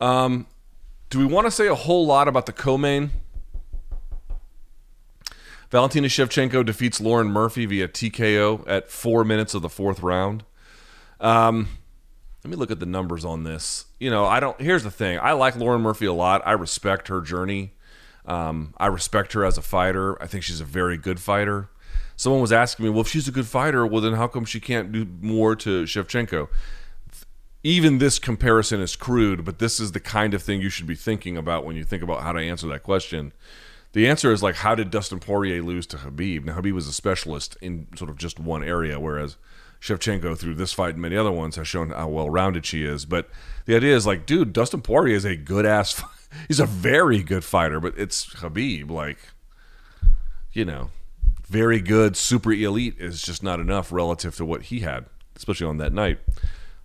Um, 0.00 0.46
do 1.10 1.18
we 1.18 1.24
want 1.24 1.46
to 1.46 1.50
say 1.50 1.66
a 1.68 1.74
whole 1.74 2.06
lot 2.06 2.28
about 2.28 2.46
the 2.46 2.52
co-main? 2.52 3.10
Valentina 5.70 6.08
Shevchenko 6.08 6.64
defeats 6.64 7.00
Lauren 7.00 7.28
Murphy 7.28 7.66
via 7.66 7.88
TKO 7.88 8.64
at 8.66 8.90
four 8.90 9.24
minutes 9.24 9.54
of 9.54 9.62
the 9.62 9.68
fourth 9.68 10.02
round. 10.02 10.44
Um, 11.20 11.68
let 12.44 12.50
me 12.50 12.56
look 12.56 12.70
at 12.70 12.80
the 12.80 12.86
numbers 12.86 13.24
on 13.24 13.44
this. 13.44 13.86
You 13.98 14.10
know, 14.10 14.24
I 14.24 14.40
don't. 14.40 14.58
Here's 14.60 14.84
the 14.84 14.90
thing. 14.90 15.18
I 15.18 15.32
like 15.32 15.56
Lauren 15.56 15.82
Murphy 15.82 16.06
a 16.06 16.12
lot. 16.12 16.40
I 16.46 16.52
respect 16.52 17.08
her 17.08 17.20
journey. 17.20 17.72
Um, 18.24 18.74
I 18.78 18.86
respect 18.86 19.32
her 19.32 19.44
as 19.44 19.58
a 19.58 19.62
fighter. 19.62 20.20
I 20.22 20.26
think 20.26 20.44
she's 20.44 20.60
a 20.60 20.64
very 20.64 20.96
good 20.96 21.20
fighter. 21.20 21.68
Someone 22.16 22.40
was 22.40 22.52
asking 22.52 22.84
me, 22.84 22.90
well, 22.90 23.00
if 23.00 23.08
she's 23.08 23.28
a 23.28 23.32
good 23.32 23.46
fighter, 23.46 23.86
well, 23.86 24.00
then 24.00 24.14
how 24.14 24.26
come 24.26 24.44
she 24.44 24.60
can't 24.60 24.92
do 24.92 25.06
more 25.20 25.54
to 25.56 25.84
Shevchenko? 25.84 26.48
Even 27.62 27.98
this 27.98 28.18
comparison 28.18 28.80
is 28.80 28.96
crude, 28.96 29.44
but 29.44 29.58
this 29.58 29.80
is 29.80 29.92
the 29.92 30.00
kind 30.00 30.34
of 30.34 30.42
thing 30.42 30.60
you 30.60 30.68
should 30.68 30.86
be 30.86 30.94
thinking 30.94 31.36
about 31.36 31.64
when 31.64 31.76
you 31.76 31.84
think 31.84 32.02
about 32.02 32.22
how 32.22 32.32
to 32.32 32.40
answer 32.40 32.66
that 32.68 32.82
question. 32.82 33.32
The 33.98 34.06
answer 34.06 34.30
is 34.30 34.44
like, 34.44 34.54
how 34.54 34.76
did 34.76 34.92
Dustin 34.92 35.18
Poirier 35.18 35.60
lose 35.60 35.84
to 35.88 35.96
Khabib? 35.96 36.44
Now, 36.44 36.60
Khabib 36.60 36.70
was 36.70 36.86
a 36.86 36.92
specialist 36.92 37.56
in 37.60 37.88
sort 37.96 38.10
of 38.10 38.16
just 38.16 38.38
one 38.38 38.62
area, 38.62 39.00
whereas 39.00 39.36
Shevchenko, 39.80 40.38
through 40.38 40.54
this 40.54 40.72
fight 40.72 40.90
and 40.90 41.02
many 41.02 41.16
other 41.16 41.32
ones, 41.32 41.56
has 41.56 41.66
shown 41.66 41.90
how 41.90 42.06
well 42.06 42.30
rounded 42.30 42.64
she 42.64 42.84
is. 42.84 43.04
But 43.04 43.28
the 43.64 43.74
idea 43.74 43.96
is 43.96 44.06
like, 44.06 44.24
dude, 44.24 44.52
Dustin 44.52 44.82
Poirier 44.82 45.16
is 45.16 45.24
a 45.24 45.34
good 45.34 45.66
ass. 45.66 46.00
He's 46.46 46.60
a 46.60 46.64
very 46.64 47.24
good 47.24 47.42
fighter, 47.42 47.80
but 47.80 47.98
it's 47.98 48.24
Khabib. 48.24 48.88
Like, 48.88 49.18
you 50.52 50.64
know, 50.64 50.90
very 51.48 51.80
good, 51.80 52.16
super 52.16 52.52
elite 52.52 52.94
is 53.00 53.20
just 53.20 53.42
not 53.42 53.58
enough 53.58 53.90
relative 53.90 54.36
to 54.36 54.44
what 54.44 54.62
he 54.62 54.78
had, 54.78 55.06
especially 55.34 55.66
on 55.66 55.78
that 55.78 55.92
night. 55.92 56.20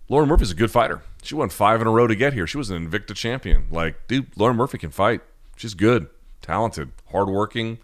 Lauren 0.08 0.28
Murphy's 0.28 0.50
a 0.50 0.56
good 0.56 0.72
fighter. 0.72 1.00
She 1.22 1.36
won 1.36 1.48
five 1.48 1.80
in 1.80 1.86
a 1.86 1.92
row 1.92 2.08
to 2.08 2.16
get 2.16 2.32
here. 2.32 2.48
She 2.48 2.58
was 2.58 2.70
an 2.70 2.90
Invicta 2.90 3.14
champion. 3.14 3.68
Like, 3.70 4.08
dude, 4.08 4.36
Lauren 4.36 4.56
Murphy 4.56 4.78
can 4.78 4.90
fight. 4.90 5.20
She's 5.56 5.74
good, 5.74 6.08
talented, 6.44 6.92
hardworking. 7.10 7.78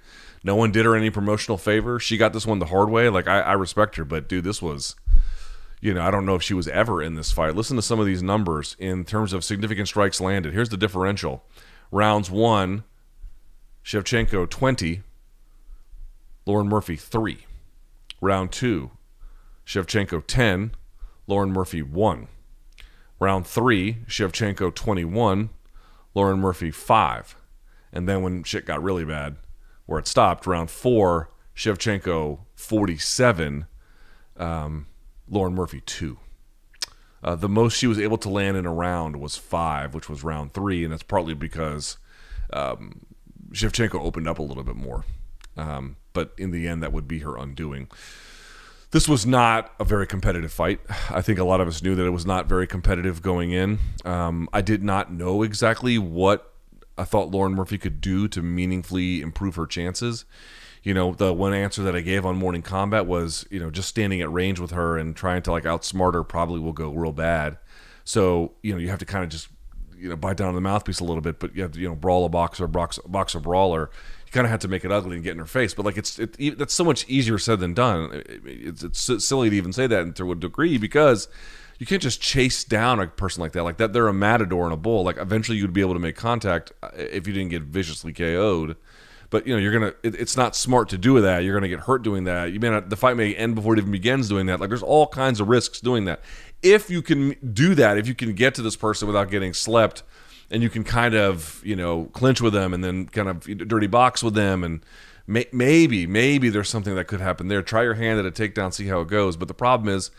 No 0.44 0.54
one 0.54 0.70
did 0.70 0.86
her 0.86 0.94
any 0.94 1.10
promotional 1.10 1.58
favor. 1.58 1.98
She 1.98 2.16
got 2.16 2.32
this 2.32 2.46
one 2.46 2.58
the 2.58 2.66
hard 2.66 2.90
way. 2.90 3.08
Like, 3.08 3.26
I, 3.26 3.40
I 3.40 3.52
respect 3.52 3.96
her, 3.96 4.04
but 4.04 4.28
dude, 4.28 4.44
this 4.44 4.62
was, 4.62 4.94
you 5.80 5.92
know, 5.92 6.02
I 6.02 6.10
don't 6.10 6.26
know 6.26 6.34
if 6.34 6.42
she 6.42 6.54
was 6.54 6.68
ever 6.68 7.02
in 7.02 7.14
this 7.14 7.32
fight. 7.32 7.56
Listen 7.56 7.76
to 7.76 7.82
some 7.82 8.00
of 8.00 8.06
these 8.06 8.22
numbers 8.22 8.76
in 8.78 9.04
terms 9.04 9.32
of 9.32 9.44
significant 9.44 9.88
strikes 9.88 10.20
landed. 10.20 10.52
Here's 10.52 10.68
the 10.68 10.76
differential 10.76 11.42
rounds 11.90 12.30
one, 12.30 12.84
Shevchenko 13.84 14.48
20, 14.48 15.02
Lauren 16.46 16.68
Murphy 16.68 16.96
3. 16.96 17.46
Round 18.22 18.52
2, 18.52 18.90
Shevchenko 19.64 20.22
10, 20.26 20.72
Lauren 21.26 21.52
Murphy 21.52 21.80
1. 21.80 22.28
Round 23.18 23.46
3, 23.46 23.94
Shevchenko 24.06 24.74
21, 24.74 25.48
Lauren 26.14 26.40
Murphy 26.40 26.70
5. 26.70 27.36
And 27.92 28.08
then 28.08 28.22
when 28.22 28.44
shit 28.44 28.66
got 28.66 28.82
really 28.82 29.04
bad, 29.04 29.36
where 29.86 29.98
it 29.98 30.06
stopped, 30.06 30.46
round 30.46 30.70
4, 30.70 31.30
Shevchenko 31.56 32.40
47, 32.54 33.66
um, 34.36 34.86
Lauren 35.28 35.54
Murphy 35.54 35.82
2. 35.84 36.18
Uh, 37.22 37.34
the 37.34 37.48
most 37.48 37.76
she 37.76 37.86
was 37.86 37.98
able 37.98 38.16
to 38.18 38.28
land 38.28 38.56
in 38.56 38.64
a 38.66 38.72
round 38.72 39.16
was 39.16 39.36
5, 39.36 39.94
which 39.94 40.08
was 40.08 40.24
round 40.24 40.54
3, 40.54 40.84
and 40.84 40.92
that's 40.92 41.02
partly 41.02 41.34
because 41.34 41.98
um, 42.52 43.00
Shevchenko 43.52 44.00
opened 44.00 44.28
up 44.28 44.38
a 44.38 44.42
little 44.42 44.64
bit 44.64 44.76
more. 44.76 45.04
Um, 45.56 45.96
but 46.12 46.32
in 46.38 46.50
the 46.50 46.66
end, 46.66 46.82
that 46.82 46.92
would 46.92 47.06
be 47.06 47.18
her 47.20 47.36
undoing. 47.36 47.88
This 48.92 49.08
was 49.08 49.24
not 49.24 49.72
a 49.78 49.84
very 49.84 50.06
competitive 50.06 50.52
fight. 50.52 50.80
I 51.10 51.20
think 51.20 51.38
a 51.38 51.44
lot 51.44 51.60
of 51.60 51.68
us 51.68 51.82
knew 51.82 51.94
that 51.94 52.04
it 52.04 52.10
was 52.10 52.26
not 52.26 52.48
very 52.48 52.66
competitive 52.66 53.22
going 53.22 53.52
in. 53.52 53.78
Um, 54.04 54.48
I 54.52 54.62
did 54.62 54.82
not 54.82 55.12
know 55.12 55.42
exactly 55.42 55.98
what 55.98 56.49
I 57.00 57.04
thought 57.04 57.30
Lauren 57.30 57.54
Murphy 57.54 57.78
could 57.78 58.00
do 58.00 58.28
to 58.28 58.42
meaningfully 58.42 59.22
improve 59.22 59.56
her 59.56 59.66
chances. 59.66 60.24
You 60.82 60.94
know, 60.94 61.12
the 61.12 61.32
one 61.32 61.52
answer 61.52 61.82
that 61.82 61.96
I 61.96 62.00
gave 62.00 62.24
on 62.24 62.36
Morning 62.36 62.62
Kombat 62.62 63.06
was, 63.06 63.46
you 63.50 63.60
know, 63.60 63.70
just 63.70 63.88
standing 63.88 64.20
at 64.20 64.32
range 64.32 64.60
with 64.60 64.70
her 64.70 64.96
and 64.96 65.14
trying 65.14 65.42
to 65.42 65.50
like 65.50 65.64
outsmart 65.64 66.14
her 66.14 66.24
probably 66.24 66.60
will 66.60 66.72
go 66.72 66.90
real 66.90 67.12
bad. 67.12 67.58
So, 68.04 68.52
you 68.62 68.72
know, 68.72 68.78
you 68.78 68.88
have 68.88 68.98
to 69.00 69.04
kind 69.04 69.24
of 69.24 69.30
just, 69.30 69.48
you 69.96 70.08
know, 70.08 70.16
bite 70.16 70.36
down 70.36 70.48
on 70.48 70.54
the 70.54 70.60
mouthpiece 70.60 71.00
a 71.00 71.04
little 71.04 71.20
bit, 71.20 71.38
but 71.38 71.54
you 71.54 71.62
have 71.62 71.72
to, 71.72 71.80
you 71.80 71.88
know, 71.88 71.94
brawl 71.94 72.24
a 72.24 72.28
boxer, 72.28 72.66
box, 72.66 72.98
a 73.04 73.08
boxer 73.08 73.40
brawler 73.40 73.90
you 74.30 74.32
kind 74.32 74.46
of 74.46 74.52
have 74.52 74.60
to 74.60 74.68
make 74.68 74.84
it 74.84 74.92
ugly 74.92 75.16
and 75.16 75.24
get 75.24 75.32
in 75.32 75.38
her 75.38 75.46
face. 75.46 75.74
But 75.74 75.84
like 75.84 75.98
it's 75.98 76.18
it, 76.20 76.56
that's 76.56 76.72
so 76.72 76.84
much 76.84 77.08
easier 77.08 77.36
said 77.36 77.58
than 77.58 77.74
done. 77.74 78.22
It's, 78.44 79.08
it's 79.08 79.24
silly 79.24 79.50
to 79.50 79.56
even 79.56 79.72
say 79.72 79.88
that 79.88 80.14
to 80.16 80.30
a 80.30 80.36
degree 80.36 80.78
because 80.78 81.26
you 81.80 81.86
can't 81.86 82.02
just 82.02 82.20
chase 82.20 82.62
down 82.62 83.00
a 83.00 83.06
person 83.06 83.40
like 83.40 83.52
that. 83.52 83.64
Like 83.64 83.78
that, 83.78 83.94
they're 83.94 84.06
a 84.06 84.12
matador 84.12 84.64
and 84.64 84.72
a 84.72 84.76
bull. 84.76 85.02
Like 85.02 85.16
eventually 85.16 85.56
you'd 85.56 85.72
be 85.72 85.80
able 85.80 85.94
to 85.94 85.98
make 85.98 86.14
contact 86.14 86.72
uh, 86.82 86.90
if 86.94 87.26
you 87.26 87.32
didn't 87.32 87.48
get 87.48 87.62
viciously 87.62 88.12
KO'd. 88.12 88.76
But 89.30 89.46
you 89.46 89.54
know 89.54 89.58
you're 89.58 89.72
gonna. 89.72 89.94
It, 90.02 90.14
it's 90.14 90.36
not 90.36 90.54
smart 90.54 90.90
to 90.90 90.98
do 90.98 91.18
that. 91.22 91.38
You're 91.38 91.54
gonna 91.54 91.68
get 91.68 91.80
hurt 91.80 92.02
doing 92.02 92.24
that. 92.24 92.52
You 92.52 92.60
may 92.60 92.68
not. 92.68 92.90
The 92.90 92.96
fight 92.96 93.16
may 93.16 93.34
end 93.34 93.54
before 93.54 93.72
it 93.74 93.78
even 93.78 93.92
begins 93.92 94.28
doing 94.28 94.44
that. 94.46 94.60
Like 94.60 94.68
there's 94.68 94.82
all 94.82 95.06
kinds 95.06 95.40
of 95.40 95.48
risks 95.48 95.80
doing 95.80 96.04
that. 96.04 96.20
If 96.62 96.90
you 96.90 97.00
can 97.00 97.34
do 97.54 97.74
that, 97.76 97.96
if 97.96 98.06
you 98.06 98.14
can 98.14 98.34
get 98.34 98.54
to 98.56 98.62
this 98.62 98.76
person 98.76 99.08
without 99.08 99.30
getting 99.30 99.54
slept 99.54 100.02
and 100.50 100.62
you 100.62 100.68
can 100.68 100.84
kind 100.84 101.14
of 101.14 101.62
you 101.64 101.76
know 101.76 102.10
clinch 102.12 102.42
with 102.42 102.52
them 102.52 102.74
and 102.74 102.84
then 102.84 103.06
kind 103.06 103.28
of 103.28 103.44
dirty 103.68 103.86
box 103.86 104.22
with 104.22 104.34
them 104.34 104.64
and 104.64 104.84
may, 105.26 105.46
maybe 105.50 106.06
maybe 106.06 106.50
there's 106.50 106.68
something 106.68 106.94
that 106.96 107.06
could 107.06 107.22
happen 107.22 107.48
there. 107.48 107.62
Try 107.62 107.84
your 107.84 107.94
hand 107.94 108.18
at 108.18 108.26
a 108.26 108.30
takedown, 108.30 108.74
see 108.74 108.88
how 108.88 109.00
it 109.00 109.08
goes. 109.08 109.38
But 109.38 109.48
the 109.48 109.54
problem 109.54 109.88
is. 109.88 110.10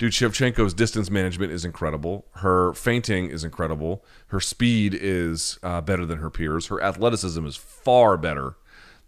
Dude, 0.00 0.12
Shevchenko's 0.12 0.72
distance 0.72 1.10
management 1.10 1.52
is 1.52 1.62
incredible. 1.62 2.24
Her 2.36 2.72
feinting 2.72 3.28
is 3.28 3.44
incredible. 3.44 4.02
Her 4.28 4.40
speed 4.40 4.96
is 4.98 5.58
uh, 5.62 5.82
better 5.82 6.06
than 6.06 6.20
her 6.20 6.30
peers. 6.30 6.68
Her 6.68 6.82
athleticism 6.82 7.44
is 7.44 7.54
far 7.54 8.16
better 8.16 8.56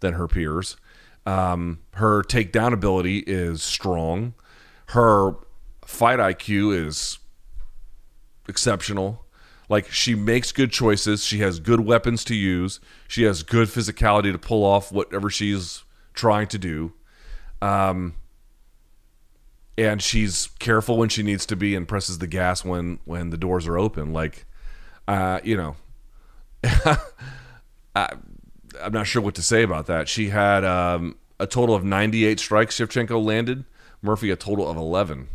than 0.01 0.13
her 0.13 0.27
peers. 0.27 0.77
Um, 1.25 1.79
her 1.93 2.21
takedown 2.21 2.73
ability 2.73 3.23
is 3.25 3.63
strong. 3.63 4.35
Her 4.89 5.31
fight 5.83 6.19
IQ 6.19 6.85
is 6.85 7.17
exceptional. 8.47 9.25
Like 9.69 9.89
she 9.89 10.13
makes 10.13 10.51
good 10.51 10.71
choices. 10.71 11.25
She 11.25 11.39
has 11.39 11.59
good 11.59 11.79
weapons 11.79 12.23
to 12.25 12.35
use. 12.35 12.79
She 13.07 13.23
has 13.23 13.41
good 13.41 13.67
physicality 13.67 14.31
to 14.31 14.37
pull 14.37 14.63
off 14.63 14.91
whatever 14.91 15.31
she's 15.31 15.85
trying 16.13 16.49
to 16.49 16.59
do. 16.59 16.93
Um, 17.63 18.13
and 19.77 20.01
she's 20.01 20.47
careful 20.59 20.97
when 20.97 21.09
she 21.09 21.23
needs 21.23 21.45
to 21.47 21.55
be 21.55 21.75
and 21.75 21.87
presses 21.87 22.19
the 22.19 22.27
gas 22.27 22.63
when 22.63 22.99
when 23.05 23.29
the 23.29 23.37
doors 23.37 23.67
are 23.67 23.77
open. 23.77 24.13
Like, 24.13 24.45
uh, 25.07 25.39
you 25.43 25.57
know, 25.57 25.75
I, 27.95 28.09
am 28.81 28.93
not 28.93 29.07
sure 29.07 29.21
what 29.21 29.35
to 29.35 29.41
say 29.41 29.63
about 29.63 29.87
that. 29.87 30.07
She 30.07 30.29
had 30.29 30.63
um, 30.63 31.15
a 31.39 31.47
total 31.47 31.75
of 31.75 31.83
98 31.83 32.39
strikes. 32.39 32.77
Shevchenko 32.77 33.23
landed. 33.23 33.65
Murphy 34.01 34.31
a 34.31 34.35
total 34.35 34.69
of 34.69 34.75
11 34.75 35.29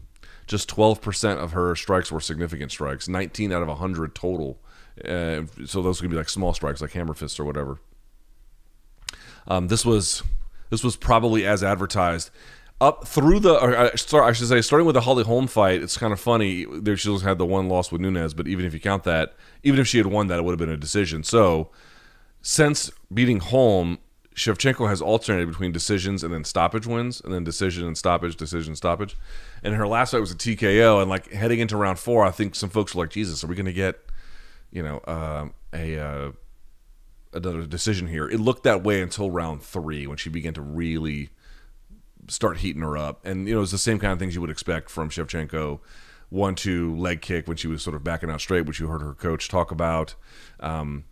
just 0.49 0.69
12% 0.75 1.37
of 1.37 1.53
her 1.53 1.77
strikes 1.77 2.11
were 2.11 2.21
significant 2.21 2.73
strikes, 2.73 3.07
19 3.07 3.53
out 3.53 3.63
of 3.63 3.69
100 3.69 4.15
total. 4.15 4.59
Uh, 5.05 5.43
so 5.67 5.83
those 5.83 6.01
could 6.01 6.11
be 6.11 6.17
like 6.17 6.29
small 6.29 6.55
strikes, 6.55 6.81
like 6.81 6.93
hammer 6.93 7.15
fists 7.15 7.39
or 7.39 7.45
whatever. 7.45 7.79
Um, 9.47 9.69
this 9.69 9.85
was 9.87 10.23
this 10.71 10.83
was 10.83 10.97
probably 10.97 11.47
as 11.47 11.63
advertised. 11.63 12.31
Up 12.81 13.07
through 13.07 13.41
the, 13.41 13.61
or 13.61 13.77
I, 13.77 13.95
start, 13.95 14.25
I 14.25 14.33
should 14.33 14.49
say, 14.49 14.61
starting 14.61 14.87
with 14.87 14.95
the 14.95 15.01
Holly 15.01 15.25
Holm 15.25 15.47
fight, 15.47 15.83
it's 15.83 15.97
kind 15.97 16.13
of 16.13 16.21
funny. 16.21 16.65
There, 16.65 16.97
she 16.97 17.13
had 17.19 17.39
the 17.39 17.47
one 17.47 17.69
loss 17.69 17.91
with 17.91 18.01
Nunes, 18.01 18.35
but 18.35 18.47
even 18.47 18.65
if 18.65 18.73
you 18.73 18.81
count 18.81 19.05
that, 19.05 19.35
even 19.63 19.81
if 19.81 19.89
she 19.89 19.99
had 19.99 20.07
won 20.07 20.29
that, 20.29 20.39
it 20.39 20.43
would 20.45 20.53
have 20.53 20.59
been 20.59 20.69
a 20.69 20.77
decision. 20.77 21.25
So, 21.25 21.71
since 22.41 22.91
beating 23.13 23.41
Holm, 23.41 23.99
Shevchenko 24.37 24.89
has 24.89 25.03
alternated 25.03 25.49
between 25.49 25.73
decisions 25.73 26.23
and 26.23 26.33
then 26.33 26.45
stoppage 26.45 26.87
wins, 26.87 27.21
and 27.21 27.35
then 27.35 27.43
decision 27.43 27.85
and 27.85 27.99
stoppage, 27.99 28.37
decision, 28.37 28.77
stoppage. 28.77 29.17
And 29.65 29.75
her 29.75 29.89
last 29.89 30.13
fight 30.13 30.21
was 30.21 30.31
a 30.31 30.37
TKO, 30.37 31.01
and 31.01 31.11
like 31.11 31.33
heading 31.33 31.59
into 31.59 31.77
round 31.77 31.99
four, 31.99 32.25
I 32.25 32.31
think 32.31 32.55
some 32.55 32.71
folks 32.71 32.95
were 32.95 33.03
like, 33.03 33.11
"Jesus, 33.11 33.43
are 33.43 33.49
we 33.49 33.57
going 33.57 33.67
to 33.67 33.73
get, 33.73 33.99
you 34.71 34.85
know, 34.85 34.99
uh, 34.99 35.49
a 35.73 35.99
uh, 35.99 36.33
another 37.33 37.67
decision 37.67 38.07
here?" 38.07 38.29
It 38.29 38.39
looked 38.39 38.63
that 38.63 38.85
way 38.85 39.03
until 39.03 39.33
round 39.33 39.63
three 39.63 40.07
when 40.07 40.17
she 40.17 40.31
began 40.31 40.55
to 40.55 40.63
really 40.63 41.31
start 42.29 42.59
heating 42.59 42.83
her 42.83 42.97
up, 42.97 43.25
and 43.25 43.49
you 43.49 43.55
know, 43.55 43.63
it's 43.63 43.73
the 43.73 43.79
same 43.79 43.99
kind 43.99 44.13
of 44.13 44.19
things 44.19 44.35
you 44.35 44.41
would 44.41 44.51
expect 44.51 44.91
from 44.91 45.11
Shevchenko. 45.11 45.81
One 46.31 46.55
two 46.55 46.95
leg 46.95 47.23
kick 47.23 47.49
when 47.49 47.57
she 47.57 47.69
was 47.69 47.83
sort 47.83 47.97
of 47.97 48.05
backing 48.05 48.31
out 48.31 48.41
straight, 48.41 48.67
which 48.67 48.81
you 48.81 48.89
heard 48.89 49.01
her 49.01 49.15
coach 49.15 49.49
talk 49.49 49.71
about. 49.71 50.15
Um, 50.61 51.05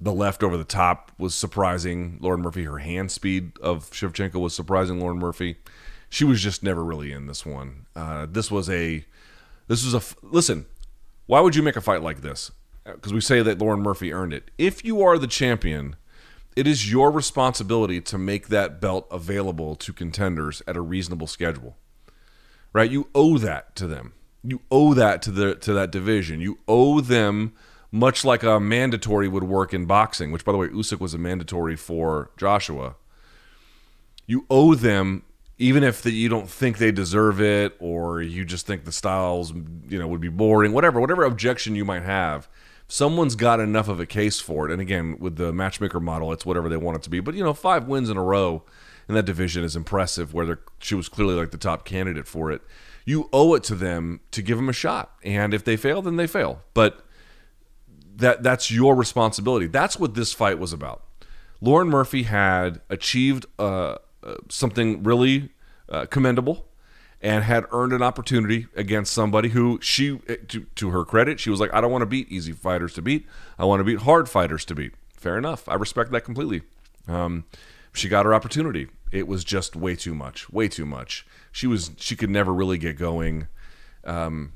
the 0.00 0.12
left 0.12 0.42
over 0.42 0.56
the 0.56 0.64
top 0.64 1.12
was 1.18 1.34
surprising. 1.34 2.18
Lauren 2.20 2.40
Murphy, 2.40 2.64
her 2.64 2.78
hand 2.78 3.10
speed 3.10 3.52
of 3.60 3.90
Shevchenko 3.90 4.40
was 4.40 4.54
surprising. 4.54 4.98
Lauren 4.98 5.18
Murphy, 5.18 5.56
she 6.08 6.24
was 6.24 6.42
just 6.42 6.62
never 6.62 6.82
really 6.82 7.12
in 7.12 7.26
this 7.26 7.44
one. 7.44 7.86
Uh, 7.94 8.26
this 8.28 8.50
was 8.50 8.70
a, 8.70 9.04
this 9.68 9.84
was 9.84 9.94
a 9.94 10.02
listen. 10.22 10.64
Why 11.26 11.40
would 11.40 11.54
you 11.54 11.62
make 11.62 11.76
a 11.76 11.82
fight 11.82 12.02
like 12.02 12.22
this? 12.22 12.50
Because 12.84 13.12
we 13.12 13.20
say 13.20 13.42
that 13.42 13.58
Lauren 13.58 13.82
Murphy 13.82 14.12
earned 14.12 14.32
it. 14.32 14.50
If 14.56 14.84
you 14.84 15.02
are 15.02 15.18
the 15.18 15.26
champion, 15.26 15.96
it 16.56 16.66
is 16.66 16.90
your 16.90 17.10
responsibility 17.10 18.00
to 18.00 18.18
make 18.18 18.48
that 18.48 18.80
belt 18.80 19.06
available 19.10 19.76
to 19.76 19.92
contenders 19.92 20.62
at 20.66 20.76
a 20.76 20.80
reasonable 20.80 21.26
schedule. 21.26 21.76
Right? 22.72 22.90
You 22.90 23.08
owe 23.14 23.38
that 23.38 23.74
to 23.76 23.86
them. 23.86 24.12
You 24.42 24.60
owe 24.70 24.94
that 24.94 25.22
to 25.22 25.30
the 25.30 25.54
to 25.56 25.72
that 25.72 25.90
division. 25.90 26.40
You 26.40 26.58
owe 26.66 27.00
them 27.00 27.52
much 27.92 28.24
like 28.24 28.42
a 28.42 28.60
mandatory 28.60 29.28
would 29.28 29.44
work 29.44 29.74
in 29.74 29.84
boxing, 29.86 30.30
which 30.30 30.44
by 30.44 30.52
the 30.52 30.58
way, 30.58 30.68
Usyk 30.68 31.00
was 31.00 31.12
a 31.12 31.18
mandatory 31.18 31.76
for 31.76 32.30
Joshua. 32.36 32.94
You 34.26 34.46
owe 34.48 34.74
them 34.74 35.24
even 35.60 35.84
if 35.84 36.02
the, 36.02 36.10
you 36.10 36.28
don't 36.28 36.48
think 36.48 36.78
they 36.78 36.90
deserve 36.90 37.40
it 37.40 37.76
or 37.78 38.22
you 38.22 38.44
just 38.46 38.66
think 38.66 38.84
the 38.84 38.92
styles 38.92 39.52
you 39.88 39.98
know 39.98 40.08
would 40.08 40.20
be 40.20 40.28
boring 40.28 40.72
whatever 40.72 40.98
whatever 40.98 41.22
objection 41.22 41.76
you 41.76 41.84
might 41.84 42.02
have 42.02 42.48
someone's 42.90 43.36
got 43.36 43.60
enough 43.60 43.88
of 43.88 44.00
a 44.00 44.06
case 44.06 44.40
for 44.40 44.68
it. 44.68 44.72
And 44.72 44.80
again 44.80 45.16
with 45.18 45.36
the 45.36 45.52
matchmaker 45.52 46.00
model 46.00 46.32
it's 46.32 46.44
whatever 46.44 46.68
they 46.68 46.76
want 46.76 46.96
it 46.96 47.02
to 47.04 47.10
be. 47.10 47.20
But 47.20 47.34
you 47.34 47.44
know 47.44 47.54
five 47.54 47.86
wins 47.86 48.10
in 48.10 48.16
a 48.16 48.22
row 48.22 48.64
in 49.08 49.14
that 49.14 49.24
division 49.24 49.64
is 49.64 49.76
impressive 49.76 50.34
where 50.34 50.58
she 50.80 50.94
was 50.94 51.08
clearly 51.08 51.34
like 51.34 51.52
the 51.52 51.58
top 51.58 51.84
candidate 51.84 52.26
for 52.26 52.50
it. 52.50 52.62
You 53.04 53.28
owe 53.32 53.54
it 53.54 53.62
to 53.64 53.74
them 53.74 54.20
to 54.32 54.42
give 54.42 54.58
them 54.58 54.68
a 54.68 54.72
shot. 54.72 55.12
And 55.22 55.54
if 55.54 55.64
they 55.64 55.76
fail 55.76 56.02
then 56.02 56.16
they 56.16 56.26
fail. 56.26 56.62
But 56.74 57.06
that 58.16 58.42
that's 58.42 58.70
your 58.70 58.96
responsibility. 58.96 59.68
That's 59.68 59.98
what 59.98 60.14
this 60.14 60.32
fight 60.32 60.58
was 60.58 60.72
about. 60.72 61.04
Lauren 61.60 61.88
Murphy 61.88 62.24
had 62.24 62.80
achieved 62.88 63.46
uh, 63.58 63.96
uh, 64.24 64.34
something 64.48 65.02
really 65.02 65.50
uh, 65.88 66.06
commendable 66.06 66.66
and 67.22 67.44
had 67.44 67.66
earned 67.70 67.92
an 67.92 68.02
opportunity 68.02 68.66
against 68.74 69.12
somebody 69.12 69.50
who 69.50 69.78
she, 69.82 70.20
eh, 70.28 70.36
to, 70.48 70.66
to 70.76 70.90
her 70.90 71.04
credit, 71.04 71.38
she 71.38 71.50
was 71.50 71.60
like, 71.60 71.72
I 71.74 71.80
don't 71.80 71.92
want 71.92 72.02
to 72.02 72.06
beat 72.06 72.30
easy 72.30 72.52
fighters 72.52 72.94
to 72.94 73.02
beat. 73.02 73.26
I 73.58 73.64
want 73.66 73.80
to 73.80 73.84
beat 73.84 74.00
hard 74.00 74.28
fighters 74.28 74.64
to 74.66 74.74
beat. 74.74 74.94
Fair 75.16 75.36
enough. 75.36 75.68
I 75.68 75.74
respect 75.74 76.10
that 76.12 76.22
completely. 76.22 76.62
Um, 77.06 77.44
she 77.92 78.08
got 78.08 78.24
her 78.24 78.34
opportunity. 78.34 78.88
It 79.12 79.26
was 79.26 79.44
just 79.44 79.76
way 79.76 79.96
too 79.96 80.14
much. 80.14 80.48
Way 80.50 80.68
too 80.68 80.86
much. 80.86 81.26
She 81.52 81.66
was 81.66 81.90
she 81.96 82.16
could 82.16 82.30
never 82.30 82.54
really 82.54 82.78
get 82.78 82.96
going. 82.96 83.48
Um, 84.04 84.52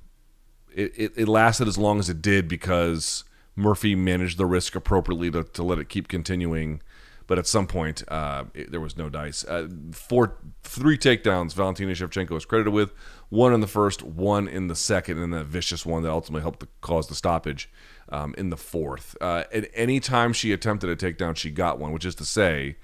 it, 0.73 0.93
it, 0.97 1.13
it 1.17 1.29
lasted 1.29 1.69
as 1.69 1.77
long 1.77 1.99
as 1.99 2.09
it 2.09 2.23
did 2.23 2.49
because 2.49 3.25
Murphy 3.57 3.95
managed 3.95 4.39
the 4.39 4.47
risk 4.47 4.75
appropriately 4.75 5.31
to, 5.33 5.45
to 5.45 5.63
let 5.63 5.79
it 5.79 5.89
keep 5.89 6.09
continuing. 6.09 6.81
But 7.27 7.39
at 7.39 7.47
some 7.47 7.67
point, 7.67 8.03
uh, 8.09 8.45
it, 8.53 8.71
there 8.71 8.81
was 8.81 8.97
no 8.97 9.09
dice. 9.09 9.45
Uh, 9.45 9.69
four, 9.93 10.37
three 10.63 10.99
takedowns 10.99 11.55
Valentina 11.55 11.93
Shevchenko 11.93 12.31
was 12.31 12.45
credited 12.45 12.73
with. 12.73 12.93
One 13.31 13.55
in 13.55 13.61
the 13.61 13.67
first, 13.67 14.03
one 14.03 14.47
in 14.47 14.69
the 14.69 14.77
second, 14.77 15.19
and 15.19 15.33
that 15.33 15.47
vicious 15.47 15.87
one 15.87 16.03
that 16.03 16.11
ultimately 16.11 16.43
helped 16.43 16.61
to 16.61 16.69
cause 16.83 17.09
the 17.09 17.15
stoppage 17.15 17.71
um, 18.11 18.35
in 18.37 18.51
the 18.51 18.57
fourth. 18.57 19.17
Uh, 19.21 19.45
at 19.53 19.71
any 19.75 20.01
time 20.01 20.33
she 20.33 20.53
attempted 20.53 20.91
a 20.91 20.97
takedown, 20.97 21.35
she 21.37 21.51
got 21.51 21.79
one, 21.79 21.93
which 21.93 22.05
is 22.05 22.15
to 22.17 22.25
say, 22.25 22.77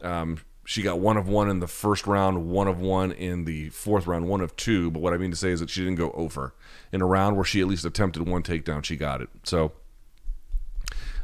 um, 0.00 0.38
she 0.64 0.82
got 0.82 1.00
one 1.00 1.16
of 1.16 1.28
one 1.28 1.50
in 1.50 1.58
the 1.58 1.66
first 1.66 2.06
round, 2.06 2.46
one 2.46 2.68
of 2.68 2.80
one 2.80 3.10
in 3.10 3.44
the 3.44 3.70
fourth 3.70 4.06
round, 4.06 4.28
one 4.28 4.40
of 4.40 4.54
two. 4.56 4.90
But 4.90 5.02
what 5.02 5.12
I 5.12 5.16
mean 5.16 5.30
to 5.32 5.36
say 5.36 5.50
is 5.50 5.60
that 5.60 5.70
she 5.70 5.80
didn't 5.80 5.98
go 5.98 6.12
over. 6.12 6.54
In 6.92 7.02
a 7.02 7.06
round 7.06 7.36
where 7.36 7.44
she 7.44 7.60
at 7.60 7.66
least 7.66 7.84
attempted 7.84 8.28
one 8.28 8.42
takedown, 8.42 8.84
she 8.84 8.96
got 8.96 9.20
it. 9.20 9.28
So 9.42 9.72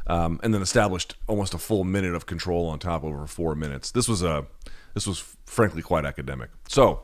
um, 0.09 0.39
and 0.43 0.53
then 0.53 0.61
established 0.61 1.15
almost 1.27 1.53
a 1.53 1.59
full 1.59 1.83
minute 1.83 2.15
of 2.15 2.25
control 2.25 2.67
on 2.67 2.79
top 2.79 3.03
over 3.03 3.25
four 3.27 3.55
minutes. 3.55 3.91
This 3.91 4.09
was 4.09 4.23
a 4.23 4.47
this 4.95 5.05
was 5.05 5.19
frankly 5.45 5.83
quite 5.83 6.03
academic. 6.03 6.49
So 6.67 7.01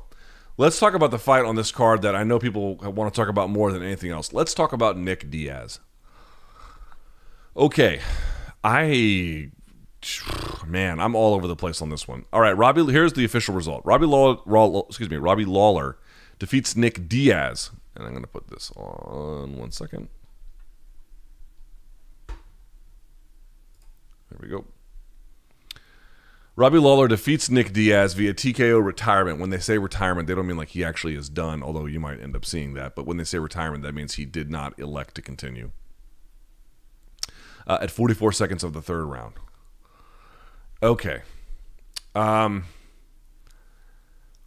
let's 0.58 0.80
talk 0.80 0.96
about 0.96 1.12
the 1.12 1.20
fight 1.20 1.46
on 1.46 1.56
this 1.56 1.72
card 1.72 2.02
that 2.02 2.16
I 2.16 2.24
know 2.24 2.40
people 2.40 2.76
want 2.78 3.14
to 3.14 3.18
talk 3.18 3.30
about 3.30 3.50
more 3.52 3.72
than 3.72 3.84
anything 3.84 4.10
else. 4.10 4.34
Let's 4.34 4.56
talk 4.56 4.74
about 4.74 4.98
Nick 4.98 5.30
Diaz. 5.30 5.80
Okay, 7.56 8.02
I 8.64 9.52
man, 10.66 11.00
I'm 11.00 11.16
all 11.16 11.36
over 11.36 11.46
the 11.46 11.56
place 11.56 11.84
on 11.84 11.90
this 11.90 12.08
one. 12.08 12.26
All 12.34 12.42
right, 12.42 12.58
Robbie. 12.58 12.92
Here's 12.92 13.14
the 13.14 13.24
official 13.24 13.54
result. 13.54 13.84
Robbie 13.86 14.08
Lawler, 14.08 14.84
excuse 14.90 15.12
me, 15.12 15.18
Robbie 15.18 15.46
Lawler 15.46 15.98
defeats 16.40 16.76
Nick 16.76 17.08
Diaz, 17.08 17.70
and 17.96 18.04
I'm 18.04 18.12
going 18.12 18.24
to 18.24 18.28
put 18.28 18.48
this 18.48 18.72
on 18.76 19.58
one 19.58 19.72
second. 19.72 20.10
There 24.40 24.50
we 24.50 24.56
go. 24.56 24.66
Robbie 26.58 26.80
Lawler 26.80 27.08
defeats 27.08 27.50
Nick 27.50 27.74
Diaz 27.74 28.14
via 28.14 28.34
TKO 28.34 28.84
retirement. 28.84 29.40
When 29.40 29.50
they 29.50 29.60
say 29.60 29.78
retirement, 29.78 30.28
they 30.28 30.36
don't 30.36 30.48
mean 30.48 30.58
like 30.58 30.70
he 30.70 30.86
actually 30.86 31.16
is 31.16 31.28
done, 31.28 31.62
although 31.62 31.86
you 31.86 32.00
might 32.00 32.22
end 32.22 32.36
up 32.36 32.46
seeing 32.46 32.74
that. 32.76 32.96
But 32.96 33.06
when 33.06 33.18
they 33.18 33.26
say 33.26 33.40
retirement, 33.40 33.84
that 33.84 33.94
means 33.94 34.14
he 34.16 34.26
did 34.26 34.50
not 34.50 34.78
elect 34.80 35.16
to 35.16 35.22
continue. 35.22 35.72
Uh, 37.68 37.80
at 37.82 37.92
44 37.92 38.32
seconds 38.32 38.64
of 38.64 38.74
the 38.74 38.82
third 38.82 39.06
round. 39.06 39.34
Okay. 40.82 41.22
Um, 42.14 42.66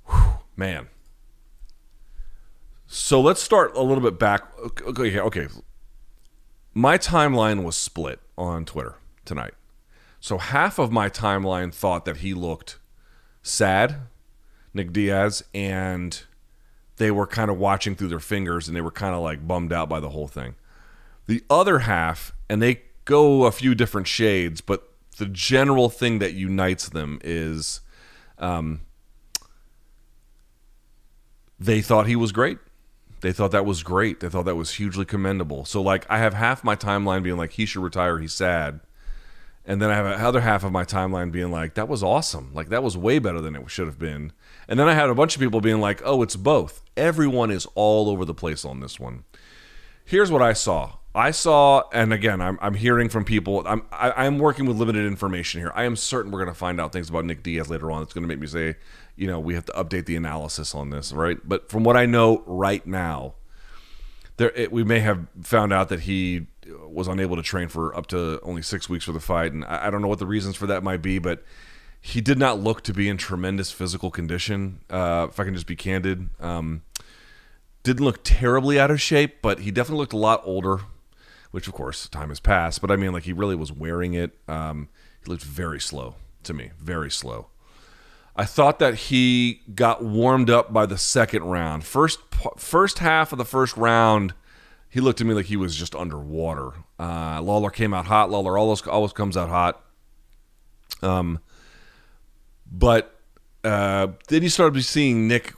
whew, 0.08 0.38
man. 0.56 0.88
So 2.86 3.20
let's 3.20 3.42
start 3.42 3.76
a 3.76 3.82
little 3.82 4.02
bit 4.02 4.18
back. 4.18 4.44
Okay, 4.58 5.18
okay. 5.20 5.48
My 6.72 6.96
timeline 6.96 7.64
was 7.64 7.76
split 7.76 8.20
on 8.38 8.64
Twitter 8.64 8.94
tonight. 9.26 9.52
So 10.20 10.38
half 10.38 10.78
of 10.78 10.90
my 10.90 11.08
timeline 11.08 11.72
thought 11.72 12.04
that 12.04 12.18
he 12.18 12.34
looked 12.34 12.78
sad, 13.42 13.96
Nick 14.74 14.92
Diaz, 14.92 15.44
and 15.54 16.20
they 16.96 17.10
were 17.10 17.26
kind 17.26 17.50
of 17.50 17.58
watching 17.58 17.94
through 17.94 18.08
their 18.08 18.20
fingers 18.20 18.66
and 18.66 18.76
they 18.76 18.80
were 18.80 18.90
kind 18.90 19.14
of 19.14 19.22
like 19.22 19.46
bummed 19.46 19.72
out 19.72 19.88
by 19.88 20.00
the 20.00 20.10
whole 20.10 20.28
thing. 20.28 20.56
The 21.26 21.44
other 21.48 21.80
half, 21.80 22.32
and 22.48 22.60
they 22.60 22.82
go 23.04 23.44
a 23.44 23.52
few 23.52 23.74
different 23.74 24.06
shades, 24.06 24.60
but 24.60 24.92
the 25.18 25.26
general 25.26 25.88
thing 25.88 26.18
that 26.18 26.32
unites 26.34 26.88
them 26.88 27.20
is 27.22 27.80
um, 28.38 28.80
they 31.58 31.80
thought 31.80 32.06
he 32.06 32.16
was 32.16 32.32
great. 32.32 32.58
They 33.20 33.32
thought 33.32 33.50
that 33.50 33.66
was 33.66 33.82
great. 33.82 34.20
They 34.20 34.28
thought 34.28 34.44
that 34.44 34.54
was 34.54 34.74
hugely 34.74 35.04
commendable. 35.04 35.64
So, 35.64 35.82
like, 35.82 36.06
I 36.08 36.18
have 36.18 36.34
half 36.34 36.62
my 36.62 36.76
timeline 36.76 37.24
being 37.24 37.36
like, 37.36 37.52
he 37.52 37.66
should 37.66 37.82
retire. 37.82 38.18
He's 38.18 38.32
sad 38.32 38.78
and 39.68 39.82
then 39.82 39.90
I 39.90 39.94
have 39.94 40.06
another 40.06 40.40
half 40.40 40.64
of 40.64 40.72
my 40.72 40.84
timeline 40.84 41.30
being 41.30 41.50
like, 41.50 41.74
that 41.74 41.88
was 41.88 42.02
awesome. 42.02 42.52
Like, 42.54 42.70
that 42.70 42.82
was 42.82 42.96
way 42.96 43.18
better 43.18 43.42
than 43.42 43.54
it 43.54 43.70
should 43.70 43.86
have 43.86 43.98
been. 43.98 44.32
And 44.66 44.80
then 44.80 44.88
I 44.88 44.94
had 44.94 45.10
a 45.10 45.14
bunch 45.14 45.36
of 45.36 45.42
people 45.42 45.60
being 45.60 45.78
like, 45.78 46.00
oh, 46.06 46.22
it's 46.22 46.36
both. 46.36 46.82
Everyone 46.96 47.50
is 47.50 47.66
all 47.74 48.08
over 48.08 48.24
the 48.24 48.32
place 48.32 48.64
on 48.64 48.80
this 48.80 48.98
one. 48.98 49.24
Here's 50.06 50.30
what 50.30 50.40
I 50.40 50.54
saw. 50.54 50.94
I 51.14 51.32
saw, 51.32 51.82
and 51.92 52.14
again, 52.14 52.40
I'm, 52.40 52.58
I'm 52.62 52.74
hearing 52.74 53.10
from 53.10 53.26
people. 53.26 53.62
I'm 53.66 53.82
I, 53.92 54.08
am 54.08 54.14
i 54.16 54.24
am 54.24 54.38
working 54.38 54.64
with 54.64 54.78
limited 54.78 55.04
information 55.04 55.60
here. 55.60 55.72
I 55.74 55.84
am 55.84 55.96
certain 55.96 56.32
we're 56.32 56.42
going 56.42 56.54
to 56.54 56.58
find 56.58 56.80
out 56.80 56.92
things 56.92 57.10
about 57.10 57.26
Nick 57.26 57.42
Diaz 57.42 57.68
later 57.68 57.90
on. 57.90 58.02
It's 58.02 58.14
going 58.14 58.22
to 58.22 58.28
make 58.28 58.38
me 58.38 58.46
say, 58.46 58.76
you 59.16 59.26
know, 59.26 59.38
we 59.38 59.52
have 59.52 59.66
to 59.66 59.72
update 59.72 60.06
the 60.06 60.16
analysis 60.16 60.74
on 60.74 60.88
this, 60.88 61.12
right? 61.12 61.36
But 61.46 61.70
from 61.70 61.84
what 61.84 61.94
I 61.94 62.06
know 62.06 62.42
right 62.46 62.86
now, 62.86 63.34
there 64.38 64.50
it, 64.52 64.72
we 64.72 64.82
may 64.82 65.00
have 65.00 65.26
found 65.42 65.74
out 65.74 65.90
that 65.90 66.00
he 66.00 66.46
was 66.68 67.08
unable 67.08 67.36
to 67.36 67.42
train 67.42 67.68
for 67.68 67.96
up 67.96 68.06
to 68.08 68.40
only 68.42 68.62
six 68.62 68.88
weeks 68.88 69.04
for 69.04 69.12
the 69.12 69.20
fight, 69.20 69.52
and 69.52 69.64
I, 69.64 69.86
I 69.86 69.90
don't 69.90 70.02
know 70.02 70.08
what 70.08 70.18
the 70.18 70.26
reasons 70.26 70.56
for 70.56 70.66
that 70.66 70.82
might 70.82 71.02
be, 71.02 71.18
but 71.18 71.44
he 72.00 72.20
did 72.20 72.38
not 72.38 72.60
look 72.60 72.82
to 72.82 72.94
be 72.94 73.08
in 73.08 73.16
tremendous 73.16 73.72
physical 73.72 74.10
condition. 74.10 74.80
Uh, 74.88 75.26
if 75.30 75.40
I 75.40 75.44
can 75.44 75.54
just 75.54 75.66
be 75.66 75.76
candid, 75.76 76.28
um, 76.40 76.82
didn't 77.82 78.04
look 78.04 78.20
terribly 78.22 78.78
out 78.78 78.90
of 78.90 79.00
shape, 79.00 79.42
but 79.42 79.60
he 79.60 79.70
definitely 79.70 80.00
looked 80.00 80.12
a 80.12 80.18
lot 80.18 80.42
older. 80.44 80.80
Which, 81.50 81.66
of 81.66 81.72
course, 81.72 82.10
time 82.10 82.28
has 82.28 82.40
passed. 82.40 82.82
But 82.82 82.90
I 82.90 82.96
mean, 82.96 83.12
like 83.12 83.22
he 83.22 83.32
really 83.32 83.56
was 83.56 83.72
wearing 83.72 84.12
it. 84.12 84.36
Um, 84.46 84.90
he 85.24 85.30
looked 85.30 85.44
very 85.44 85.80
slow 85.80 86.16
to 86.42 86.52
me, 86.52 86.72
very 86.78 87.10
slow. 87.10 87.46
I 88.36 88.44
thought 88.44 88.78
that 88.80 88.94
he 88.94 89.62
got 89.74 90.04
warmed 90.04 90.50
up 90.50 90.72
by 90.72 90.84
the 90.84 90.98
second 90.98 91.44
round. 91.44 91.84
First 91.84 92.20
first 92.58 92.98
half 92.98 93.32
of 93.32 93.38
the 93.38 93.44
first 93.46 93.76
round, 93.78 94.34
he 94.90 95.00
looked 95.00 95.20
at 95.20 95.26
me 95.26 95.34
like 95.34 95.46
he 95.46 95.56
was 95.56 95.76
just 95.76 95.94
underwater. 95.94 96.72
Uh, 96.98 97.40
Lawler 97.42 97.70
came 97.70 97.92
out 97.92 98.06
hot. 98.06 98.30
Lawler 98.30 98.56
always 98.56 98.80
always 98.86 99.12
comes 99.12 99.36
out 99.36 99.48
hot. 99.48 99.84
Um, 101.02 101.40
but 102.70 103.20
uh, 103.64 104.08
then 104.28 104.42
you 104.42 104.48
started 104.48 104.82
seeing 104.82 105.28
Nick 105.28 105.54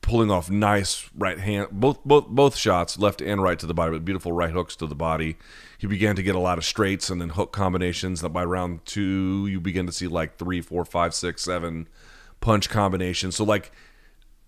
pulling 0.00 0.30
off 0.30 0.48
nice 0.50 1.10
right 1.16 1.38
hand, 1.38 1.68
both 1.70 2.02
both 2.04 2.28
both 2.28 2.56
shots, 2.56 2.98
left 2.98 3.20
and 3.20 3.42
right 3.42 3.58
to 3.58 3.66
the 3.66 3.74
body, 3.74 3.92
but 3.92 4.04
beautiful 4.04 4.32
right 4.32 4.52
hooks 4.52 4.76
to 4.76 4.86
the 4.86 4.94
body. 4.94 5.36
He 5.76 5.86
began 5.86 6.16
to 6.16 6.22
get 6.22 6.34
a 6.34 6.40
lot 6.40 6.58
of 6.58 6.64
straights 6.64 7.10
and 7.10 7.20
then 7.20 7.30
hook 7.30 7.52
combinations. 7.52 8.20
That 8.20 8.30
by 8.30 8.44
round 8.44 8.84
two, 8.86 9.46
you 9.48 9.60
begin 9.60 9.86
to 9.86 9.92
see 9.92 10.06
like 10.06 10.36
three, 10.38 10.60
four, 10.60 10.84
five, 10.84 11.14
six, 11.14 11.42
seven 11.42 11.88
punch 12.40 12.68
combinations. 12.68 13.36
So 13.36 13.44
like. 13.44 13.72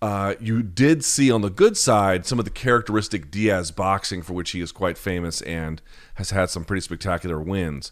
Uh, 0.01 0.33
you 0.39 0.63
did 0.63 1.05
see 1.05 1.31
on 1.31 1.41
the 1.41 1.49
good 1.49 1.77
side 1.77 2.25
some 2.25 2.39
of 2.39 2.45
the 2.45 2.51
characteristic 2.51 3.29
Diaz 3.29 3.69
boxing 3.69 4.23
for 4.23 4.33
which 4.33 4.51
he 4.51 4.59
is 4.59 4.71
quite 4.71 4.97
famous 4.97 5.41
and 5.41 5.81
has 6.15 6.31
had 6.31 6.49
some 6.49 6.65
pretty 6.65 6.81
spectacular 6.81 7.39
wins. 7.39 7.91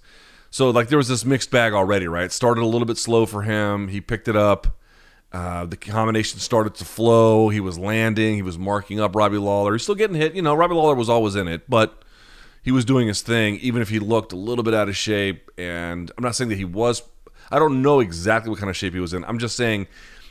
So 0.50 0.72
like 0.72 0.88
there 0.88 0.98
was 0.98 1.08
this 1.08 1.24
mixed 1.24 1.52
bag 1.52 1.74
already, 1.74 2.08
right? 2.08 2.26
It 2.26 2.32
started 2.32 2.62
a 2.62 2.66
little 2.66 2.88
bit 2.88 2.98
slow 2.98 3.28
for 3.28 3.44
him. 3.44 3.90
He 3.90 4.02
picked 4.02 4.28
it 4.28 4.36
up. 4.36 4.80
Uh, 5.32 5.66
the 5.66 5.78
combination 5.78 6.40
started 6.40 6.74
to 6.76 6.86
flow. 6.86 7.50
He 7.50 7.60
was 7.60 7.78
landing. 7.78 8.36
He 8.36 8.42
was 8.42 8.58
marking 8.58 9.00
up 9.00 9.16
Robbie 9.16 9.38
Lawler. 9.38 9.74
He's 9.74 9.84
still 9.84 9.94
getting 9.94 10.16
hit. 10.16 10.34
You 10.34 10.42
know, 10.42 10.56
Robbie 10.56 10.74
Lawler 10.74 10.96
was 10.96 11.10
always 11.10 11.36
in 11.36 11.48
it, 11.48 11.70
but 11.70 12.04
he 12.64 12.72
was 12.72 12.84
doing 12.84 13.08
his 13.08 13.22
thing, 13.22 13.58
even 13.58 13.82
if 13.84 13.90
he 13.90 14.00
looked 14.00 14.34
a 14.34 14.36
little 14.36 14.64
bit 14.64 14.74
out 14.74 14.90
of 14.90 14.98
shape. 14.98 15.52
And 15.58 16.12
I'm 16.18 16.24
not 16.24 16.36
saying 16.36 16.50
that 16.50 16.58
he 16.58 16.66
was. 16.66 17.04
I 17.52 17.60
don't 17.60 17.84
know 17.84 18.00
exactly 18.00 18.50
what 18.50 18.60
kind 18.60 18.72
of 18.72 18.78
shape 18.78 18.94
he 18.94 19.00
was 19.00 19.14
in. 19.14 19.24
I'm 19.26 19.38
just 19.38 19.56
saying, 19.56 19.88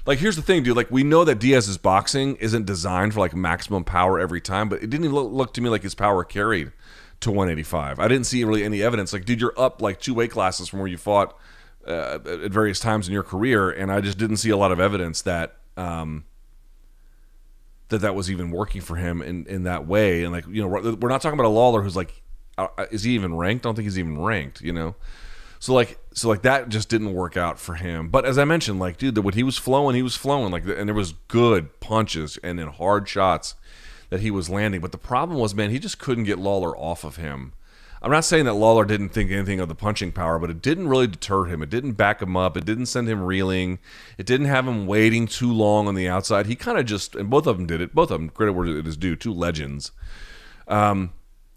like, 0.08 0.20
here's 0.20 0.36
the 0.36 0.42
thing, 0.42 0.62
dude. 0.62 0.74
Like, 0.74 0.90
we 0.90 1.02
know 1.04 1.22
that 1.24 1.38
Diaz's 1.38 1.76
boxing 1.76 2.36
isn't 2.36 2.64
designed 2.64 3.12
for 3.12 3.20
like 3.20 3.36
maximum 3.36 3.84
power 3.84 4.18
every 4.18 4.40
time, 4.40 4.70
but 4.70 4.82
it 4.82 4.88
didn't 4.88 5.04
even 5.04 5.14
look, 5.14 5.30
look 5.30 5.54
to 5.54 5.60
me 5.60 5.68
like 5.68 5.82
his 5.82 5.94
power 5.94 6.24
carried 6.24 6.72
to 7.20 7.30
185. 7.30 7.98
I 7.98 8.08
didn't 8.08 8.24
see 8.24 8.42
really 8.42 8.64
any 8.64 8.82
evidence. 8.82 9.12
Like, 9.12 9.26
dude, 9.26 9.38
you're 9.38 9.52
up 9.58 9.82
like 9.82 10.00
two 10.00 10.14
weight 10.14 10.30
classes 10.30 10.66
from 10.66 10.78
where 10.78 10.88
you 10.88 10.96
fought 10.96 11.36
uh, 11.86 12.20
at 12.24 12.50
various 12.50 12.80
times 12.80 13.06
in 13.06 13.12
your 13.12 13.22
career, 13.22 13.68
and 13.68 13.92
I 13.92 14.00
just 14.00 14.16
didn't 14.16 14.38
see 14.38 14.48
a 14.48 14.56
lot 14.56 14.72
of 14.72 14.80
evidence 14.80 15.20
that 15.22 15.56
um, 15.76 16.24
that 17.90 17.98
that 17.98 18.14
was 18.14 18.30
even 18.30 18.50
working 18.50 18.80
for 18.80 18.96
him 18.96 19.20
in 19.20 19.44
in 19.44 19.64
that 19.64 19.86
way. 19.86 20.24
And 20.24 20.32
like, 20.32 20.46
you 20.46 20.62
know, 20.62 20.68
we're, 20.68 20.94
we're 20.94 21.10
not 21.10 21.20
talking 21.20 21.38
about 21.38 21.48
a 21.48 21.52
Lawler 21.52 21.82
who's 21.82 21.96
like, 21.96 22.22
uh, 22.56 22.68
is 22.90 23.02
he 23.02 23.12
even 23.12 23.36
ranked? 23.36 23.66
I 23.66 23.68
don't 23.68 23.74
think 23.74 23.84
he's 23.84 23.98
even 23.98 24.18
ranked. 24.18 24.62
You 24.62 24.72
know. 24.72 24.96
So 25.58 25.74
like 25.74 25.98
so 26.18 26.28
like 26.28 26.42
that 26.42 26.68
just 26.68 26.88
didn't 26.88 27.14
work 27.14 27.36
out 27.36 27.58
for 27.58 27.74
him. 27.74 28.08
But 28.08 28.24
as 28.24 28.38
I 28.38 28.44
mentioned, 28.44 28.78
like 28.78 28.96
dude, 28.96 29.18
when 29.18 29.34
he 29.34 29.42
was 29.42 29.56
flowing, 29.56 29.96
he 29.96 30.02
was 30.02 30.16
flowing 30.16 30.52
like 30.52 30.64
and 30.64 30.88
there 30.88 30.94
was 30.94 31.14
good 31.28 31.80
punches 31.80 32.38
and 32.42 32.58
then 32.58 32.68
hard 32.68 33.08
shots 33.08 33.54
that 34.10 34.20
he 34.20 34.30
was 34.30 34.48
landing. 34.50 34.80
But 34.80 34.92
the 34.92 34.98
problem 34.98 35.38
was, 35.38 35.54
man, 35.54 35.70
he 35.70 35.78
just 35.78 35.98
couldn't 35.98 36.24
get 36.24 36.38
Lawler 36.38 36.76
off 36.76 37.04
of 37.04 37.16
him. 37.16 37.52
I'm 38.00 38.12
not 38.12 38.24
saying 38.24 38.44
that 38.44 38.54
Lawler 38.54 38.84
didn't 38.84 39.08
think 39.08 39.30
anything 39.30 39.58
of 39.58 39.68
the 39.68 39.74
punching 39.74 40.12
power, 40.12 40.38
but 40.38 40.50
it 40.50 40.62
didn't 40.62 40.88
really 40.88 41.08
deter 41.08 41.46
him. 41.46 41.62
It 41.62 41.70
didn't 41.70 41.92
back 41.92 42.22
him 42.22 42.36
up. 42.36 42.56
It 42.56 42.64
didn't 42.64 42.86
send 42.86 43.08
him 43.08 43.24
reeling. 43.24 43.80
It 44.16 44.26
didn't 44.26 44.46
have 44.46 44.68
him 44.68 44.86
waiting 44.86 45.26
too 45.26 45.52
long 45.52 45.88
on 45.88 45.96
the 45.96 46.08
outside. 46.08 46.46
He 46.46 46.54
kind 46.54 46.78
of 46.78 46.86
just, 46.86 47.16
and 47.16 47.28
both 47.28 47.46
of 47.46 47.56
them 47.56 47.66
did 47.66 47.80
it. 47.80 47.94
Both 47.94 48.12
of 48.12 48.20
them, 48.20 48.30
credit 48.30 48.52
where 48.52 48.66
it 48.66 48.86
is 48.86 48.96
due, 48.96 49.16
two 49.16 49.32
legends. 49.32 49.90
Um, 50.68 51.12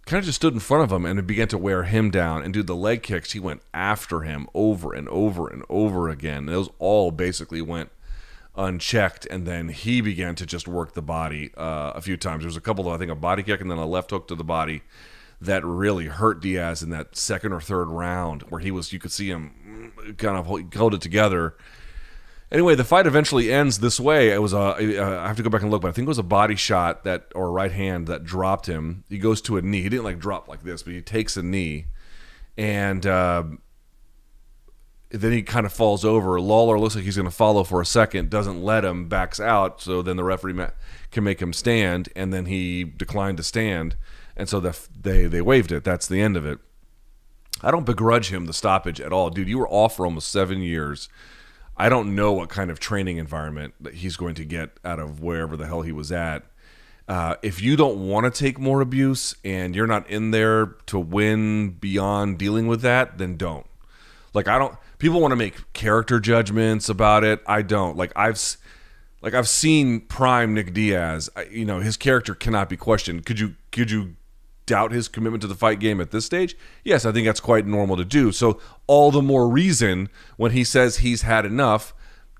kind 0.06 0.20
of 0.20 0.26
just 0.26 0.38
stood 0.38 0.54
in 0.54 0.60
front 0.60 0.84
of 0.84 0.91
him 0.91 1.06
and 1.06 1.26
began 1.26 1.47
to 1.49 1.58
wear 1.58 1.84
him 1.84 2.10
down. 2.10 2.43
And 2.43 2.54
do 2.54 2.64
the 2.64 2.76
leg 2.76 3.04
kicks, 3.04 3.32
he 3.32 3.39
went 3.39 3.62
after 3.74 4.22
him 4.22 4.47
over 4.54 4.93
and 4.93 5.08
over 5.10 5.47
and 5.47 5.64
over 5.70 6.10
again. 6.10 6.45
Those 6.45 6.70
all 6.80 7.12
basically 7.12 7.62
went 7.62 7.91
unchecked, 8.56 9.26
and 9.28 9.45
then 9.45 9.70
he 9.70 10.02
began 10.02 10.36
to 10.36 10.45
just 10.45 10.68
work 10.68 10.93
the 10.93 11.02
body 11.02 11.52
uh, 11.56 11.93
a 11.95 12.02
few 12.02 12.18
times. 12.18 12.41
There 12.41 12.47
was 12.49 12.58
a 12.58 12.62
couple 12.62 12.88
of, 12.88 12.93
I 12.93 12.97
think, 12.97 13.12
a 13.12 13.16
body 13.16 13.43
kick 13.43 13.62
and 13.62 13.72
then 13.72 13.78
a 13.78 13.86
left 13.86 14.12
hook 14.12 14.28
to 14.28 14.36
the 14.36 14.43
body 14.43 14.82
that 15.39 15.66
really 15.66 16.06
hurt 16.06 16.41
Diaz 16.41 16.84
in 16.84 16.89
that 16.91 17.16
second 17.16 17.54
or 17.54 17.62
third 17.62 17.86
round, 17.86 18.43
where 18.43 18.62
he 18.62 18.70
was, 18.70 18.93
you 18.93 18.99
could 18.99 19.12
see 19.12 19.30
him 19.30 19.93
kind 20.18 20.38
of 20.38 20.45
hold 20.45 20.93
it 20.93 21.02
together. 21.02 21.56
Anyway, 22.52 22.76
the 22.76 22.84
fight 22.84 23.08
eventually 23.08 23.52
ends 23.52 23.80
this 23.80 23.99
way. 23.99 24.32
It 24.32 24.41
was 24.41 24.54
a, 24.54 24.60
I 24.60 25.28
have 25.28 25.38
to 25.38 25.43
go 25.43 25.49
back 25.49 25.62
and 25.62 25.72
look, 25.72 25.82
but 25.82 25.88
I 25.88 25.91
think 25.91 26.06
it 26.06 26.10
was 26.10 26.18
a 26.18 26.24
body 26.24 26.56
shot 26.56 27.06
that, 27.06 27.32
or 27.34 27.52
right 27.52 27.72
hand 27.72 28.08
that 28.08 28.24
dropped 28.24 28.66
him. 28.66 29.06
He 29.10 29.18
goes 29.18 29.41
to 29.43 29.58
a 29.58 29.62
knee. 29.62 29.82
He 29.82 29.89
didn't 29.89 30.04
like 30.04 30.20
drop 30.20 30.47
like 30.47 30.64
this, 30.64 30.84
but 30.84 30.93
he 30.93 31.02
takes 31.02 31.38
a 31.38 31.43
knee. 31.43 31.86
And, 32.58 33.06
uh, 33.06 33.43
then 35.14 35.34
he 35.34 35.43
kind 35.43 35.66
of 35.66 35.74
falls 35.74 36.06
over. 36.06 36.39
Lawler 36.39 36.80
looks 36.80 36.95
like 36.95 37.04
he's 37.04 37.18
going 37.18 37.28
to 37.28 37.32
follow 37.32 37.64
for 37.64 37.82
a 37.82 37.86
second, 37.86 38.30
doesn't 38.30 38.64
let 38.64 38.86
him, 38.86 39.10
backs 39.10 39.39
out. 39.39 39.82
So 39.82 40.02
then 40.02 40.16
the 40.16 40.24
referee 40.24 40.68
can 41.12 41.24
make 41.24 41.41
him 41.41 41.54
stand, 41.54 42.10
and 42.16 42.34
then 42.34 42.45
he 42.45 42.86
declined 42.86 43.38
to 43.38 43.43
stand, 43.43 43.97
and 44.38 44.47
so 44.47 44.62
the, 44.62 44.78
they 44.97 45.26
they 45.26 45.41
waived 45.41 45.74
it. 45.74 45.84
That's 45.84 46.08
the 46.08 46.22
end 46.22 46.38
of 46.38 46.45
it. 46.45 46.60
I 47.62 47.72
don't 47.72 47.86
begrudge 47.86 48.32
him 48.32 48.45
the 48.45 48.54
stoppage 48.54 49.02
at 49.02 49.12
all, 49.12 49.30
dude. 49.30 49.49
You 49.49 49.60
were 49.60 49.70
off 49.70 49.97
for 49.97 50.06
almost 50.06 50.32
seven 50.32 50.62
years. 50.62 51.10
I 51.82 51.89
don't 51.89 52.13
know 52.13 52.32
what 52.32 52.49
kind 52.49 52.69
of 52.69 52.79
training 52.79 53.17
environment 53.17 53.73
that 53.82 53.95
he's 53.95 54.15
going 54.15 54.36
to 54.36 54.45
get 54.45 54.69
out 54.86 54.99
of 54.99 55.19
wherever 55.19 55.57
the 55.57 55.65
hell 55.65 55.82
he 55.82 55.91
was 55.91 56.11
at. 56.11 56.43
Uh, 57.07 57.38
if 57.41 57.59
you 57.59 57.75
don't 57.75 58.07
want 58.07 58.32
to 58.32 58.39
take 58.39 58.59
more 58.59 58.82
abuse 58.82 59.34
and 59.43 59.75
you're 59.75 59.88
not 59.88 60.07
in 60.07 60.29
there 60.29 60.75
to 60.86 60.99
win 60.99 61.71
beyond 61.71 62.38
dealing 62.38 62.67
with 62.67 62.82
that, 62.82 63.17
then 63.17 63.36
don't. 63.36 63.65
Like 64.32 64.47
I 64.47 64.59
don't 64.59 64.75
people 64.99 65.19
want 65.19 65.32
to 65.32 65.36
make 65.36 65.73
character 65.73 66.19
judgments 66.19 66.88
about 66.88 67.23
it. 67.23 67.41
I 67.47 67.63
don't. 67.63 67.97
Like 67.97 68.13
I've 68.15 68.39
like 69.23 69.34
I've 69.34 69.49
seen 69.49 70.01
prime 70.01 70.53
Nick 70.53 70.75
Diaz. 70.75 71.32
I, 71.36 71.45
you 71.45 71.65
know, 71.65 71.79
his 71.79 71.97
character 71.97 72.36
cannot 72.36 72.69
be 72.69 72.77
questioned. 72.77 73.25
Could 73.25 73.39
you 73.39 73.55
could 73.71 73.89
you 73.89 74.17
doubt 74.72 74.93
his 74.93 75.09
commitment 75.09 75.41
to 75.41 75.47
the 75.47 75.55
fight 75.55 75.82
game 75.82 75.99
at 75.99 76.11
this 76.11 76.26
stage? 76.26 76.55
Yes, 76.86 77.05
I 77.05 77.11
think 77.11 77.26
that's 77.26 77.41
quite 77.41 77.67
normal 77.67 77.97
to 77.97 78.05
do. 78.05 78.32
So 78.32 78.57
all 78.88 79.11
the 79.11 79.22
more 79.22 79.49
reason 79.49 80.07
when 80.38 80.53
he 80.53 80.63
says 80.63 80.97
he's 80.97 81.24
had 81.24 81.45
enough 81.45 81.93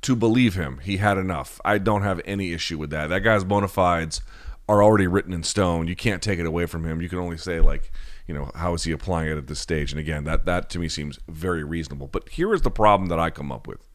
to 0.04 0.16
believe 0.16 0.56
him. 0.56 0.80
He 0.82 0.96
had 0.96 1.18
enough. 1.18 1.60
I 1.66 1.78
don't 1.78 2.04
have 2.04 2.22
any 2.24 2.54
issue 2.54 2.78
with 2.78 2.90
that. 2.92 3.08
That 3.08 3.20
guy's 3.20 3.44
bona 3.44 3.68
fides 3.68 4.22
are 4.70 4.82
already 4.82 5.08
written 5.08 5.34
in 5.34 5.44
stone. 5.44 5.90
You 5.90 5.96
can't 5.98 6.22
take 6.22 6.40
it 6.40 6.46
away 6.46 6.68
from 6.68 6.86
him. 6.86 7.02
You 7.02 7.10
can 7.10 7.20
only 7.20 7.38
say 7.38 7.60
like 7.60 7.92
you 8.28 8.34
know, 8.34 8.50
how 8.56 8.74
is 8.74 8.86
he 8.86 8.94
applying 8.94 9.30
it 9.30 9.38
at 9.38 9.48
this 9.48 9.60
stage? 9.60 9.92
And 9.92 10.00
again, 10.00 10.24
that 10.24 10.46
that 10.46 10.70
to 10.70 10.80
me 10.80 10.88
seems 10.88 11.20
very 11.28 11.66
reasonable. 11.66 12.08
But 12.08 12.30
here 12.30 12.54
is 12.54 12.62
the 12.62 12.72
problem 12.72 13.10
that 13.10 13.20
I 13.20 13.30
come 13.30 13.52
up 13.52 13.68
with. 13.68 13.86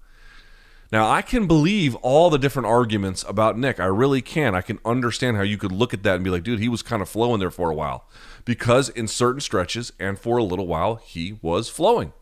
Now, 0.93 1.11
I 1.11 1.23
can 1.23 1.47
believe 1.47 1.95
all 1.97 2.31
the 2.31 2.39
different 2.39 2.67
arguments 2.67 3.25
about 3.29 3.59
Nick. 3.59 3.81
I 3.81 3.87
really 3.87 4.23
can. 4.23 4.55
I 4.55 4.61
can 4.61 4.79
understand 4.85 5.37
how 5.37 5.43
you 5.43 5.59
could 5.59 5.73
look 5.73 5.93
at 5.93 6.03
that 6.05 6.15
and 6.15 6.25
be 6.25 6.31
like, 6.31 6.45
dude, 6.45 6.61
he 6.61 6.69
was 6.69 6.83
kind 6.83 7.03
of 7.03 7.09
flowing 7.09 7.41
there 7.41 7.51
for 7.51 7.71
a 7.71 7.75
while. 7.75 8.09
Because 8.45 8.89
in 8.89 9.09
certain 9.09 9.41
stretches 9.41 9.93
and 9.99 10.19
for 10.19 10.39
a 10.39 10.45
little 10.45 10.67
while, 10.67 10.97
he 10.97 11.39
was 11.43 11.69
flowing. 11.69 12.13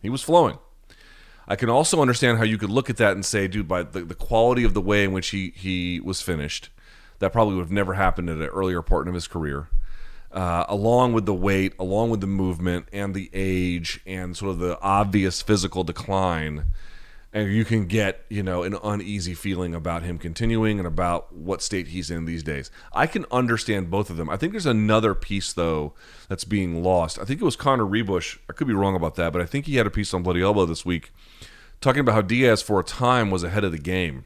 He 0.00 0.08
was 0.08 0.22
flowing. 0.22 0.58
I 1.46 1.56
can 1.56 1.68
also 1.68 2.00
understand 2.00 2.38
how 2.38 2.44
you 2.44 2.56
could 2.56 2.70
look 2.70 2.88
at 2.88 2.96
that 2.96 3.12
and 3.12 3.24
say, 3.24 3.46
dude, 3.46 3.68
by 3.68 3.82
the, 3.82 4.00
the 4.00 4.14
quality 4.14 4.64
of 4.64 4.72
the 4.72 4.80
way 4.80 5.04
in 5.04 5.12
which 5.12 5.28
he, 5.28 5.52
he 5.54 6.00
was 6.00 6.22
finished, 6.22 6.70
that 7.18 7.32
probably 7.32 7.56
would 7.56 7.62
have 7.62 7.70
never 7.70 7.94
happened 7.94 8.30
at 8.30 8.38
an 8.38 8.44
earlier 8.44 8.80
part 8.80 9.06
of 9.06 9.14
his 9.14 9.28
career 9.28 9.68
uh, 10.34 10.64
along 10.68 11.12
with 11.12 11.26
the 11.26 11.34
weight, 11.34 11.72
along 11.78 12.10
with 12.10 12.20
the 12.20 12.26
movement 12.26 12.88
and 12.92 13.14
the 13.14 13.30
age 13.32 14.00
and 14.04 14.36
sort 14.36 14.50
of 14.50 14.58
the 14.58 14.78
obvious 14.80 15.40
physical 15.40 15.84
decline, 15.84 16.64
and 17.34 17.52
you 17.52 17.64
can 17.64 17.86
get 17.86 18.24
you 18.30 18.42
know 18.42 18.62
an 18.62 18.78
uneasy 18.82 19.34
feeling 19.34 19.74
about 19.74 20.02
him 20.04 20.18
continuing 20.18 20.78
and 20.78 20.86
about 20.86 21.34
what 21.34 21.60
state 21.60 21.88
he's 21.88 22.10
in 22.10 22.24
these 22.24 22.42
days. 22.42 22.70
I 22.92 23.06
can 23.06 23.26
understand 23.30 23.90
both 23.90 24.08
of 24.08 24.16
them. 24.16 24.30
I 24.30 24.38
think 24.38 24.52
there's 24.52 24.64
another 24.64 25.14
piece 25.14 25.52
though 25.52 25.92
that's 26.28 26.44
being 26.44 26.82
lost. 26.82 27.18
I 27.18 27.24
think 27.24 27.42
it 27.42 27.44
was 27.44 27.56
Connor 27.56 27.84
Ruebusch. 27.84 28.38
I 28.48 28.54
could 28.54 28.68
be 28.68 28.74
wrong 28.74 28.96
about 28.96 29.16
that, 29.16 29.32
but 29.32 29.42
I 29.42 29.46
think 29.46 29.66
he 29.66 29.76
had 29.76 29.86
a 29.86 29.90
piece 29.90 30.14
on 30.14 30.22
Bloody 30.22 30.40
Elbow 30.40 30.64
this 30.64 30.86
week 30.86 31.12
talking 31.80 32.00
about 32.00 32.14
how 32.14 32.22
Diaz 32.22 32.62
for 32.62 32.80
a 32.80 32.84
time 32.84 33.30
was 33.30 33.42
ahead 33.42 33.64
of 33.64 33.72
the 33.72 33.78
game 33.78 34.24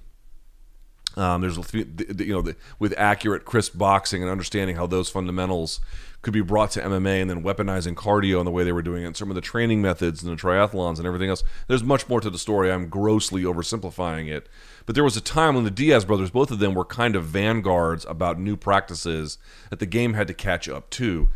um, 1.18 1.40
there's 1.40 1.56
you 1.74 2.32
know 2.32 2.42
the, 2.42 2.56
with 2.78 2.94
accurate, 2.96 3.44
crisp 3.44 3.76
boxing 3.76 4.22
and 4.22 4.30
understanding 4.30 4.76
how 4.76 4.86
those 4.86 5.10
fundamentals 5.10 5.80
could 6.22 6.32
be 6.32 6.40
brought 6.40 6.72
to 6.72 6.80
MMA 6.80 7.20
and 7.20 7.30
then 7.30 7.42
weaponizing 7.42 7.94
cardio 7.94 8.38
and 8.38 8.46
the 8.46 8.50
way 8.50 8.64
they 8.64 8.72
were 8.72 8.82
doing 8.82 9.04
it, 9.04 9.06
and 9.06 9.16
some 9.16 9.30
of 9.30 9.34
the 9.34 9.40
training 9.40 9.80
methods 9.80 10.22
and 10.22 10.36
the 10.36 10.40
triathlons 10.40 10.98
and 10.98 11.06
everything 11.06 11.30
else. 11.30 11.44
There's 11.68 11.84
much 11.84 12.08
more 12.08 12.20
to 12.20 12.30
the 12.30 12.38
story. 12.38 12.70
I'm 12.72 12.88
grossly 12.88 13.42
oversimplifying 13.42 14.28
it, 14.28 14.48
but 14.86 14.94
there 14.94 15.04
was 15.04 15.16
a 15.16 15.20
time 15.20 15.54
when 15.54 15.64
the 15.64 15.70
Diaz 15.70 16.04
brothers, 16.04 16.30
both 16.30 16.50
of 16.50 16.58
them, 16.58 16.74
were 16.74 16.84
kind 16.84 17.14
of 17.14 17.24
vanguards 17.24 18.04
about 18.06 18.40
new 18.40 18.56
practices 18.56 19.38
that 19.70 19.78
the 19.78 19.86
game 19.86 20.14
had 20.14 20.26
to 20.26 20.34
catch 20.34 20.68
up 20.68 20.90
to. 20.90 21.28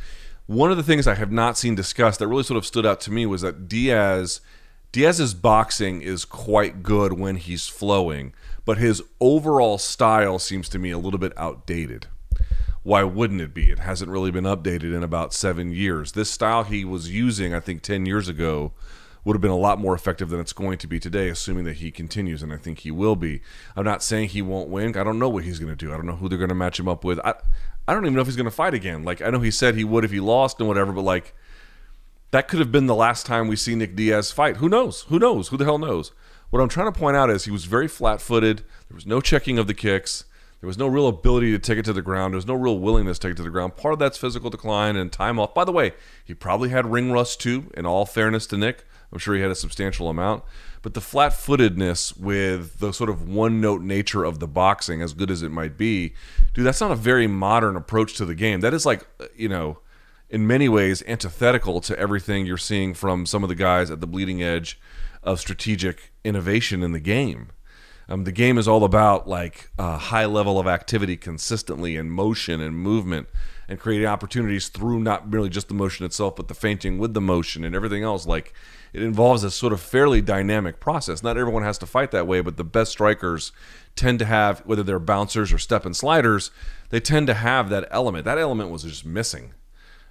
One 0.47 0.70
of 0.70 0.76
the 0.76 0.83
things 0.83 1.07
I 1.07 1.14
have 1.14 1.30
not 1.30 1.57
seen 1.57 1.74
discussed 1.74 2.18
that 2.18 2.26
really 2.26 2.43
sort 2.43 2.59
of 2.59 2.66
stood 2.66 2.85
out 2.85 3.01
to 3.03 3.12
me 3.12 3.24
was 3.26 3.43
that 3.43 3.68
Diaz 3.68 4.41
Diaz's 4.93 5.33
boxing 5.33 6.03
is 6.03 6.26
quite 6.26 6.83
good 6.83 7.14
when 7.14 7.37
he's 7.37 7.66
flowing, 7.66 8.35
but 8.66 8.76
his 8.76 9.03
overall 9.20 9.78
style 9.78 10.39
seems 10.39 10.68
to 10.68 10.78
me 10.78 10.91
a 10.91 10.99
little 10.99 11.18
bit 11.18 11.33
outdated. 11.39 12.09
Why 12.83 13.05
wouldn't 13.05 13.41
it 13.41 13.55
be? 13.55 13.70
It 13.70 13.80
hasn't 13.80 14.11
really 14.11 14.30
been 14.30 14.45
updated 14.45 14.95
in 14.95 15.03
about 15.03 15.33
seven 15.33 15.70
years. 15.70 16.12
This 16.12 16.30
style 16.30 16.64
he 16.64 16.85
was 16.85 17.11
using, 17.11 17.55
I 17.55 17.61
think, 17.61 17.83
10 17.83 18.07
years 18.07 18.28
ago 18.28 18.72
would 19.24 19.35
have 19.35 19.41
been 19.41 19.53
a 19.53 19.57
lot 19.57 19.78
more 19.78 19.95
effective 19.95 20.30
than 20.30 20.41
it's 20.41 20.53
going 20.53 20.78
to 20.78 20.89
be 20.89 20.99
today, 20.99 21.28
assuming 21.28 21.64
that 21.64 21.74
he 21.74 21.93
continues, 21.93 22.43
and 22.43 22.53
I 22.53 22.57
think 22.57 22.80
he 22.80 22.91
will 22.91 23.14
be. 23.14 23.41
I'm 23.76 23.85
not 23.85 24.03
saying 24.03 24.30
he 24.30 24.43
won't 24.43 24.68
win. 24.68 24.97
I 24.97 25.05
don't 25.05 25.20
know 25.20 25.28
what 25.28 25.45
he's 25.45 25.61
going 25.61 25.70
to 25.70 25.76
do. 25.76 25.93
I 25.93 25.97
don't 25.97 26.07
know 26.07 26.16
who 26.16 26.28
they're 26.28 26.39
going 26.39 26.49
to 26.49 26.57
match 26.57 26.80
him 26.80 26.89
up 26.89 27.05
with. 27.05 27.20
I, 27.20 27.35
I 27.87 27.95
don't 27.95 28.05
even 28.05 28.14
know 28.14 28.20
if 28.20 28.26
he's 28.26 28.37
going 28.37 28.47
to 28.47 28.51
fight 28.51 28.74
again. 28.74 29.05
Like 29.05 29.22
I 29.22 29.30
know 29.30 29.41
he 29.41 29.53
said 29.53 29.76
he 29.76 29.85
would 29.85 30.05
if 30.05 30.11
he 30.11 30.18
lost 30.18 30.59
and 30.59 30.68
whatever, 30.68 30.93
but 30.93 31.03
like 31.03 31.35
that 32.33 32.49
could 32.49 32.59
have 32.59 32.72
been 32.72 32.87
the 32.87 32.95
last 32.97 33.26
time 33.26 33.47
we 33.47 33.57
see 33.57 33.76
Nick 33.76 33.95
Diaz 33.95 34.33
fight. 34.33 34.57
Who 34.57 34.68
knows? 34.68 35.03
Who 35.03 35.20
knows? 35.20 35.49
Who 35.49 35.57
the 35.57 35.64
hell 35.64 35.78
knows? 35.78 36.11
What 36.51 36.61
I'm 36.61 36.68
trying 36.68 36.93
to 36.93 36.99
point 36.99 37.16
out 37.16 37.30
is 37.30 37.45
he 37.45 37.51
was 37.51 37.64
very 37.64 37.89
flat-footed. 37.89 38.59
There 38.59 38.95
was 38.95 39.07
no 39.07 39.20
checking 39.20 39.59
of 39.59 39.66
the 39.66 39.74
kicks. 39.74 40.24
There 40.62 40.68
was 40.68 40.78
no 40.78 40.86
real 40.86 41.08
ability 41.08 41.50
to 41.50 41.58
take 41.58 41.78
it 41.78 41.84
to 41.86 41.92
the 41.92 42.02
ground. 42.02 42.32
There 42.32 42.38
was 42.38 42.46
no 42.46 42.54
real 42.54 42.78
willingness 42.78 43.18
to 43.18 43.26
take 43.26 43.32
it 43.32 43.36
to 43.38 43.42
the 43.42 43.50
ground. 43.50 43.76
Part 43.76 43.94
of 43.94 43.98
that's 43.98 44.16
physical 44.16 44.48
decline 44.48 44.94
and 44.94 45.10
time 45.10 45.40
off. 45.40 45.54
By 45.54 45.64
the 45.64 45.72
way, 45.72 45.92
he 46.24 46.34
probably 46.34 46.68
had 46.68 46.86
ring 46.86 47.10
rust 47.10 47.40
too, 47.40 47.72
in 47.76 47.84
all 47.84 48.06
fairness 48.06 48.46
to 48.46 48.56
Nick. 48.56 48.84
I'm 49.12 49.18
sure 49.18 49.34
he 49.34 49.40
had 49.40 49.50
a 49.50 49.56
substantial 49.56 50.08
amount. 50.08 50.44
But 50.80 50.94
the 50.94 51.00
flat 51.00 51.32
footedness 51.32 52.16
with 52.16 52.78
the 52.78 52.92
sort 52.92 53.10
of 53.10 53.28
one 53.28 53.60
note 53.60 53.82
nature 53.82 54.22
of 54.22 54.38
the 54.38 54.46
boxing, 54.46 55.02
as 55.02 55.14
good 55.14 55.32
as 55.32 55.42
it 55.42 55.50
might 55.50 55.76
be, 55.76 56.14
dude, 56.54 56.64
that's 56.64 56.80
not 56.80 56.92
a 56.92 56.96
very 56.96 57.26
modern 57.26 57.74
approach 57.74 58.14
to 58.18 58.24
the 58.24 58.34
game. 58.36 58.60
That 58.60 58.72
is 58.72 58.86
like, 58.86 59.04
uh, 59.18 59.26
you 59.34 59.48
know, 59.48 59.80
in 60.30 60.46
many 60.46 60.68
ways 60.68 61.02
antithetical 61.08 61.80
to 61.80 61.98
everything 61.98 62.46
you're 62.46 62.56
seeing 62.56 62.94
from 62.94 63.26
some 63.26 63.42
of 63.42 63.48
the 63.48 63.56
guys 63.56 63.90
at 63.90 64.00
the 64.00 64.06
bleeding 64.06 64.44
edge 64.44 64.78
of 65.24 65.40
strategic 65.40 66.12
innovation 66.22 66.84
in 66.84 66.92
the 66.92 67.00
game. 67.00 67.48
Um, 68.09 68.24
the 68.24 68.32
game 68.32 68.59
is 68.59 68.68
all 68.68 68.84
about 68.84 69.28
like 69.28 69.70
a 69.78 69.96
high 69.96 70.26
level 70.26 70.59
of 70.59 70.66
activity 70.66 71.16
consistently 71.16 71.96
and 71.96 72.11
motion 72.11 72.61
and 72.61 72.76
movement 72.76 73.28
and 73.68 73.78
creating 73.78 74.07
opportunities 74.07 74.68
through 74.68 75.00
not 75.00 75.30
merely 75.30 75.48
just 75.48 75.68
the 75.68 75.74
motion 75.74 76.05
itself, 76.05 76.36
but 76.36 76.48
the 76.48 76.55
feinting 76.55 76.98
with 76.98 77.14
the 77.14 77.20
motion 77.20 77.64
and 77.64 77.74
everything 77.74 78.03
else. 78.03 78.26
Like 78.26 78.53
it 78.92 79.03
involves 79.03 79.44
a 79.44 79.50
sort 79.50 79.72
of 79.72 79.80
fairly 79.80 80.20
dynamic 80.20 80.80
process. 80.80 81.22
Not 81.22 81.38
everyone 81.38 81.62
has 81.62 81.78
to 81.78 81.86
fight 81.86 82.11
that 82.11 82.26
way, 82.26 82.40
but 82.40 82.57
the 82.57 82.64
best 82.64 82.92
strikers 82.92 83.53
tend 83.96 84.18
to 84.18 84.24
have, 84.24 84.61
whether 84.61 84.82
they're 84.82 84.98
bouncers 84.98 85.53
or 85.53 85.59
step 85.59 85.86
and 85.86 85.96
sliders, 85.96 86.50
they 86.90 87.00
tend 87.00 87.26
to 87.28 87.34
have 87.34 87.70
that 87.70 87.88
element. 87.90 88.24
That 88.24 88.38
element 88.38 88.70
was 88.70 88.82
just 88.82 89.07
missing. 89.07 89.55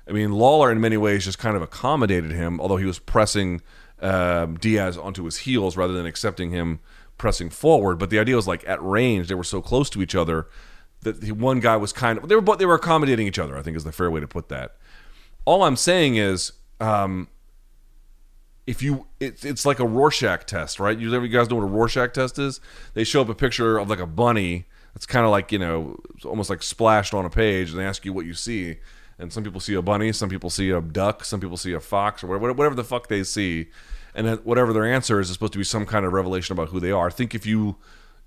I 0.07 0.11
mean, 0.11 0.31
Lawler 0.31 0.71
in 0.71 0.81
many 0.81 0.97
ways 0.97 1.25
just 1.25 1.37
kind 1.37 1.55
of 1.55 1.61
accommodated 1.61 2.31
him, 2.31 2.59
although 2.59 2.77
he 2.77 2.85
was 2.85 2.99
pressing 2.99 3.61
um, 4.01 4.57
Diaz 4.57 4.97
onto 4.97 5.23
his 5.25 5.37
heels 5.37 5.77
rather 5.77 5.93
than 5.93 6.07
accepting 6.07 6.51
him 6.51 6.79
pressing 7.21 7.51
forward. 7.51 7.99
But 7.99 8.09
the 8.09 8.19
idea 8.19 8.35
was 8.35 8.47
like 8.47 8.67
at 8.67 8.83
range, 8.83 9.27
they 9.27 9.35
were 9.35 9.43
so 9.43 9.61
close 9.61 9.89
to 9.91 10.01
each 10.01 10.15
other 10.15 10.47
that 11.01 11.21
the 11.21 11.31
one 11.31 11.59
guy 11.59 11.77
was 11.77 11.93
kind 11.93 12.17
of 12.17 12.27
they 12.27 12.35
were 12.35 12.57
they 12.57 12.65
were 12.65 12.73
accommodating 12.73 13.27
each 13.27 13.39
other. 13.39 13.55
I 13.55 13.61
think 13.61 13.77
is 13.77 13.85
the 13.85 13.91
fair 13.91 14.11
way 14.11 14.19
to 14.19 14.27
put 14.27 14.49
that. 14.49 14.75
All 15.45 15.63
I'm 15.63 15.75
saying 15.75 16.15
is, 16.15 16.51
um, 16.79 17.27
if 18.65 18.81
you 18.81 19.05
it's 19.19 19.45
it's 19.45 19.65
like 19.65 19.79
a 19.79 19.85
Rorschach 19.85 20.45
test, 20.47 20.79
right? 20.79 20.97
You, 20.97 21.21
you 21.21 21.27
guys 21.27 21.49
know 21.49 21.57
what 21.57 21.63
a 21.63 21.67
Rorschach 21.67 22.13
test 22.13 22.39
is? 22.39 22.59
They 22.95 23.03
show 23.03 23.21
up 23.21 23.29
a 23.29 23.35
picture 23.35 23.77
of 23.77 23.87
like 23.89 23.99
a 23.99 24.07
bunny. 24.07 24.65
It's 24.95 25.05
kind 25.05 25.23
of 25.23 25.31
like 25.31 25.51
you 25.51 25.59
know, 25.59 25.99
almost 26.25 26.49
like 26.49 26.63
splashed 26.63 27.13
on 27.13 27.23
a 27.23 27.29
page, 27.29 27.69
and 27.69 27.79
they 27.79 27.85
ask 27.85 28.03
you 28.03 28.13
what 28.13 28.25
you 28.25 28.33
see. 28.33 28.77
And 29.19 29.31
some 29.31 29.43
people 29.43 29.59
see 29.61 29.75
a 29.75 29.83
bunny, 29.83 30.11
some 30.11 30.29
people 30.29 30.49
see 30.49 30.71
a 30.71 30.81
duck, 30.81 31.23
some 31.23 31.39
people 31.39 31.55
see 31.55 31.73
a 31.73 31.79
fox, 31.79 32.23
or 32.23 32.27
whatever, 32.27 32.53
whatever 32.53 32.75
the 32.75 32.83
fuck 32.83 33.07
they 33.07 33.23
see. 33.23 33.67
And 34.13 34.39
whatever 34.45 34.73
their 34.73 34.85
answer 34.85 35.19
is, 35.19 35.29
is 35.29 35.33
supposed 35.33 35.53
to 35.53 35.59
be 35.59 35.63
some 35.63 35.85
kind 35.85 36.05
of 36.05 36.13
revelation 36.13 36.53
about 36.53 36.69
who 36.69 36.79
they 36.79 36.91
are. 36.91 37.07
I 37.07 37.11
think 37.11 37.33
if 37.33 37.45
you 37.45 37.77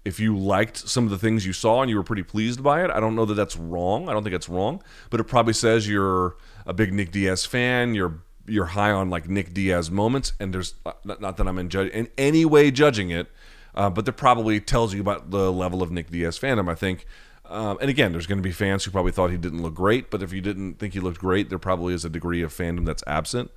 if 0.05 0.21
you 0.21 0.37
liked 0.37 0.77
some 0.77 1.05
of 1.05 1.11
the 1.11 1.19
things 1.19 1.47
you 1.47 1.53
saw 1.53 1.81
and 1.81 1.91
you 1.91 1.97
were 1.97 2.03
pretty 2.03 2.23
pleased 2.23 2.63
by 2.63 2.85
it, 2.85 2.91
I 2.91 3.01
don't 3.01 3.15
know 3.15 3.25
that 3.25 3.35
that's 3.35 3.57
wrong. 3.57 4.09
I 4.09 4.13
don't 4.13 4.23
think 4.23 4.35
it's 4.35 4.49
wrong, 4.49 4.83
but 5.09 5.19
it 5.19 5.25
probably 5.25 5.55
says 5.55 5.89
you're 5.89 6.37
a 6.67 6.75
big 6.75 6.93
Nick 6.93 7.11
Diaz 7.11 7.47
fan. 7.47 7.95
You're 7.95 8.23
you're 8.47 8.67
high 8.67 8.91
on 8.91 9.09
like 9.09 9.29
Nick 9.29 9.55
Diaz 9.55 9.91
moments, 9.91 10.35
and 10.39 10.53
there's 10.53 10.75
not, 11.05 11.21
not 11.21 11.37
that 11.39 11.49
I'm 11.49 11.59
in, 11.59 11.71
judge, 11.71 11.91
in 11.93 12.09
any 12.19 12.45
way 12.45 12.71
judging 12.71 13.11
it, 13.11 13.29
uh, 13.75 13.89
but 13.89 14.05
that 14.05 14.13
probably 14.15 14.61
tells 14.61 14.93
you 14.93 15.01
about 15.01 15.31
the 15.31 15.51
level 15.51 15.83
of 15.83 15.91
Nick 15.91 16.11
Diaz 16.11 16.39
fandom. 16.39 16.71
I 16.71 16.75
think. 16.75 17.07
Um, 17.47 17.77
and 17.83 17.91
again, 17.91 18.13
there's 18.13 18.27
going 18.27 18.39
to 18.39 18.43
be 18.43 18.53
fans 18.53 18.85
who 18.85 18.91
probably 18.91 19.13
thought 19.13 19.31
he 19.31 19.37
didn't 19.37 19.61
look 19.61 19.75
great, 19.75 20.11
but 20.11 20.23
if 20.23 20.33
you 20.33 20.41
didn't 20.41 20.79
think 20.79 20.95
he 20.95 21.01
looked 21.01 21.19
great, 21.19 21.51
there 21.51 21.59
probably 21.59 21.93
is 21.93 22.03
a 22.03 22.09
degree 22.09 22.41
of 22.41 22.51
fandom 22.55 22.87
that's 22.87 23.05
absent. 23.07 23.51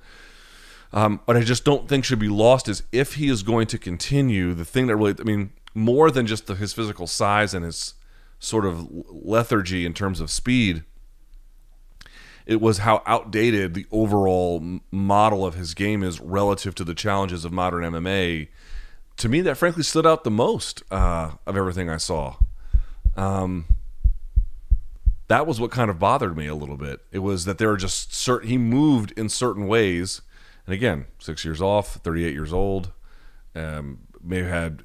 Um, 0.92 1.20
but 1.26 1.36
I 1.36 1.40
just 1.40 1.64
don't 1.64 1.88
think 1.88 2.04
should 2.04 2.18
be 2.18 2.28
lost 2.28 2.68
is 2.68 2.82
if 2.92 3.14
he 3.14 3.28
is 3.28 3.42
going 3.42 3.66
to 3.68 3.78
continue 3.78 4.54
the 4.54 4.64
thing 4.64 4.86
that 4.86 4.96
really, 4.96 5.14
I 5.18 5.22
mean, 5.22 5.50
more 5.74 6.10
than 6.10 6.26
just 6.26 6.46
the, 6.46 6.54
his 6.54 6.72
physical 6.72 7.06
size 7.06 7.52
and 7.54 7.64
his 7.64 7.94
sort 8.38 8.64
of 8.64 8.88
lethargy 8.90 9.84
in 9.84 9.94
terms 9.94 10.20
of 10.20 10.30
speed. 10.30 10.84
It 12.46 12.60
was 12.60 12.78
how 12.78 13.02
outdated 13.04 13.74
the 13.74 13.86
overall 13.90 14.80
model 14.90 15.44
of 15.44 15.54
his 15.54 15.74
game 15.74 16.02
is 16.02 16.18
relative 16.18 16.74
to 16.76 16.84
the 16.84 16.94
challenges 16.94 17.44
of 17.44 17.52
modern 17.52 17.84
MMA. 17.84 18.48
To 19.18 19.28
me, 19.28 19.42
that 19.42 19.56
frankly 19.56 19.82
stood 19.82 20.06
out 20.06 20.24
the 20.24 20.30
most 20.30 20.82
uh, 20.90 21.32
of 21.46 21.56
everything 21.56 21.90
I 21.90 21.98
saw. 21.98 22.36
Um, 23.16 23.66
that 25.26 25.46
was 25.46 25.60
what 25.60 25.70
kind 25.70 25.90
of 25.90 25.98
bothered 25.98 26.36
me 26.36 26.46
a 26.46 26.54
little 26.54 26.78
bit. 26.78 27.00
It 27.12 27.18
was 27.18 27.44
that 27.44 27.58
there 27.58 27.68
were 27.68 27.76
just 27.76 28.14
certain 28.14 28.48
he 28.48 28.56
moved 28.56 29.12
in 29.12 29.28
certain 29.28 29.66
ways, 29.66 30.22
and 30.68 30.74
again, 30.74 31.06
six 31.18 31.46
years 31.46 31.62
off, 31.62 31.94
thirty-eight 31.94 32.34
years 32.34 32.52
old, 32.52 32.92
um, 33.54 34.00
may 34.22 34.42
have 34.42 34.50
had 34.50 34.82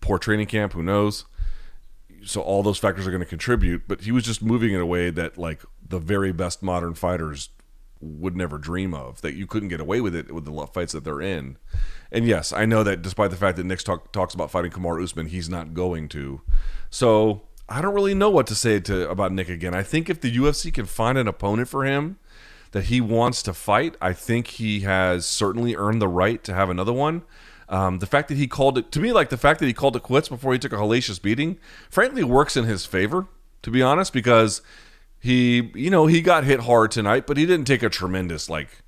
poor 0.00 0.16
training 0.16 0.46
camp. 0.46 0.74
Who 0.74 0.82
knows? 0.84 1.24
So 2.22 2.40
all 2.40 2.62
those 2.62 2.78
factors 2.78 3.04
are 3.04 3.10
going 3.10 3.18
to 3.18 3.26
contribute. 3.26 3.88
But 3.88 4.02
he 4.02 4.12
was 4.12 4.22
just 4.22 4.42
moving 4.42 4.72
in 4.72 4.80
a 4.80 4.86
way 4.86 5.10
that 5.10 5.36
like 5.36 5.64
the 5.84 5.98
very 5.98 6.30
best 6.30 6.62
modern 6.62 6.94
fighters 6.94 7.48
would 8.00 8.36
never 8.36 8.58
dream 8.58 8.94
of. 8.94 9.22
That 9.22 9.34
you 9.34 9.44
couldn't 9.48 9.70
get 9.70 9.80
away 9.80 10.00
with 10.00 10.14
it 10.14 10.30
with 10.30 10.44
the 10.44 10.66
fights 10.68 10.92
that 10.92 11.02
they're 11.02 11.20
in. 11.20 11.56
And 12.12 12.28
yes, 12.28 12.52
I 12.52 12.64
know 12.64 12.84
that 12.84 13.02
despite 13.02 13.32
the 13.32 13.36
fact 13.36 13.56
that 13.56 13.66
Nick 13.66 13.80
talk, 13.80 14.12
talks 14.12 14.34
about 14.34 14.52
fighting 14.52 14.70
Kamaru 14.70 15.02
Usman, 15.02 15.26
he's 15.26 15.48
not 15.48 15.74
going 15.74 16.08
to. 16.10 16.42
So 16.90 17.48
I 17.68 17.82
don't 17.82 17.94
really 17.94 18.14
know 18.14 18.30
what 18.30 18.46
to 18.46 18.54
say 18.54 18.78
to 18.78 19.10
about 19.10 19.32
Nick 19.32 19.48
again. 19.48 19.74
I 19.74 19.82
think 19.82 20.08
if 20.08 20.20
the 20.20 20.32
UFC 20.32 20.72
can 20.72 20.86
find 20.86 21.18
an 21.18 21.26
opponent 21.26 21.66
for 21.66 21.84
him 21.84 22.20
that 22.74 22.86
he 22.86 23.00
wants 23.00 23.40
to 23.44 23.54
fight, 23.54 23.96
I 24.00 24.12
think 24.12 24.48
he 24.48 24.80
has 24.80 25.24
certainly 25.24 25.76
earned 25.76 26.02
the 26.02 26.08
right 26.08 26.42
to 26.42 26.52
have 26.52 26.68
another 26.68 26.92
one. 26.92 27.22
Um, 27.68 28.00
the 28.00 28.06
fact 28.06 28.26
that 28.28 28.36
he 28.36 28.48
called 28.48 28.76
it 28.76 28.90
to 28.90 29.00
me, 29.00 29.12
like 29.12 29.28
the 29.28 29.36
fact 29.36 29.60
that 29.60 29.66
he 29.66 29.72
called 29.72 29.94
it 29.94 30.02
quits 30.02 30.28
before 30.28 30.52
he 30.52 30.58
took 30.58 30.72
a 30.72 30.76
hellacious 30.76 31.22
beating, 31.22 31.56
frankly, 31.88 32.24
works 32.24 32.56
in 32.56 32.64
his 32.64 32.84
favor. 32.84 33.28
To 33.62 33.70
be 33.70 33.80
honest, 33.80 34.12
because 34.12 34.60
he, 35.20 35.70
you 35.76 35.88
know, 35.88 36.06
he 36.06 36.20
got 36.20 36.42
hit 36.42 36.60
hard 36.60 36.90
tonight, 36.90 37.28
but 37.28 37.36
he 37.36 37.46
didn't 37.46 37.66
take 37.66 37.84
a 37.84 37.88
tremendous 37.88 38.50
like 38.50 38.82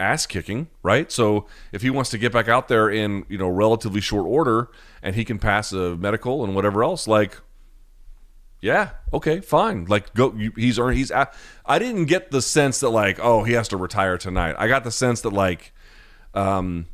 ass 0.00 0.26
kicking, 0.26 0.66
right? 0.82 1.12
So 1.12 1.46
if 1.70 1.82
he 1.82 1.90
wants 1.90 2.10
to 2.10 2.18
get 2.18 2.32
back 2.32 2.48
out 2.48 2.66
there 2.66 2.90
in 2.90 3.26
you 3.28 3.38
know 3.38 3.48
relatively 3.48 4.00
short 4.00 4.26
order 4.26 4.70
and 5.04 5.14
he 5.14 5.24
can 5.24 5.38
pass 5.38 5.72
a 5.72 5.96
medical 5.96 6.44
and 6.44 6.56
whatever 6.56 6.82
else, 6.82 7.06
like 7.06 7.38
yeah, 8.64 8.92
okay, 9.12 9.40
fine. 9.40 9.84
Like 9.84 10.14
go, 10.14 10.30
he's 10.56 10.78
earned. 10.78 10.96
He's. 10.96 11.12
I 11.12 11.78
didn't 11.78 12.06
get 12.06 12.30
the 12.30 12.40
sense 12.40 12.80
that 12.80 12.88
like, 12.88 13.18
oh, 13.20 13.44
he 13.44 13.52
has 13.52 13.68
to 13.68 13.76
retire 13.76 14.16
tonight. 14.16 14.56
I 14.58 14.68
got 14.68 14.84
the 14.84 14.90
sense 14.90 15.20
that 15.20 15.34
like, 15.34 15.74
um, 16.32 16.86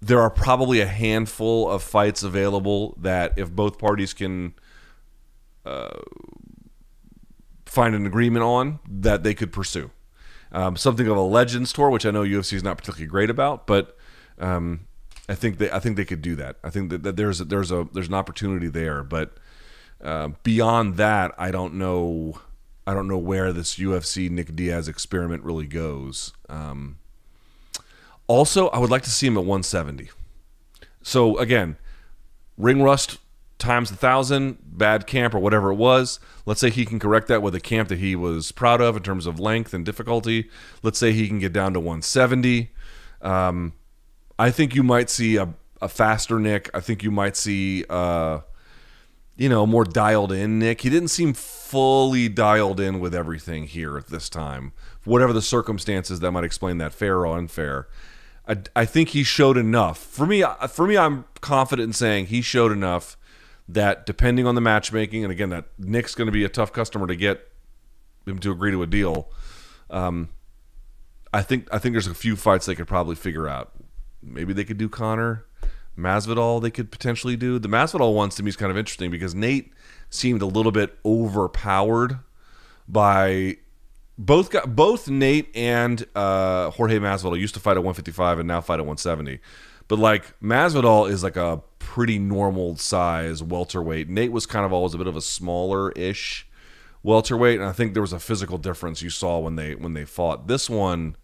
there 0.00 0.22
are 0.22 0.30
probably 0.30 0.80
a 0.80 0.86
handful 0.86 1.70
of 1.70 1.82
fights 1.82 2.22
available 2.22 2.96
that 2.98 3.34
if 3.36 3.50
both 3.50 3.78
parties 3.78 4.14
can 4.14 4.54
uh, 5.66 6.00
find 7.66 7.94
an 7.94 8.06
agreement 8.06 8.42
on 8.42 8.78
that 8.88 9.22
they 9.24 9.34
could 9.34 9.52
pursue 9.52 9.90
um, 10.52 10.76
something 10.76 11.08
of 11.08 11.16
a 11.18 11.20
legends 11.20 11.74
tour 11.74 11.90
which 11.90 12.06
i 12.06 12.10
know 12.10 12.22
ufc 12.22 12.54
is 12.54 12.62
not 12.62 12.78
particularly 12.78 13.06
great 13.06 13.28
about 13.28 13.66
but 13.66 13.98
um, 14.38 14.86
i 15.28 15.34
think 15.34 15.58
they 15.58 15.70
i 15.72 15.78
think 15.78 15.96
they 15.96 16.06
could 16.06 16.22
do 16.22 16.34
that 16.34 16.56
i 16.64 16.70
think 16.70 16.88
that, 16.88 17.02
that 17.02 17.16
there's 17.16 17.40
a, 17.40 17.44
there's 17.44 17.70
a 17.70 17.86
there's 17.92 18.08
an 18.08 18.14
opportunity 18.14 18.68
there 18.68 19.02
but 19.02 19.36
uh, 20.02 20.28
beyond 20.42 20.96
that 20.96 21.34
i 21.38 21.50
don't 21.50 21.74
know 21.74 22.38
i 22.86 22.94
don't 22.94 23.08
know 23.08 23.18
where 23.18 23.52
this 23.52 23.76
ufc 23.76 24.30
nick 24.30 24.54
diaz 24.54 24.88
experiment 24.88 25.42
really 25.42 25.66
goes 25.66 26.32
um, 26.48 26.98
also, 28.28 28.68
I 28.68 28.78
would 28.78 28.90
like 28.90 29.02
to 29.02 29.10
see 29.10 29.26
him 29.26 29.36
at 29.36 29.44
170. 29.44 30.10
So 31.02 31.38
again, 31.38 31.78
ring 32.58 32.82
rust 32.82 33.18
times 33.58 33.90
a 33.90 33.96
thousand, 33.96 34.58
bad 34.62 35.06
camp 35.06 35.34
or 35.34 35.38
whatever 35.38 35.72
it 35.72 35.76
was. 35.76 36.20
Let's 36.44 36.60
say 36.60 36.68
he 36.70 36.84
can 36.84 36.98
correct 36.98 37.26
that 37.28 37.42
with 37.42 37.54
a 37.54 37.60
camp 37.60 37.88
that 37.88 37.98
he 37.98 38.14
was 38.14 38.52
proud 38.52 38.82
of 38.82 38.96
in 38.96 39.02
terms 39.02 39.26
of 39.26 39.40
length 39.40 39.72
and 39.72 39.84
difficulty. 39.84 40.50
Let's 40.82 40.98
say 40.98 41.12
he 41.12 41.26
can 41.26 41.38
get 41.38 41.54
down 41.54 41.72
to 41.72 41.80
170. 41.80 42.70
Um, 43.22 43.72
I 44.38 44.50
think 44.50 44.74
you 44.74 44.82
might 44.82 45.08
see 45.08 45.36
a, 45.36 45.54
a 45.80 45.88
faster 45.88 46.38
Nick. 46.38 46.70
I 46.74 46.80
think 46.80 47.02
you 47.02 47.10
might 47.10 47.34
see, 47.34 47.84
uh, 47.88 48.40
you 49.38 49.48
know, 49.48 49.64
more 49.64 49.84
dialed 49.84 50.32
in 50.32 50.58
Nick. 50.58 50.80
He 50.80 50.90
didn't 50.90 51.08
seem 51.08 51.32
fully 51.32 52.28
dialed 52.28 52.80
in 52.80 52.98
with 52.98 53.14
everything 53.14 53.64
here 53.64 53.96
at 53.96 54.08
this 54.08 54.28
time. 54.28 54.72
Whatever 55.04 55.32
the 55.32 55.40
circumstances 55.40 56.18
that 56.20 56.32
might 56.32 56.42
explain 56.42 56.78
that, 56.78 56.92
fair 56.92 57.18
or 57.18 57.38
unfair. 57.38 57.86
I, 58.48 58.58
I 58.74 58.84
think 58.84 59.10
he 59.10 59.22
showed 59.22 59.56
enough. 59.56 59.98
For 59.98 60.26
me, 60.26 60.44
for 60.68 60.88
me, 60.88 60.98
I'm 60.98 61.24
confident 61.40 61.86
in 61.86 61.92
saying 61.92 62.26
he 62.26 62.42
showed 62.42 62.72
enough 62.72 63.16
that 63.68 64.06
depending 64.06 64.44
on 64.44 64.56
the 64.56 64.60
matchmaking, 64.60 65.22
and 65.22 65.30
again, 65.30 65.50
that 65.50 65.66
Nick's 65.78 66.16
going 66.16 66.26
to 66.26 66.32
be 66.32 66.44
a 66.44 66.48
tough 66.48 66.72
customer 66.72 67.06
to 67.06 67.14
get 67.14 67.48
him 68.26 68.40
to 68.40 68.50
agree 68.50 68.72
to 68.72 68.82
a 68.82 68.86
deal. 68.86 69.30
Um, 69.88 70.30
I 71.32 71.42
think 71.42 71.68
I 71.72 71.78
think 71.78 71.92
there's 71.92 72.06
a 72.08 72.14
few 72.14 72.34
fights 72.34 72.66
they 72.66 72.74
could 72.74 72.88
probably 72.88 73.14
figure 73.14 73.46
out 73.46 73.72
maybe 74.20 74.52
they 74.52 74.64
could 74.64 74.78
do 74.78 74.88
Conor. 74.88 75.44
Masvidal 75.98 76.62
they 76.62 76.70
could 76.70 76.90
potentially 76.90 77.36
do. 77.36 77.58
The 77.58 77.68
Masvidal 77.68 78.14
ones 78.14 78.34
to 78.36 78.42
me 78.42 78.48
is 78.48 78.56
kind 78.56 78.70
of 78.70 78.78
interesting 78.78 79.10
because 79.10 79.34
Nate 79.34 79.72
seemed 80.10 80.42
a 80.42 80.46
little 80.46 80.72
bit 80.72 80.96
overpowered 81.04 82.20
by 82.86 83.56
both 84.16 84.50
got, 84.50 84.74
both 84.74 85.08
Nate 85.08 85.54
and 85.54 86.04
uh, 86.14 86.70
Jorge 86.70 86.98
Masvidal 86.98 87.38
used 87.38 87.54
to 87.54 87.60
fight 87.60 87.72
at 87.72 87.84
155 87.84 88.38
and 88.38 88.48
now 88.48 88.60
fight 88.60 88.74
at 88.74 88.86
170. 88.86 89.40
But 89.86 89.98
like 89.98 90.38
Masvidal 90.40 91.10
is 91.10 91.22
like 91.22 91.36
a 91.36 91.62
pretty 91.78 92.18
normal 92.18 92.76
size 92.76 93.42
welterweight. 93.42 94.08
Nate 94.08 94.32
was 94.32 94.46
kind 94.46 94.66
of 94.66 94.72
always 94.72 94.94
a 94.94 94.98
bit 94.98 95.06
of 95.06 95.16
a 95.16 95.20
smaller 95.20 95.92
ish 95.92 96.46
welterweight, 97.02 97.58
and 97.58 97.68
I 97.68 97.72
think 97.72 97.94
there 97.94 98.02
was 98.02 98.12
a 98.12 98.20
physical 98.20 98.58
difference 98.58 99.02
you 99.02 99.10
saw 99.10 99.38
when 99.38 99.56
they 99.56 99.74
when 99.74 99.94
they 99.94 100.04
fought. 100.04 100.46
This 100.46 100.68
one 100.68 101.16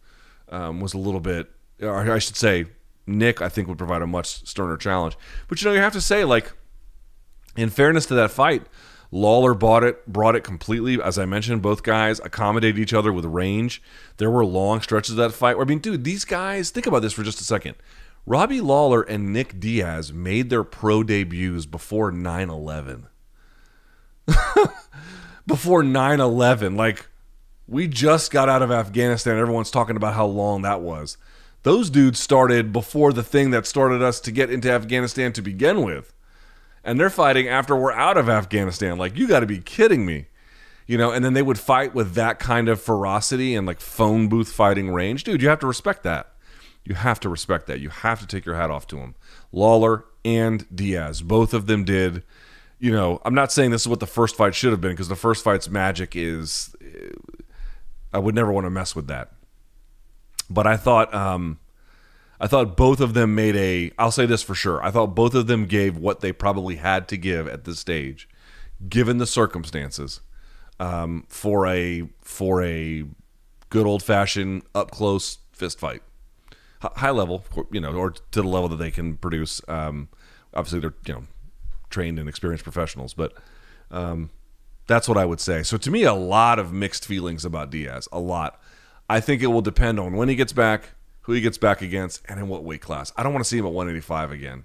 um, 0.48 0.80
was 0.80 0.94
a 0.94 0.98
little 0.98 1.20
bit, 1.20 1.50
or 1.80 2.10
I 2.10 2.18
should 2.18 2.36
say, 2.36 2.66
Nick 3.06 3.42
I 3.42 3.48
think 3.48 3.68
would 3.68 3.78
provide 3.78 4.02
a 4.02 4.06
much 4.06 4.46
sterner 4.46 4.76
challenge. 4.76 5.16
But 5.48 5.60
you 5.60 5.68
know 5.68 5.74
you 5.74 5.80
have 5.80 5.92
to 5.92 6.00
say 6.00 6.24
like, 6.24 6.52
in 7.56 7.70
fairness 7.70 8.06
to 8.06 8.14
that 8.14 8.30
fight. 8.30 8.66
Lawler 9.10 9.54
bought 9.54 9.84
it, 9.84 10.04
brought 10.08 10.34
it 10.34 10.42
completely. 10.42 11.00
As 11.00 11.18
I 11.20 11.24
mentioned, 11.24 11.62
both 11.62 11.84
guys 11.84 12.18
accommodated 12.24 12.80
each 12.80 12.92
other 12.92 13.12
with 13.12 13.24
range. 13.24 13.80
There 14.16 14.30
were 14.30 14.44
long 14.44 14.80
stretches 14.80 15.12
of 15.12 15.16
that 15.18 15.32
fight. 15.32 15.56
Where, 15.56 15.64
I 15.64 15.68
mean, 15.68 15.78
dude, 15.78 16.02
these 16.02 16.24
guys. 16.24 16.70
Think 16.70 16.86
about 16.86 17.00
this 17.00 17.12
for 17.12 17.22
just 17.22 17.40
a 17.40 17.44
second. 17.44 17.76
Robbie 18.26 18.60
Lawler 18.60 19.02
and 19.02 19.32
Nick 19.32 19.60
Diaz 19.60 20.12
made 20.12 20.50
their 20.50 20.64
pro 20.64 21.04
debuts 21.04 21.66
before 21.66 22.10
9 22.10 22.50
11. 22.50 23.06
before 25.46 25.84
9 25.84 26.20
11. 26.20 26.76
Like, 26.76 27.06
we 27.68 27.86
just 27.86 28.32
got 28.32 28.48
out 28.48 28.62
of 28.62 28.72
Afghanistan. 28.72 29.38
Everyone's 29.38 29.70
talking 29.70 29.96
about 29.96 30.14
how 30.14 30.26
long 30.26 30.62
that 30.62 30.80
was. 30.80 31.18
Those 31.64 31.88
dudes 31.88 32.20
started 32.20 32.72
before 32.72 33.12
the 33.12 33.22
thing 33.22 33.50
that 33.50 33.66
started 33.66 34.02
us 34.02 34.20
to 34.20 34.30
get 34.30 34.50
into 34.50 34.70
Afghanistan 34.70 35.32
to 35.32 35.42
begin 35.42 35.82
with. 35.82 36.12
And 36.84 37.00
they're 37.00 37.08
fighting 37.08 37.48
after 37.48 37.74
we're 37.74 37.92
out 37.92 38.18
of 38.18 38.28
Afghanistan. 38.28 38.98
Like, 38.98 39.16
you 39.16 39.26
got 39.26 39.40
to 39.40 39.46
be 39.46 39.58
kidding 39.58 40.04
me. 40.04 40.26
You 40.86 40.98
know, 40.98 41.10
and 41.10 41.24
then 41.24 41.32
they 41.32 41.40
would 41.40 41.58
fight 41.58 41.94
with 41.94 42.12
that 42.14 42.38
kind 42.38 42.68
of 42.68 42.82
ferocity 42.82 43.54
and 43.54 43.66
like 43.66 43.80
phone 43.80 44.28
booth 44.28 44.52
fighting 44.52 44.90
range. 44.90 45.24
Dude, 45.24 45.40
you 45.40 45.48
have 45.48 45.60
to 45.60 45.66
respect 45.66 46.02
that. 46.02 46.34
You 46.84 46.94
have 46.94 47.18
to 47.20 47.30
respect 47.30 47.66
that. 47.68 47.80
You 47.80 47.88
have 47.88 48.20
to 48.20 48.26
take 48.26 48.44
your 48.44 48.56
hat 48.56 48.70
off 48.70 48.86
to 48.88 48.96
them. 48.96 49.14
Lawler 49.50 50.04
and 50.22 50.66
Diaz, 50.74 51.22
both 51.22 51.54
of 51.54 51.66
them 51.66 51.84
did. 51.84 52.22
You 52.78 52.92
know, 52.92 53.22
I'm 53.24 53.34
not 53.34 53.50
saying 53.50 53.70
this 53.70 53.80
is 53.80 53.88
what 53.88 54.00
the 54.00 54.06
first 54.06 54.36
fight 54.36 54.54
should 54.54 54.72
have 54.72 54.82
been 54.82 54.90
because 54.92 55.08
the 55.08 55.16
first 55.16 55.42
fight's 55.42 55.70
magic 55.70 56.14
is. 56.14 56.76
Eh, 56.82 57.12
I 58.12 58.18
would 58.18 58.34
never 58.34 58.52
want 58.52 58.66
to 58.66 58.70
mess 58.70 58.94
with 58.94 59.06
that. 59.06 59.32
But 60.50 60.66
I 60.66 60.76
thought, 60.76 61.12
um, 61.14 61.58
I 62.40 62.46
thought 62.46 62.76
both 62.76 63.00
of 63.00 63.14
them 63.14 63.34
made 63.34 63.56
a. 63.56 63.92
I'll 63.98 64.10
say 64.10 64.26
this 64.26 64.42
for 64.42 64.54
sure. 64.54 64.82
I 64.82 64.90
thought 64.90 65.14
both 65.14 65.34
of 65.34 65.46
them 65.46 65.66
gave 65.66 65.96
what 65.96 66.20
they 66.20 66.32
probably 66.32 66.76
had 66.76 67.08
to 67.08 67.16
give 67.16 67.48
at 67.48 67.64
this 67.64 67.78
stage, 67.78 68.28
given 68.88 69.18
the 69.18 69.26
circumstances, 69.26 70.20
um, 70.78 71.24
for 71.28 71.66
a 71.66 72.08
for 72.20 72.62
a 72.62 73.04
good 73.70 73.86
old 73.86 74.02
fashioned 74.02 74.62
up 74.74 74.90
close 74.90 75.38
fist 75.52 75.78
fight 75.80 76.02
high 76.96 77.10
level, 77.10 77.44
you 77.70 77.80
know, 77.80 77.92
or 77.92 78.10
to 78.10 78.42
the 78.42 78.48
level 78.48 78.68
that 78.68 78.76
they 78.76 78.90
can 78.90 79.16
produce. 79.16 79.60
Um, 79.68 80.08
obviously, 80.52 80.80
they're 80.80 80.94
you 81.06 81.14
know 81.14 81.24
trained 81.90 82.18
and 82.18 82.28
experienced 82.28 82.64
professionals, 82.64 83.14
but 83.14 83.32
um, 83.90 84.30
that's 84.86 85.08
what 85.08 85.16
I 85.16 85.24
would 85.24 85.40
say. 85.40 85.62
So 85.62 85.76
to 85.76 85.90
me, 85.90 86.04
a 86.04 86.14
lot 86.14 86.58
of 86.58 86.72
mixed 86.72 87.06
feelings 87.06 87.44
about 87.44 87.70
Diaz. 87.70 88.08
A 88.12 88.20
lot. 88.20 88.60
I 89.08 89.20
think 89.20 89.42
it 89.42 89.48
will 89.48 89.62
depend 89.62 90.00
on 90.00 90.14
when 90.16 90.28
he 90.28 90.34
gets 90.34 90.52
back, 90.52 90.90
who 91.22 91.32
he 91.32 91.40
gets 91.40 91.58
back 91.58 91.82
against, 91.82 92.22
and 92.28 92.38
in 92.40 92.48
what 92.48 92.64
weight 92.64 92.80
class. 92.80 93.12
I 93.16 93.22
don't 93.22 93.32
want 93.32 93.44
to 93.44 93.48
see 93.48 93.58
him 93.58 93.66
at 93.66 93.72
185 93.72 94.30
again. 94.30 94.64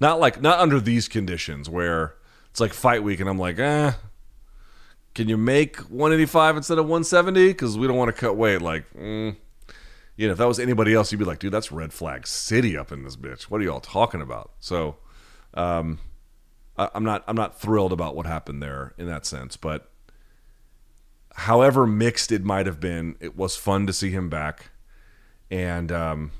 Not 0.00 0.20
like 0.20 0.40
not 0.42 0.58
under 0.58 0.80
these 0.80 1.08
conditions 1.08 1.70
where 1.70 2.14
it's 2.50 2.60
like 2.60 2.72
fight 2.72 3.02
week, 3.02 3.20
and 3.20 3.28
I'm 3.28 3.38
like, 3.38 3.58
eh. 3.58 3.92
Can 5.14 5.30
you 5.30 5.38
make 5.38 5.78
185 5.78 6.58
instead 6.58 6.78
of 6.78 6.84
170? 6.84 7.48
Because 7.48 7.78
we 7.78 7.86
don't 7.86 7.96
want 7.96 8.14
to 8.14 8.20
cut 8.20 8.36
weight. 8.36 8.60
Like, 8.60 8.84
mm, 8.92 9.34
you 10.16 10.26
know, 10.26 10.32
if 10.32 10.38
that 10.38 10.46
was 10.46 10.58
anybody 10.58 10.92
else, 10.92 11.10
you'd 11.10 11.18
be 11.18 11.24
like, 11.24 11.38
dude, 11.38 11.52
that's 11.52 11.72
red 11.72 11.92
flag 11.92 12.26
city 12.26 12.76
up 12.76 12.92
in 12.92 13.02
this 13.02 13.16
bitch. 13.16 13.44
What 13.44 13.62
are 13.62 13.64
y'all 13.64 13.80
talking 13.80 14.20
about? 14.20 14.50
So, 14.60 14.96
um, 15.54 16.00
I, 16.76 16.90
I'm 16.94 17.02
not, 17.02 17.24
I'm 17.26 17.36
not 17.36 17.58
thrilled 17.58 17.92
about 17.92 18.14
what 18.14 18.26
happened 18.26 18.62
there 18.62 18.92
in 18.98 19.06
that 19.06 19.24
sense, 19.24 19.56
but 19.56 19.90
however 21.36 21.86
mixed 21.86 22.32
it 22.32 22.44
might 22.44 22.66
have 22.66 22.80
been, 22.80 23.16
it 23.20 23.36
was 23.36 23.56
fun 23.56 23.86
to 23.86 23.92
see 23.92 24.10
him 24.10 24.28
back, 24.28 24.70
and 25.50 25.92
um, 25.92 26.32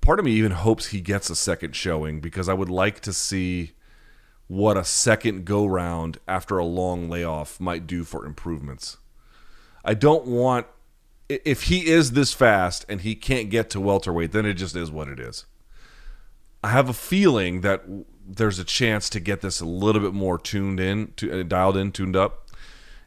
part 0.00 0.18
of 0.18 0.24
me 0.24 0.32
even 0.32 0.52
hopes 0.52 0.88
he 0.88 1.00
gets 1.00 1.30
a 1.30 1.36
second 1.36 1.74
showing 1.74 2.20
because 2.20 2.48
I 2.48 2.54
would 2.54 2.70
like 2.70 3.00
to 3.00 3.12
see 3.12 3.72
what 4.46 4.76
a 4.76 4.84
second 4.84 5.44
go 5.44 5.64
round 5.64 6.18
after 6.26 6.58
a 6.58 6.64
long 6.64 7.08
layoff 7.08 7.60
might 7.60 7.86
do 7.86 8.04
for 8.04 8.26
improvements. 8.26 8.96
I 9.84 9.94
don't 9.94 10.26
want 10.26 10.66
if 11.28 11.64
he 11.64 11.86
is 11.86 12.12
this 12.12 12.34
fast 12.34 12.84
and 12.88 13.02
he 13.02 13.14
can't 13.14 13.50
get 13.50 13.70
to 13.70 13.80
welterweight, 13.80 14.32
then 14.32 14.44
it 14.44 14.54
just 14.54 14.74
is 14.74 14.90
what 14.90 15.08
it 15.08 15.20
is. 15.20 15.46
I 16.62 16.70
have 16.70 16.88
a 16.88 16.92
feeling 16.92 17.60
that 17.60 17.84
there's 18.26 18.58
a 18.58 18.64
chance 18.64 19.08
to 19.10 19.20
get 19.20 19.40
this 19.40 19.60
a 19.60 19.64
little 19.64 20.02
bit 20.02 20.12
more 20.12 20.38
tuned 20.38 20.80
in, 20.80 21.12
to, 21.16 21.40
uh, 21.40 21.42
dialed 21.42 21.76
in, 21.76 21.92
tuned 21.92 22.16
up, 22.16 22.39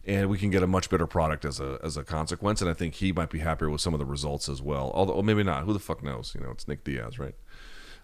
and 0.06 0.30
we 0.30 0.38
can 0.38 0.50
get 0.50 0.64
a 0.64 0.68
much 0.68 0.90
better 0.90 1.08
product 1.08 1.46
as 1.46 1.60
a 1.60 1.80
as 1.84 1.98
a 1.98 2.04
consequence. 2.04 2.62
And 2.62 2.70
I 2.70 2.74
think 2.74 2.96
he 2.96 3.12
might 3.12 3.30
be 3.30 3.40
happier 3.40 3.70
with 3.70 3.82
some 3.82 3.94
of 3.94 4.00
the 4.00 4.06
results 4.06 4.50
as 4.50 4.62
well. 4.62 4.92
Although 4.94 5.22
maybe 5.22 5.44
not. 5.44 5.64
Who 5.64 5.74
the 5.74 5.80
fuck 5.80 6.04
knows? 6.04 6.34
You 6.36 6.42
know, 6.42 6.52
it's 6.52 6.68
Nick 6.68 6.84
Diaz, 6.84 7.20
right? 7.20 7.36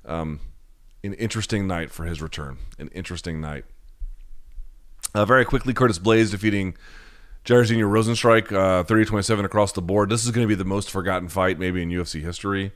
Um, 0.05 0.39
an 1.03 1.13
interesting 1.13 1.67
night 1.67 1.91
for 1.91 2.05
his 2.05 2.21
return. 2.21 2.57
An 2.77 2.89
interesting 2.89 3.41
night. 3.41 3.65
Uh, 5.13 5.25
very 5.25 5.45
quickly, 5.45 5.73
Curtis 5.73 5.99
Blaydes 5.99 6.31
defeating 6.31 6.75
Jairzinho 7.45 7.89
Rozenstruik, 7.89 8.51
uh, 8.51 8.83
30-27 8.83 9.43
across 9.43 9.71
the 9.71 9.81
board. 9.81 10.09
This 10.09 10.23
is 10.23 10.31
going 10.31 10.45
to 10.45 10.47
be 10.47 10.55
the 10.55 10.65
most 10.65 10.91
forgotten 10.91 11.29
fight 11.29 11.57
maybe 11.57 11.81
in 11.81 11.89
UFC 11.89 12.21
history. 12.21 12.71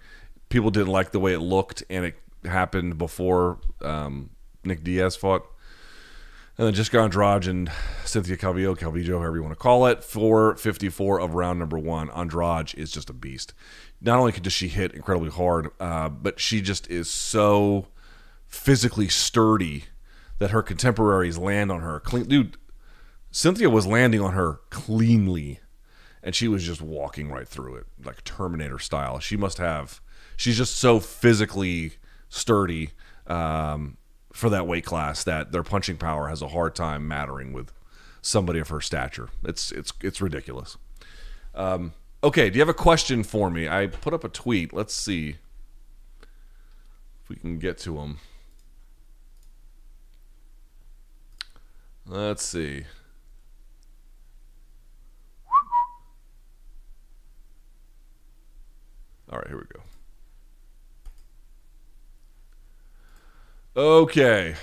People 0.50 0.72
didn't 0.72 0.88
like 0.88 1.12
the 1.12 1.20
way 1.20 1.34
it 1.34 1.40
looked, 1.40 1.84
and 1.90 2.06
it 2.06 2.16
happened 2.46 2.98
before 2.98 3.60
um, 3.82 4.32
Nick 4.64 4.84
Diaz 4.84 5.16
fought. 5.16 5.46
And 6.56 6.68
then 6.68 6.74
Jessica 6.76 7.00
Andrade 7.00 7.48
and 7.48 7.72
Cynthia 8.06 8.38
Calvillo, 8.38 8.78
Calvillo, 8.78 9.20
however 9.20 9.38
you 9.38 9.42
want 9.42 9.54
to 9.54 9.60
call 9.60 9.88
it, 9.88 10.04
454 10.04 11.20
of 11.20 11.34
round 11.34 11.58
number 11.58 11.80
one. 11.80 12.12
Andrade 12.12 12.76
is 12.76 12.92
just 12.92 13.10
a 13.10 13.14
beast. 13.14 13.56
Not 14.00 14.20
only 14.20 14.34
does 14.34 14.54
she 14.54 14.68
hit 14.68 14.94
incredibly 14.94 15.32
hard, 15.32 15.70
uh, 15.80 16.10
but 16.10 16.40
she 16.40 16.62
just 16.62 16.88
is 16.92 17.10
so 17.10 17.88
physically 18.46 19.08
sturdy 19.08 19.86
that 20.38 20.52
her 20.52 20.62
contemporaries 20.62 21.40
land 21.40 21.72
on 21.72 21.82
her. 21.82 22.00
Clean, 22.00 22.26
dude, 22.26 22.58
Cynthia 23.32 23.70
was 23.70 23.88
landing 23.88 24.22
on 24.22 24.34
her 24.34 24.60
cleanly, 24.70 25.60
and 26.22 26.36
she 26.36 26.48
was 26.48 26.64
just 26.64 26.84
walking 26.84 27.32
right 27.32 27.48
through 27.48 27.78
it, 27.78 27.88
like 28.04 28.24
Terminator 28.24 28.78
style. 28.78 29.20
She 29.20 29.36
must 29.36 29.58
have. 29.58 30.02
She's 30.38 30.58
just 30.58 30.76
so 30.76 31.00
physically 31.00 31.94
sturdy 32.30 32.92
um, 33.26 33.98
for 34.34 34.50
that 34.50 34.68
weight 34.68 34.84
class 34.84 35.24
that 35.24 35.52
their 35.52 35.64
punching 35.64 35.96
power 35.96 36.28
has 36.28 36.42
a 36.42 36.50
hard 36.50 36.76
time 36.76 37.08
mattering 37.08 37.54
with 37.54 37.72
somebody 38.22 38.60
of 38.60 38.68
her 38.70 38.82
stature. 38.82 39.30
It's 39.46 39.72
it's 39.72 39.94
it's 40.02 40.20
ridiculous. 40.22 40.76
Um, 41.54 41.94
okay, 42.24 42.50
do 42.50 42.56
you 42.58 42.62
have 42.62 42.68
a 42.68 42.74
question 42.74 43.24
for 43.24 43.50
me? 43.52 43.70
I 43.70 43.88
put 43.88 44.14
up 44.14 44.24
a 44.24 44.30
tweet. 44.30 44.74
Let's 44.74 44.94
see 44.94 45.38
if 47.22 47.30
we 47.30 47.36
can 47.36 47.60
get 47.60 47.78
to 47.80 47.94
them. 47.94 48.18
Let's 52.08 52.44
see. 52.44 52.86
All 59.32 59.40
right, 59.40 59.48
here 59.48 59.58
we 59.58 59.64
go. 59.74 59.84
Okay. 63.76 64.56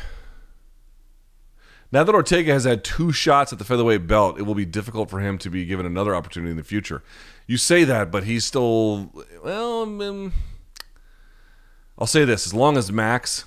Now 1.92 2.04
that 2.04 2.14
Ortega 2.14 2.52
has 2.52 2.64
had 2.64 2.84
two 2.84 3.10
shots 3.10 3.52
at 3.52 3.58
the 3.58 3.64
featherweight 3.64 4.06
belt, 4.06 4.38
it 4.38 4.42
will 4.42 4.54
be 4.54 4.64
difficult 4.64 5.10
for 5.10 5.18
him 5.18 5.38
to 5.38 5.50
be 5.50 5.66
given 5.66 5.84
another 5.84 6.14
opportunity 6.14 6.52
in 6.52 6.56
the 6.56 6.62
future. 6.62 7.02
You 7.46 7.56
say 7.56 7.82
that, 7.84 8.12
but 8.12 8.24
he's 8.24 8.44
still 8.44 9.12
well. 9.42 10.30
I'll 11.98 12.06
say 12.06 12.24
this: 12.24 12.46
as 12.46 12.54
long 12.54 12.76
as 12.76 12.92
Max 12.92 13.44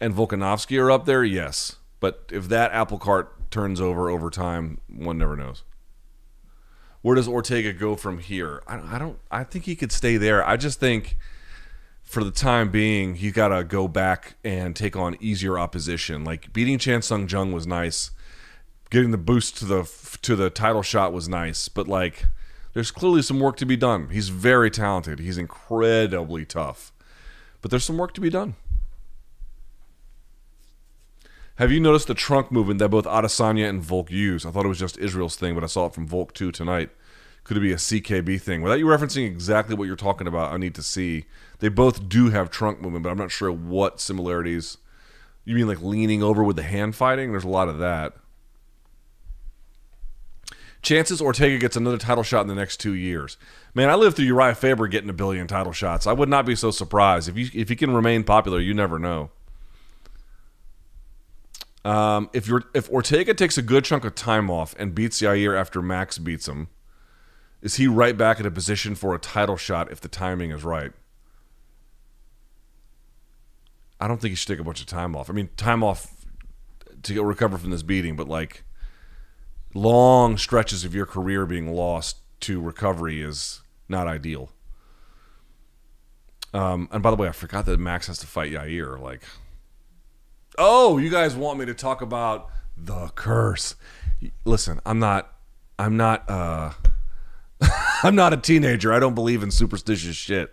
and 0.00 0.14
Volkanovski 0.14 0.80
are 0.80 0.90
up 0.90 1.04
there, 1.04 1.22
yes. 1.22 1.76
But 2.00 2.30
if 2.32 2.48
that 2.48 2.72
apple 2.72 2.98
cart 2.98 3.50
turns 3.50 3.80
over 3.80 4.08
over 4.08 4.30
time, 4.30 4.80
one 4.88 5.18
never 5.18 5.36
knows 5.36 5.64
where 7.04 7.14
does 7.14 7.28
Ortega 7.28 7.74
go 7.74 7.96
from 7.96 8.18
here? 8.18 8.62
I, 8.66 8.96
I 8.96 8.98
don't. 8.98 9.18
I 9.30 9.44
think 9.44 9.66
he 9.66 9.76
could 9.76 9.92
stay 9.92 10.16
there. 10.16 10.42
I 10.42 10.56
just 10.56 10.80
think 10.80 11.18
for 12.04 12.22
the 12.22 12.30
time 12.30 12.70
being, 12.70 13.16
he's 13.16 13.32
got 13.32 13.48
to 13.48 13.64
go 13.64 13.88
back 13.88 14.36
and 14.44 14.76
take 14.76 14.94
on 14.94 15.16
easier 15.20 15.58
opposition. 15.58 16.22
Like 16.22 16.52
beating 16.52 16.78
Chan 16.78 17.02
Sung 17.02 17.28
Jung 17.28 17.52
was 17.52 17.66
nice. 17.66 18.12
Getting 18.90 19.10
the 19.10 19.18
boost 19.18 19.56
to 19.58 19.64
the 19.64 20.16
to 20.22 20.36
the 20.36 20.50
title 20.50 20.82
shot 20.82 21.12
was 21.12 21.28
nice, 21.28 21.68
but 21.68 21.88
like 21.88 22.26
There's 22.74 22.90
clearly 22.90 23.22
some 23.22 23.38
work 23.40 23.56
to 23.58 23.66
be 23.66 23.76
done. 23.76 24.08
He's 24.08 24.28
very 24.28 24.70
talented. 24.70 25.20
He's 25.20 25.38
incredibly 25.38 26.44
tough. 26.44 26.92
But 27.62 27.70
there's 27.70 27.84
some 27.84 27.96
work 27.96 28.12
to 28.14 28.20
be 28.20 28.30
done. 28.30 28.56
Have 31.56 31.70
you 31.70 31.78
noticed 31.78 32.08
the 32.08 32.14
trunk 32.14 32.50
movement 32.50 32.80
that 32.80 32.88
both 32.88 33.04
Adesanya 33.04 33.68
and 33.68 33.80
Volk 33.80 34.10
use? 34.10 34.44
I 34.44 34.50
thought 34.50 34.64
it 34.64 34.68
was 34.68 34.80
just 34.80 34.98
Israel's 34.98 35.36
thing, 35.36 35.54
but 35.54 35.62
I 35.62 35.68
saw 35.68 35.86
it 35.86 35.94
from 35.94 36.06
Volk 36.06 36.34
too 36.34 36.50
tonight. 36.50 36.90
Could 37.44 37.58
it 37.58 37.60
be 37.60 37.72
a 37.72 37.76
CKB 37.76 38.40
thing? 38.40 38.62
Without 38.62 38.78
you 38.78 38.86
referencing 38.86 39.26
exactly 39.26 39.74
what 39.74 39.86
you're 39.86 39.96
talking 39.96 40.26
about, 40.26 40.52
I 40.52 40.56
need 40.56 40.74
to 40.76 40.82
see. 40.82 41.26
They 41.58 41.68
both 41.68 42.08
do 42.08 42.30
have 42.30 42.50
trunk 42.50 42.80
movement, 42.80 43.04
but 43.04 43.10
I'm 43.10 43.18
not 43.18 43.30
sure 43.30 43.52
what 43.52 44.00
similarities. 44.00 44.78
You 45.44 45.54
mean 45.54 45.68
like 45.68 45.82
leaning 45.82 46.22
over 46.22 46.42
with 46.42 46.56
the 46.56 46.62
hand 46.62 46.96
fighting? 46.96 47.30
There's 47.32 47.44
a 47.44 47.48
lot 47.48 47.68
of 47.68 47.78
that. 47.78 48.14
Chances 50.80 51.20
Ortega 51.20 51.58
gets 51.58 51.76
another 51.76 51.96
title 51.96 52.22
shot 52.22 52.42
in 52.42 52.46
the 52.46 52.54
next 52.54 52.78
two 52.78 52.92
years. 52.92 53.36
Man, 53.74 53.88
I 53.88 53.94
lived 53.94 54.16
through 54.16 54.26
Urijah 54.26 54.56
Faber 54.56 54.86
getting 54.86 55.08
a 55.08 55.14
billion 55.14 55.46
title 55.46 55.72
shots. 55.72 56.06
I 56.06 56.12
would 56.12 56.28
not 56.28 56.44
be 56.46 56.54
so 56.54 56.70
surprised 56.70 57.28
if 57.28 57.36
you 57.36 57.48
if 57.54 57.68
he 57.68 57.76
can 57.76 57.94
remain 57.94 58.24
popular. 58.24 58.60
You 58.60 58.74
never 58.74 58.98
know. 58.98 59.30
Um, 61.84 62.30
if 62.32 62.46
you're 62.46 62.64
if 62.74 62.90
Ortega 62.90 63.34
takes 63.34 63.58
a 63.58 63.62
good 63.62 63.84
chunk 63.84 64.04
of 64.04 64.14
time 64.14 64.50
off 64.50 64.74
and 64.78 64.94
beats 64.94 65.20
Yair 65.20 65.58
after 65.58 65.82
Max 65.82 66.18
beats 66.18 66.48
him, 66.48 66.68
is 67.64 67.76
he 67.76 67.88
right 67.88 68.16
back 68.16 68.38
in 68.38 68.44
a 68.44 68.50
position 68.50 68.94
for 68.94 69.14
a 69.14 69.18
title 69.18 69.56
shot 69.56 69.90
if 69.90 69.98
the 69.98 70.08
timing 70.08 70.50
is 70.50 70.62
right? 70.62 70.92
I 73.98 74.06
don't 74.06 74.20
think 74.20 74.32
he 74.32 74.36
should 74.36 74.48
take 74.48 74.58
a 74.58 74.64
bunch 74.64 74.82
of 74.82 74.86
time 74.86 75.16
off. 75.16 75.30
I 75.30 75.32
mean, 75.32 75.48
time 75.56 75.82
off 75.82 76.26
to 77.04 77.24
recover 77.24 77.56
from 77.56 77.70
this 77.70 77.82
beating, 77.82 78.16
but 78.16 78.28
like 78.28 78.64
long 79.72 80.36
stretches 80.36 80.84
of 80.84 80.94
your 80.94 81.06
career 81.06 81.46
being 81.46 81.74
lost 81.74 82.18
to 82.40 82.60
recovery 82.60 83.22
is 83.22 83.62
not 83.88 84.06
ideal. 84.06 84.50
Um, 86.52 86.86
and 86.92 87.02
by 87.02 87.10
the 87.10 87.16
way, 87.16 87.28
I 87.28 87.32
forgot 87.32 87.64
that 87.64 87.80
Max 87.80 88.08
has 88.08 88.18
to 88.18 88.26
fight 88.26 88.52
Yair. 88.52 89.00
Like, 89.00 89.22
oh, 90.58 90.98
you 90.98 91.08
guys 91.08 91.34
want 91.34 91.58
me 91.58 91.64
to 91.64 91.74
talk 91.74 92.02
about 92.02 92.50
the 92.76 93.08
curse? 93.14 93.74
Listen, 94.44 94.80
I'm 94.84 94.98
not. 94.98 95.32
I'm 95.78 95.96
not. 95.96 96.28
uh 96.28 96.72
I'm 98.02 98.14
not 98.14 98.32
a 98.32 98.36
teenager. 98.36 98.92
I 98.92 98.98
don't 98.98 99.14
believe 99.14 99.42
in 99.42 99.50
superstitious 99.50 100.16
shit. 100.16 100.52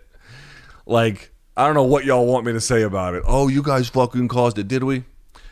Like, 0.86 1.32
I 1.56 1.66
don't 1.66 1.74
know 1.74 1.84
what 1.84 2.04
y'all 2.04 2.26
want 2.26 2.46
me 2.46 2.52
to 2.52 2.60
say 2.60 2.82
about 2.82 3.14
it. 3.14 3.22
Oh, 3.26 3.48
you 3.48 3.62
guys 3.62 3.88
fucking 3.88 4.28
caused 4.28 4.58
it, 4.58 4.68
did 4.68 4.84
we? 4.84 5.04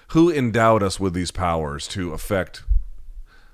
Who 0.08 0.32
endowed 0.32 0.82
us 0.82 0.98
with 0.98 1.14
these 1.14 1.30
powers 1.30 1.86
to 1.88 2.12
affect 2.12 2.64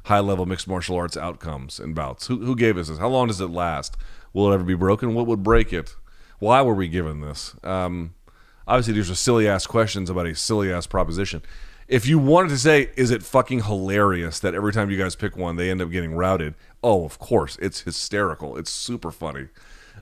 high 0.04 0.20
level 0.20 0.46
mixed 0.46 0.68
martial 0.68 0.96
arts 0.96 1.16
outcomes 1.16 1.80
and 1.80 1.94
bouts? 1.94 2.28
Who, 2.28 2.38
who 2.44 2.56
gave 2.56 2.78
us 2.78 2.88
this? 2.88 2.98
How 2.98 3.08
long 3.08 3.26
does 3.26 3.40
it 3.40 3.50
last? 3.50 3.96
Will 4.32 4.50
it 4.50 4.54
ever 4.54 4.64
be 4.64 4.74
broken? 4.74 5.14
What 5.14 5.26
would 5.26 5.42
break 5.42 5.72
it? 5.72 5.94
Why 6.38 6.62
were 6.62 6.74
we 6.74 6.88
given 6.88 7.20
this? 7.20 7.54
Um, 7.64 8.14
obviously, 8.66 8.94
these 8.94 9.10
are 9.10 9.14
silly 9.14 9.48
ass 9.48 9.66
questions 9.66 10.08
about 10.08 10.26
a 10.26 10.34
silly 10.34 10.72
ass 10.72 10.86
proposition. 10.86 11.42
If 11.88 12.06
you 12.06 12.18
wanted 12.18 12.48
to 12.48 12.58
say, 12.58 12.90
is 12.96 13.10
it 13.10 13.22
fucking 13.22 13.62
hilarious 13.62 14.40
that 14.40 14.54
every 14.54 14.72
time 14.72 14.90
you 14.90 14.98
guys 14.98 15.14
pick 15.14 15.36
one, 15.36 15.56
they 15.56 15.70
end 15.70 15.80
up 15.80 15.90
getting 15.90 16.14
routed? 16.14 16.54
Oh, 16.82 17.04
of 17.04 17.18
course. 17.18 17.56
It's 17.60 17.80
hysterical. 17.80 18.56
It's 18.56 18.70
super 18.70 19.12
funny. 19.12 19.48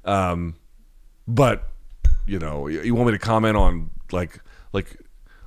Um, 0.05 0.57
but, 1.29 1.69
you 2.27 2.39
know, 2.39 2.69
you 2.69 2.95
want 2.95 3.09
me 3.09 3.13
to 3.13 3.19
comment 3.19 3.57
on, 3.57 3.91
like, 4.13 4.41
like, 4.73 4.99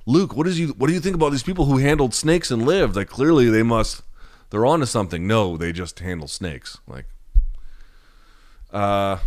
Luke, 0.08 0.38
what 0.38 0.48
is 0.48 0.58
you 0.58 0.70
what 0.70 0.88
do 0.88 0.94
you 0.94 1.02
think 1.02 1.16
about 1.16 1.32
these 1.32 1.44
people 1.44 1.66
who 1.66 1.80
handled 1.80 2.14
snakes 2.14 2.50
and 2.50 2.66
lived? 2.66 2.96
Like 2.96 3.10
clearly 3.10 3.50
they 3.50 3.62
must 3.62 4.04
they're 4.50 4.66
on 4.66 4.80
to 4.80 4.86
something. 4.86 5.28
No, 5.28 5.58
they 5.58 5.74
just 5.74 6.00
handle 6.00 6.30
snakes. 6.30 6.80
Like 6.88 7.06
uh 8.72 9.18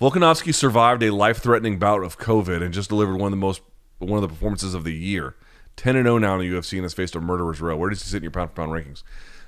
Volkanovski 0.00 0.54
survived 0.54 1.02
a 1.02 1.10
life-threatening 1.10 1.80
bout 1.80 2.04
of 2.04 2.16
COVID 2.16 2.62
and 2.62 2.72
just 2.72 2.88
delivered 2.88 3.16
one 3.16 3.32
of 3.32 3.32
the 3.32 3.44
most 3.44 3.60
one 3.98 4.16
of 4.16 4.22
the 4.22 4.28
performances 4.28 4.74
of 4.74 4.84
the 4.84 4.94
year. 4.94 5.34
10 5.76 5.96
and 5.96 6.06
0 6.06 6.18
now 6.18 6.38
in 6.38 6.40
the 6.40 6.56
UFC 6.56 6.74
and 6.74 6.84
has 6.84 6.94
faced 6.94 7.14
a 7.14 7.20
murderer's 7.20 7.60
row. 7.60 7.76
Where 7.76 7.90
does 7.90 8.02
he 8.02 8.08
sit 8.08 8.18
in 8.18 8.22
your 8.22 8.30
pound 8.30 8.50
for 8.50 8.56
pound 8.56 8.72
rankings? 8.72 9.02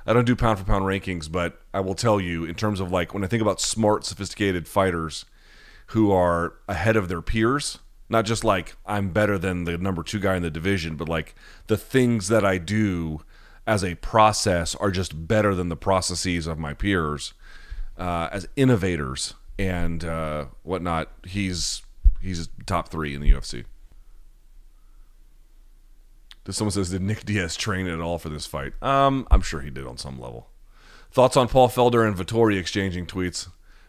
I 0.06 0.12
don't 0.12 0.24
do 0.24 0.36
pound 0.36 0.58
for 0.58 0.64
pound 0.64 0.84
rankings, 0.84 1.30
but 1.30 1.60
I 1.72 1.80
will 1.80 1.94
tell 1.94 2.20
you 2.20 2.44
in 2.44 2.54
terms 2.54 2.80
of 2.80 2.90
like 2.90 3.14
when 3.14 3.24
I 3.24 3.26
think 3.26 3.42
about 3.42 3.60
smart, 3.60 4.04
sophisticated 4.04 4.68
fighters 4.68 5.24
who 5.88 6.12
are 6.12 6.54
ahead 6.68 6.96
of 6.96 7.08
their 7.08 7.22
peers, 7.22 7.78
not 8.08 8.24
just 8.24 8.44
like 8.44 8.76
I'm 8.86 9.10
better 9.10 9.38
than 9.38 9.64
the 9.64 9.78
number 9.78 10.02
two 10.02 10.18
guy 10.18 10.36
in 10.36 10.42
the 10.42 10.50
division, 10.50 10.96
but 10.96 11.08
like 11.08 11.34
the 11.66 11.76
things 11.76 12.28
that 12.28 12.44
I 12.44 12.58
do 12.58 13.22
as 13.66 13.84
a 13.84 13.96
process 13.96 14.74
are 14.76 14.90
just 14.90 15.28
better 15.28 15.54
than 15.54 15.68
the 15.68 15.76
processes 15.76 16.46
of 16.46 16.58
my 16.58 16.72
peers 16.72 17.34
uh, 17.98 18.28
as 18.32 18.48
innovators 18.56 19.34
and 19.58 20.04
uh, 20.04 20.46
whatnot. 20.62 21.10
He's 21.26 21.82
he's 22.20 22.48
top 22.64 22.88
three 22.88 23.14
in 23.14 23.20
the 23.20 23.30
UFC. 23.30 23.64
Someone 26.50 26.72
says, 26.72 26.90
did 26.90 27.02
Nick 27.02 27.24
Diaz 27.24 27.56
train 27.56 27.86
at 27.86 28.00
all 28.00 28.18
for 28.18 28.30
this 28.30 28.46
fight? 28.46 28.72
Um, 28.82 29.26
I'm 29.30 29.42
sure 29.42 29.60
he 29.60 29.70
did 29.70 29.86
on 29.86 29.98
some 29.98 30.18
level. 30.18 30.48
Thoughts 31.10 31.36
on 31.36 31.48
Paul 31.48 31.68
Felder 31.68 32.06
and 32.06 32.16
Vitor 32.16 32.58
exchanging 32.58 33.06
tweets 33.06 33.48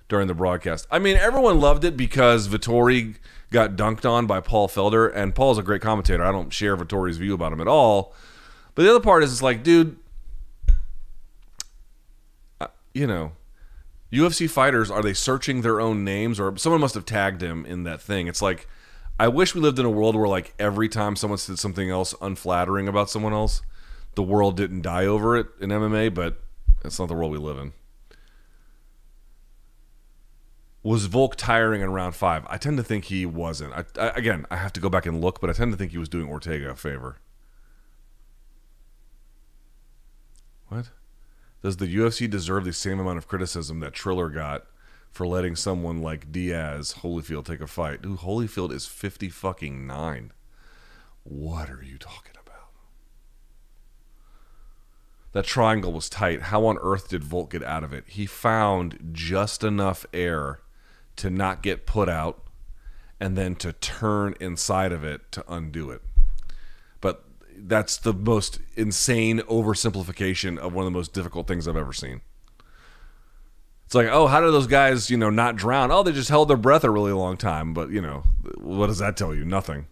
during 0.09 0.27
the 0.27 0.33
broadcast? 0.33 0.87
I 0.91 0.99
mean, 0.99 1.15
everyone 1.15 1.59
loved 1.61 1.85
it 1.85 1.95
because 1.95 2.47
Vitor 2.49 3.15
got 3.51 3.75
dunked 3.75 4.09
on 4.09 4.25
by 4.25 4.41
Paul 4.41 4.67
Felder, 4.67 5.13
and 5.13 5.33
Paul's 5.33 5.57
a 5.57 5.63
great 5.63 5.81
commentator. 5.81 6.23
I 6.23 6.31
don't 6.31 6.51
share 6.51 6.75
Vitor's 6.75 7.17
view 7.17 7.33
about 7.33 7.53
him 7.53 7.61
at 7.61 7.67
all. 7.67 8.13
But 8.75 8.83
the 8.83 8.89
other 8.89 8.99
part 8.99 9.23
is, 9.23 9.31
it's 9.31 9.41
like, 9.41 9.63
dude, 9.63 9.97
uh, 12.59 12.67
you 12.93 13.07
know, 13.07 13.33
UFC 14.11 14.49
fighters 14.49 14.91
are 14.91 15.01
they 15.01 15.13
searching 15.13 15.61
their 15.61 15.79
own 15.79 16.03
names, 16.03 16.39
or 16.39 16.57
someone 16.57 16.81
must 16.81 16.95
have 16.95 17.05
tagged 17.05 17.41
him 17.41 17.65
in 17.65 17.83
that 17.83 18.01
thing? 18.01 18.27
It's 18.27 18.41
like, 18.41 18.67
I 19.19 19.27
wish 19.27 19.53
we 19.53 19.59
lived 19.59 19.79
in 19.79 19.85
a 19.85 19.89
world 19.89 20.15
where, 20.15 20.29
like, 20.29 20.53
every 20.57 20.87
time 20.87 21.17
someone 21.17 21.37
said 21.37 21.59
something 21.59 21.89
else 21.89 22.15
unflattering 22.21 22.87
about 22.87 23.09
someone 23.09 23.33
else, 23.33 23.61
the 24.15 24.23
world 24.23 24.55
didn't 24.55 24.81
die 24.81 25.05
over 25.05 25.35
it 25.35 25.47
in 25.59 25.69
MMA. 25.69 26.13
But 26.13 26.41
that's 26.81 26.97
not 26.97 27.09
the 27.09 27.15
world 27.15 27.31
we 27.33 27.37
live 27.37 27.57
in. 27.57 27.73
Was 30.81 31.07
Volk 31.07 31.35
tiring 31.35 31.81
in 31.81 31.91
round 31.91 32.15
five? 32.15 32.45
I 32.49 32.57
tend 32.57 32.77
to 32.77 32.83
think 32.83 33.05
he 33.05 33.25
wasn't. 33.25 33.73
I, 33.73 33.83
I, 33.99 34.07
again, 34.11 34.45
I 34.49 34.55
have 34.55 34.71
to 34.73 34.79
go 34.79 34.89
back 34.89 35.05
and 35.05 35.19
look, 35.19 35.41
but 35.41 35.49
I 35.49 35.53
tend 35.53 35.73
to 35.73 35.77
think 35.77 35.91
he 35.91 35.97
was 35.97 36.07
doing 36.07 36.29
Ortega 36.29 36.69
a 36.69 36.75
favor. 36.75 37.17
What? 40.69 40.91
Does 41.61 41.77
the 41.77 41.93
UFC 41.93 42.29
deserve 42.29 42.63
the 42.63 42.71
same 42.71 42.99
amount 42.99 43.17
of 43.17 43.27
criticism 43.27 43.81
that 43.81 43.91
Triller 43.91 44.29
got 44.29 44.65
for 45.11 45.27
letting 45.27 45.55
someone 45.55 46.01
like 46.01 46.31
Diaz 46.31 46.95
Holyfield 47.01 47.45
take 47.45 47.61
a 47.61 47.67
fight? 47.67 48.01
Dude, 48.01 48.19
Holyfield 48.19 48.71
is 48.71 48.85
50 48.85 49.29
fucking 49.29 49.85
9. 49.85 50.31
What 51.23 51.69
are 51.69 51.83
you 51.83 51.97
talking 51.97 52.33
about? 52.33 52.69
That 55.31 55.45
triangle 55.45 55.93
was 55.93 56.09
tight. 56.09 56.43
How 56.43 56.65
on 56.65 56.77
earth 56.81 57.09
did 57.09 57.23
Volk 57.23 57.51
get 57.51 57.63
out 57.63 57.83
of 57.83 57.93
it? 57.93 58.05
He 58.07 58.25
found 58.25 59.11
just 59.11 59.63
enough 59.63 60.05
air 60.13 60.61
to 61.17 61.29
not 61.29 61.61
get 61.61 61.85
put 61.85 62.09
out 62.09 62.43
and 63.19 63.37
then 63.37 63.55
to 63.55 63.73
turn 63.73 64.35
inside 64.39 64.91
of 64.91 65.03
it 65.03 65.31
to 65.33 65.43
undo 65.47 65.91
it. 65.91 66.01
But 67.01 67.25
that's 67.55 67.97
the 67.97 68.13
most 68.13 68.59
insane 68.75 69.39
oversimplification 69.41 70.57
of 70.57 70.73
one 70.73 70.85
of 70.85 70.91
the 70.91 70.97
most 70.97 71.13
difficult 71.13 71.47
things 71.47 71.67
I've 71.67 71.75
ever 71.75 71.93
seen. 71.93 72.21
It's 73.89 73.95
like, 73.95 74.09
oh, 74.11 74.27
how 74.27 74.39
do 74.39 74.51
those 74.51 74.67
guys, 74.67 75.09
you 75.09 75.17
know, 75.17 75.31
not 75.31 75.55
drown? 75.55 75.91
Oh, 75.91 76.03
they 76.03 76.11
just 76.11 76.29
held 76.29 76.47
their 76.47 76.57
breath 76.57 76.83
a 76.83 76.91
really 76.91 77.11
long 77.11 77.37
time. 77.37 77.73
But, 77.73 77.89
you 77.89 77.99
know, 77.99 78.21
what 78.59 78.85
does 78.85 78.99
that 78.99 79.17
tell 79.17 79.33
you? 79.33 79.43
Nothing. 79.43 79.87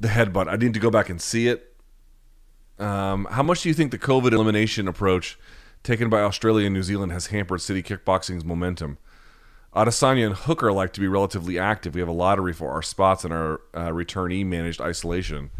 The 0.00 0.08
headbutt. 0.08 0.48
I 0.48 0.56
need 0.56 0.74
to 0.74 0.80
go 0.80 0.90
back 0.90 1.08
and 1.08 1.22
see 1.22 1.46
it. 1.46 1.76
Um, 2.80 3.28
how 3.30 3.44
much 3.44 3.62
do 3.62 3.68
you 3.68 3.76
think 3.76 3.92
the 3.92 3.98
COVID 3.98 4.32
elimination 4.32 4.88
approach 4.88 5.38
taken 5.84 6.08
by 6.08 6.20
Australia 6.20 6.66
and 6.66 6.74
New 6.74 6.82
Zealand 6.82 7.12
has 7.12 7.28
hampered 7.28 7.60
city 7.60 7.80
kickboxing's 7.80 8.44
momentum? 8.44 8.98
Adesanya 9.72 10.26
and 10.26 10.34
Hooker 10.34 10.72
like 10.72 10.92
to 10.94 11.00
be 11.00 11.06
relatively 11.06 11.60
active. 11.60 11.94
We 11.94 12.00
have 12.00 12.08
a 12.08 12.12
lottery 12.12 12.52
for 12.52 12.72
our 12.72 12.82
spots 12.82 13.24
in 13.24 13.30
our 13.30 13.60
uh, 13.72 13.90
returnee 13.90 14.44
managed 14.44 14.80
isolation, 14.80 15.52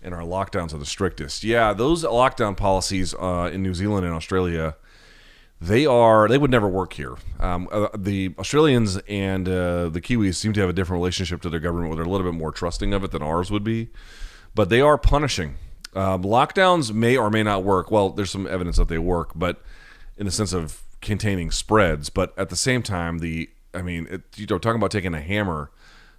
and 0.00 0.14
our 0.14 0.20
lockdowns 0.20 0.72
are 0.72 0.78
the 0.78 0.86
strictest. 0.86 1.42
Yeah, 1.42 1.72
those 1.72 2.04
lockdown 2.04 2.56
policies 2.56 3.14
uh, 3.14 3.50
in 3.52 3.64
New 3.64 3.74
Zealand 3.74 4.06
and 4.06 4.14
Australia, 4.14 4.76
they 5.60 5.86
are 5.86 6.28
they 6.28 6.38
would 6.38 6.50
never 6.50 6.68
work 6.68 6.92
here. 6.92 7.16
Um, 7.40 7.68
uh, 7.72 7.88
the 7.96 8.34
Australians 8.38 8.96
and 9.08 9.48
uh, 9.48 9.88
the 9.88 10.00
Kiwis 10.00 10.36
seem 10.36 10.52
to 10.52 10.60
have 10.60 10.68
a 10.68 10.72
different 10.72 11.00
relationship 11.00 11.42
to 11.42 11.50
their 11.50 11.60
government, 11.60 11.90
where 11.90 11.96
they're 11.96 12.04
a 12.04 12.08
little 12.08 12.30
bit 12.30 12.38
more 12.38 12.52
trusting 12.52 12.92
of 12.92 13.02
it 13.04 13.10
than 13.10 13.22
ours 13.22 13.50
would 13.50 13.64
be, 13.64 13.88
but 14.54 14.68
they 14.68 14.80
are 14.80 14.96
punishing. 14.96 15.56
Um, 15.94 16.22
lockdowns 16.22 16.92
may 16.92 17.16
or 17.16 17.30
may 17.30 17.42
not 17.42 17.64
work. 17.64 17.90
Well, 17.90 18.10
there's 18.10 18.30
some 18.30 18.46
evidence 18.46 18.76
that 18.76 18.88
they 18.88 18.98
work, 18.98 19.32
but 19.34 19.62
in 20.16 20.26
the 20.26 20.32
sense 20.32 20.52
of 20.52 20.82
containing 21.00 21.50
spreads, 21.50 22.10
but 22.10 22.38
at 22.38 22.50
the 22.50 22.56
same 22.56 22.82
time, 22.82 23.18
the 23.18 23.50
I 23.74 23.82
mean, 23.82 24.06
it, 24.10 24.22
you 24.36 24.46
know, 24.46 24.58
talking 24.58 24.78
about 24.78 24.90
taking 24.90 25.14
a 25.14 25.20
hammer 25.20 25.70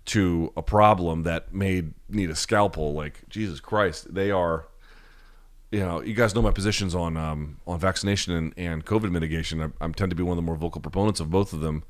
to 0.05 0.51
a 0.55 0.61
problem 0.61 1.23
that 1.23 1.53
may 1.53 1.83
need 2.07 2.29
a 2.29 2.35
scalpel, 2.35 2.93
like 2.93 3.27
Jesus 3.29 3.59
Christ, 3.59 4.13
they 4.13 4.31
are 4.31 4.67
you 5.71 5.79
know, 5.79 6.01
you 6.01 6.13
guys 6.13 6.33
know 6.33 6.41
my 6.41 6.51
positions 6.51 6.95
on 6.95 7.15
um, 7.15 7.59
on 7.67 7.79
vaccination 7.79 8.33
and, 8.33 8.53
and 8.57 8.85
COVID 8.85 9.11
mitigation. 9.11 9.61
I, 9.61 9.85
I 9.85 9.89
tend 9.89 10.09
to 10.09 10.15
be 10.15 10.23
one 10.23 10.31
of 10.31 10.37
the 10.37 10.45
more 10.45 10.55
vocal 10.55 10.81
proponents 10.81 11.19
of 11.19 11.29
both 11.29 11.53
of 11.53 11.59
them. 11.59 11.83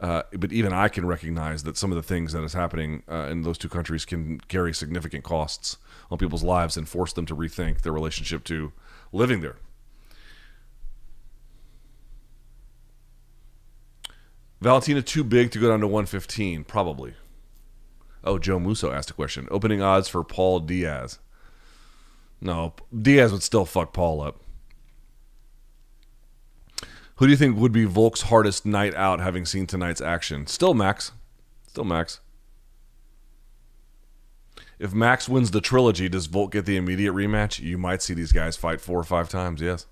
Uh, 0.00 0.22
but 0.32 0.52
even 0.52 0.72
I 0.72 0.88
can 0.88 1.06
recognize 1.06 1.62
that 1.62 1.76
some 1.76 1.90
of 1.90 1.96
the 1.96 2.02
things 2.02 2.32
that 2.32 2.42
is 2.42 2.52
happening 2.52 3.04
uh, 3.10 3.28
in 3.30 3.42
those 3.42 3.56
two 3.56 3.68
countries 3.68 4.04
can 4.04 4.40
carry 4.40 4.74
significant 4.74 5.24
costs 5.24 5.78
on 6.10 6.18
people's 6.18 6.42
lives 6.42 6.76
and 6.76 6.88
force 6.88 7.12
them 7.12 7.24
to 7.26 7.36
rethink 7.36 7.82
their 7.82 7.92
relationship 7.92 8.44
to 8.44 8.72
living 9.12 9.40
there. 9.40 9.56
Valentina 14.60 15.00
too 15.00 15.24
big 15.24 15.50
to 15.52 15.58
go 15.58 15.68
down 15.68 15.80
to 15.80 15.86
115, 15.86 16.64
probably. 16.64 17.14
Oh, 18.24 18.38
Joe 18.38 18.58
Musso 18.58 18.90
asked 18.90 19.10
a 19.10 19.14
question. 19.14 19.46
Opening 19.50 19.82
odds 19.82 20.08
for 20.08 20.24
Paul 20.24 20.60
Diaz. 20.60 21.18
No, 22.44 22.74
Diaz 22.96 23.32
would 23.32 23.42
still 23.42 23.64
fuck 23.64 23.94
Paul 23.94 24.20
up. 24.20 24.40
Who 27.16 27.26
do 27.26 27.30
you 27.30 27.38
think 27.38 27.56
would 27.56 27.72
be 27.72 27.86
Volk's 27.86 28.22
hardest 28.22 28.66
night 28.66 28.94
out 28.94 29.18
having 29.18 29.46
seen 29.46 29.66
tonight's 29.66 30.02
action? 30.02 30.46
Still 30.46 30.74
Max. 30.74 31.12
Still 31.66 31.84
Max. 31.84 32.20
If 34.78 34.92
Max 34.92 35.26
wins 35.26 35.52
the 35.52 35.62
trilogy, 35.62 36.08
does 36.10 36.26
Volk 36.26 36.52
get 36.52 36.66
the 36.66 36.76
immediate 36.76 37.14
rematch? 37.14 37.60
You 37.60 37.78
might 37.78 38.02
see 38.02 38.12
these 38.12 38.32
guys 38.32 38.58
fight 38.58 38.80
four 38.80 39.00
or 39.00 39.04
five 39.04 39.30
times, 39.30 39.62
yes. 39.62 39.86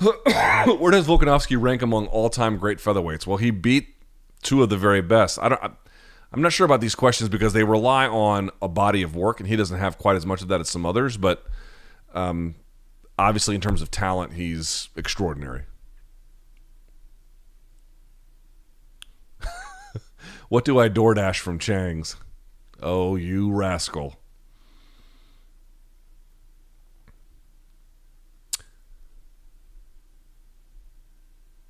Where 0.00 0.90
does 0.90 1.06
Volkanovski 1.06 1.60
rank 1.60 1.82
among 1.82 2.06
all-time 2.06 2.56
great 2.56 2.78
featherweights? 2.78 3.28
Well, 3.28 3.36
he 3.36 3.52
beat 3.52 3.94
two 4.42 4.62
of 4.62 4.70
the 4.70 4.78
very 4.78 5.02
best. 5.02 5.38
I 5.40 5.50
don't. 5.50 5.62
I, 5.62 5.70
I'm 6.32 6.42
not 6.42 6.52
sure 6.52 6.64
about 6.64 6.80
these 6.80 6.94
questions 6.94 7.28
because 7.28 7.52
they 7.52 7.64
rely 7.64 8.06
on 8.06 8.50
a 8.62 8.68
body 8.68 9.02
of 9.02 9.16
work, 9.16 9.40
and 9.40 9.48
he 9.48 9.56
doesn't 9.56 9.78
have 9.78 9.98
quite 9.98 10.14
as 10.16 10.24
much 10.24 10.42
of 10.42 10.48
that 10.48 10.60
as 10.60 10.68
some 10.68 10.86
others. 10.86 11.16
But 11.16 11.44
um, 12.14 12.54
obviously, 13.18 13.56
in 13.56 13.60
terms 13.60 13.82
of 13.82 13.90
talent, 13.90 14.34
he's 14.34 14.90
extraordinary. 14.94 15.64
what 20.48 20.64
do 20.64 20.78
I 20.78 20.88
DoorDash 20.88 21.40
from 21.40 21.58
Chang's? 21.58 22.14
Oh, 22.80 23.16
you 23.16 23.50
rascal. 23.50 24.16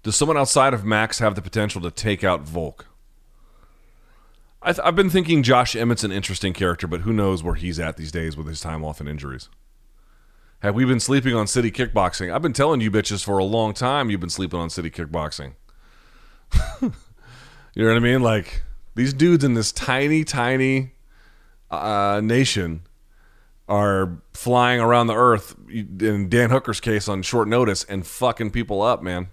Does 0.02 0.16
someone 0.16 0.36
outside 0.36 0.72
of 0.72 0.84
Max 0.84 1.18
have 1.18 1.34
the 1.34 1.42
potential 1.42 1.80
to 1.82 1.90
take 1.90 2.24
out 2.24 2.42
Volk? 2.42 2.89
I 4.62 4.74
have 4.74 4.94
been 4.94 5.08
thinking 5.08 5.42
Josh 5.42 5.74
Emmett's 5.74 6.04
an 6.04 6.12
interesting 6.12 6.52
character, 6.52 6.86
but 6.86 7.00
who 7.00 7.12
knows 7.12 7.42
where 7.42 7.54
he's 7.54 7.80
at 7.80 7.96
these 7.96 8.12
days 8.12 8.36
with 8.36 8.46
his 8.46 8.60
time 8.60 8.84
off 8.84 9.00
and 9.00 9.08
injuries. 9.08 9.48
Have 10.60 10.74
we 10.74 10.84
been 10.84 11.00
sleeping 11.00 11.34
on 11.34 11.46
city 11.46 11.70
kickboxing? 11.70 12.32
I've 12.32 12.42
been 12.42 12.52
telling 12.52 12.82
you 12.82 12.90
bitches 12.90 13.24
for 13.24 13.38
a 13.38 13.44
long 13.44 13.72
time 13.72 14.10
you've 14.10 14.20
been 14.20 14.28
sleeping 14.28 14.60
on 14.60 14.68
city 14.68 14.90
kickboxing. 14.90 15.54
you 16.82 16.90
know 17.76 17.86
what 17.86 17.96
I 17.96 18.00
mean? 18.00 18.20
Like 18.20 18.62
these 18.94 19.14
dudes 19.14 19.44
in 19.44 19.54
this 19.54 19.72
tiny, 19.72 20.24
tiny 20.24 20.92
uh, 21.70 22.20
nation 22.22 22.82
are 23.66 24.20
flying 24.34 24.80
around 24.80 25.06
the 25.06 25.14
earth 25.14 25.54
in 25.70 26.28
Dan 26.28 26.50
Hooker's 26.50 26.80
case 26.80 27.08
on 27.08 27.22
short 27.22 27.48
notice 27.48 27.84
and 27.84 28.06
fucking 28.06 28.50
people 28.50 28.82
up, 28.82 29.02
man. 29.02 29.28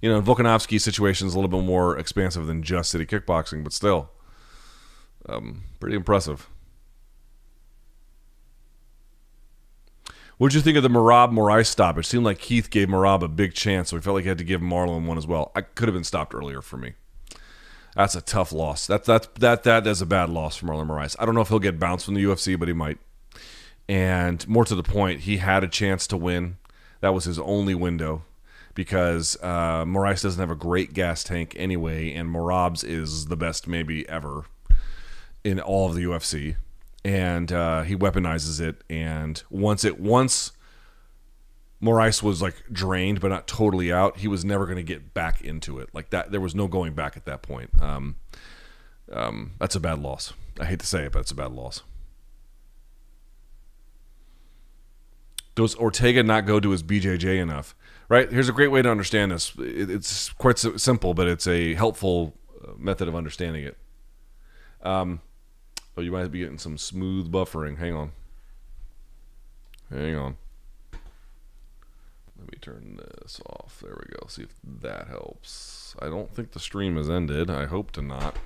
You 0.00 0.10
know, 0.10 0.22
Volkanovski's 0.22 0.84
situation 0.84 1.26
is 1.26 1.34
a 1.34 1.38
little 1.40 1.50
bit 1.50 1.66
more 1.66 1.98
expansive 1.98 2.46
than 2.46 2.62
just 2.62 2.90
city 2.90 3.06
kickboxing, 3.06 3.64
but 3.64 3.72
still, 3.72 4.10
um, 5.28 5.64
pretty 5.80 5.96
impressive. 5.96 6.48
What'd 10.38 10.54
you 10.54 10.60
think 10.60 10.76
of 10.76 10.84
the 10.84 10.88
Merab 10.88 11.32
Moraes 11.32 11.66
stop? 11.66 11.98
It 11.98 12.04
seemed 12.04 12.24
like 12.24 12.38
Keith 12.38 12.70
gave 12.70 12.86
Merab 12.88 13.22
a 13.22 13.28
big 13.28 13.54
chance, 13.54 13.90
so 13.90 13.96
he 13.96 14.02
felt 14.02 14.14
like 14.14 14.22
he 14.22 14.28
had 14.28 14.38
to 14.38 14.44
give 14.44 14.60
Marlon 14.60 15.04
one 15.04 15.18
as 15.18 15.26
well. 15.26 15.50
I 15.56 15.62
could 15.62 15.88
have 15.88 15.94
been 15.94 16.04
stopped 16.04 16.32
earlier 16.32 16.62
for 16.62 16.76
me. 16.76 16.92
That's 17.96 18.14
a 18.14 18.20
tough 18.20 18.52
loss. 18.52 18.86
That 18.86 19.04
that 19.06 19.34
that 19.36 19.64
that 19.64 19.84
is 19.86 20.00
a 20.00 20.06
bad 20.06 20.30
loss 20.30 20.56
for 20.56 20.66
Marlon 20.66 20.86
Moraes. 20.86 21.16
I 21.18 21.26
don't 21.26 21.34
know 21.34 21.40
if 21.40 21.48
he'll 21.48 21.58
get 21.58 21.80
bounced 21.80 22.04
from 22.04 22.14
the 22.14 22.22
UFC, 22.22 22.56
but 22.56 22.68
he 22.68 22.74
might. 22.74 22.98
And 23.88 24.46
more 24.46 24.64
to 24.64 24.76
the 24.76 24.84
point, 24.84 25.22
he 25.22 25.38
had 25.38 25.64
a 25.64 25.68
chance 25.68 26.06
to 26.08 26.16
win. 26.16 26.58
That 27.00 27.14
was 27.14 27.24
his 27.24 27.40
only 27.40 27.74
window 27.74 28.22
because 28.74 29.36
uh, 29.42 29.84
doesn't 29.84 30.38
have 30.38 30.52
a 30.52 30.54
great 30.54 30.92
gas 30.92 31.24
tank 31.24 31.54
anyway, 31.56 32.12
and 32.12 32.32
Merab's 32.32 32.84
is 32.84 33.26
the 33.26 33.36
best 33.36 33.66
maybe 33.66 34.08
ever 34.08 34.44
in 35.48 35.58
all 35.58 35.88
of 35.88 35.94
the 35.94 36.02
UFC, 36.02 36.56
and 37.04 37.50
uh, 37.50 37.82
he 37.82 37.96
weaponizes 37.96 38.60
it. 38.60 38.84
And 38.90 39.42
once 39.48 39.82
it 39.82 39.98
once 39.98 40.52
Moraes 41.82 42.22
was 42.22 42.42
like 42.42 42.56
drained 42.70 43.20
but 43.20 43.28
not 43.28 43.46
totally 43.46 43.90
out, 43.90 44.18
he 44.18 44.28
was 44.28 44.44
never 44.44 44.66
going 44.66 44.76
to 44.76 44.82
get 44.82 45.14
back 45.14 45.40
into 45.40 45.78
it 45.78 45.88
like 45.94 46.10
that. 46.10 46.30
There 46.30 46.40
was 46.40 46.54
no 46.54 46.68
going 46.68 46.92
back 46.92 47.16
at 47.16 47.24
that 47.24 47.40
point. 47.40 47.70
Um, 47.80 48.16
um, 49.10 49.52
that's 49.58 49.74
a 49.74 49.80
bad 49.80 50.00
loss. 50.00 50.34
I 50.60 50.66
hate 50.66 50.80
to 50.80 50.86
say 50.86 51.04
it, 51.04 51.12
but 51.12 51.20
it's 51.20 51.30
a 51.30 51.36
bad 51.36 51.52
loss. 51.52 51.82
Does 55.54 55.74
Ortega 55.76 56.22
not 56.22 56.46
go 56.46 56.60
to 56.60 56.70
his 56.70 56.82
BJJ 56.82 57.40
enough? 57.40 57.74
Right. 58.08 58.30
Here's 58.30 58.48
a 58.48 58.52
great 58.52 58.70
way 58.70 58.82
to 58.82 58.90
understand 58.90 59.32
this. 59.32 59.52
It's 59.58 60.30
quite 60.30 60.58
simple, 60.58 61.14
but 61.14 61.26
it's 61.26 61.46
a 61.46 61.74
helpful 61.74 62.34
uh, 62.62 62.72
method 62.78 63.08
of 63.08 63.16
understanding 63.16 63.64
it. 63.64 63.76
Um, 64.82 65.20
Oh, 65.98 66.00
you 66.00 66.12
might 66.12 66.30
be 66.30 66.38
getting 66.38 66.58
some 66.58 66.78
smooth 66.78 67.32
buffering. 67.32 67.78
Hang 67.78 67.92
on. 67.92 68.12
Hang 69.90 70.14
on. 70.14 70.36
Let 72.38 72.52
me 72.52 72.58
turn 72.60 73.00
this 73.00 73.40
off. 73.44 73.80
There 73.82 73.98
we 73.98 74.14
go. 74.16 74.28
See 74.28 74.44
if 74.44 74.54
that 74.80 75.08
helps. 75.08 75.96
I 76.00 76.04
don't 76.06 76.32
think 76.32 76.52
the 76.52 76.60
stream 76.60 76.96
has 76.98 77.10
ended. 77.10 77.50
I 77.50 77.66
hope 77.66 77.90
to 77.92 78.02
not. 78.02 78.36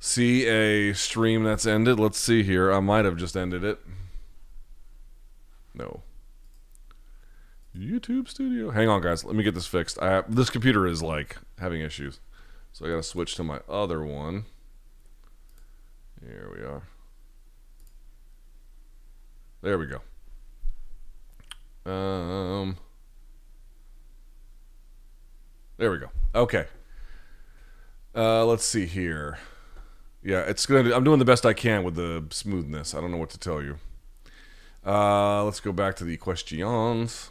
See 0.00 0.44
a 0.48 0.92
stream 0.92 1.44
that's 1.44 1.66
ended. 1.66 2.00
Let's 2.00 2.18
see 2.18 2.42
here. 2.42 2.72
I 2.72 2.80
might 2.80 3.04
have 3.04 3.16
just 3.16 3.36
ended 3.36 3.62
it. 3.62 3.78
No. 5.72 6.02
YouTube 7.78 8.28
Studio. 8.28 8.72
Hang 8.72 8.88
on, 8.88 9.02
guys. 9.02 9.24
Let 9.24 9.36
me 9.36 9.44
get 9.44 9.54
this 9.54 9.68
fixed. 9.68 10.02
I 10.02 10.24
this 10.28 10.50
computer 10.50 10.84
is 10.84 11.00
like 11.00 11.36
having 11.60 11.80
issues, 11.80 12.18
so 12.72 12.84
I 12.84 12.88
got 12.88 12.96
to 12.96 13.02
switch 13.04 13.36
to 13.36 13.44
my 13.44 13.60
other 13.68 14.02
one. 14.02 14.46
Here 16.26 16.50
we 16.52 16.64
are. 16.64 16.82
There 19.62 19.78
we 19.78 19.86
go. 19.86 20.00
Um, 21.90 22.76
there 25.76 25.90
we 25.92 25.98
go. 25.98 26.10
Okay. 26.34 26.66
Uh, 28.14 28.44
let's 28.44 28.64
see 28.64 28.86
here. 28.86 29.38
Yeah, 30.22 30.40
it's 30.40 30.66
gonna. 30.66 30.94
I'm 30.94 31.04
doing 31.04 31.20
the 31.20 31.24
best 31.24 31.46
I 31.46 31.52
can 31.52 31.84
with 31.84 31.94
the 31.94 32.24
smoothness. 32.30 32.94
I 32.94 33.00
don't 33.00 33.12
know 33.12 33.18
what 33.18 33.30
to 33.30 33.38
tell 33.38 33.62
you. 33.62 33.78
Uh, 34.84 35.44
let's 35.44 35.60
go 35.60 35.72
back 35.72 35.94
to 35.96 36.04
the 36.04 36.16
questions. 36.16 37.30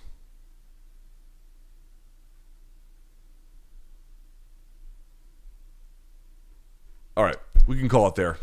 All 7.17 7.23
right, 7.23 7.37
we 7.67 7.77
can 7.77 7.89
call 7.89 8.07
it 8.07 8.15
there 8.15 8.37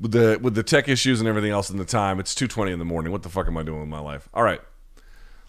with 0.00 0.12
the 0.12 0.38
with 0.40 0.54
the 0.54 0.62
tech 0.62 0.88
issues 0.88 1.20
and 1.20 1.28
everything 1.28 1.50
else 1.50 1.70
in 1.70 1.76
the 1.76 1.84
time, 1.84 2.18
it's 2.18 2.34
two 2.34 2.48
twenty 2.48 2.72
in 2.72 2.78
the 2.78 2.84
morning. 2.84 3.12
What 3.12 3.22
the 3.22 3.28
fuck 3.28 3.46
am 3.46 3.56
I 3.56 3.62
doing 3.62 3.80
with 3.80 3.88
my 3.88 4.00
life? 4.00 4.28
All 4.32 4.42
right, 4.42 4.60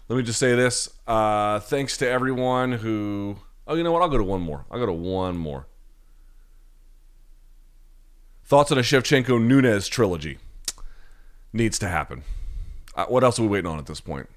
let 0.08 0.16
me 0.16 0.22
just 0.22 0.38
say 0.38 0.54
this. 0.54 0.90
Uh, 1.06 1.60
thanks 1.60 1.96
to 1.98 2.08
everyone 2.08 2.72
who. 2.72 3.38
Oh, 3.66 3.74
you 3.74 3.82
know 3.82 3.92
what? 3.92 4.02
I'll 4.02 4.08
go 4.08 4.18
to 4.18 4.24
one 4.24 4.40
more. 4.40 4.64
I'll 4.70 4.78
go 4.78 4.86
to 4.86 4.92
one 4.92 5.36
more. 5.36 5.66
Thoughts 8.44 8.70
on 8.70 8.78
a 8.78 8.82
Shevchenko 8.82 9.40
Nunes 9.40 9.88
trilogy? 9.88 10.38
Needs 11.52 11.78
to 11.78 11.88
happen. 11.88 12.22
Uh, 12.94 13.06
what 13.06 13.24
else 13.24 13.38
are 13.38 13.42
we 13.42 13.48
waiting 13.48 13.70
on 13.70 13.78
at 13.78 13.86
this 13.86 14.00
point? 14.00 14.28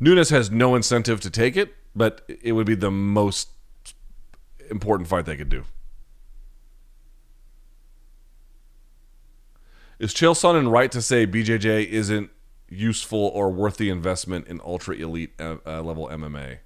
Nunes 0.00 0.30
has 0.30 0.50
no 0.50 0.74
incentive 0.74 1.20
to 1.20 1.30
take 1.30 1.56
it, 1.56 1.74
but 1.94 2.22
it 2.42 2.52
would 2.52 2.66
be 2.66 2.74
the 2.74 2.90
most 2.90 3.50
important 4.70 5.08
fight 5.08 5.26
they 5.26 5.36
could 5.36 5.50
do. 5.50 5.64
Is 10.00 10.14
Chael 10.14 10.32
Sonnen 10.32 10.72
right 10.72 10.90
to 10.92 11.02
say 11.02 11.26
BJJ 11.26 11.86
isn't 11.88 12.30
useful 12.70 13.18
or 13.18 13.50
worth 13.50 13.76
the 13.76 13.90
investment 13.90 14.48
in 14.48 14.58
ultra 14.64 14.96
elite 14.96 15.34
uh, 15.38 15.56
uh 15.66 15.82
level 15.82 16.08
MMA? 16.08 16.60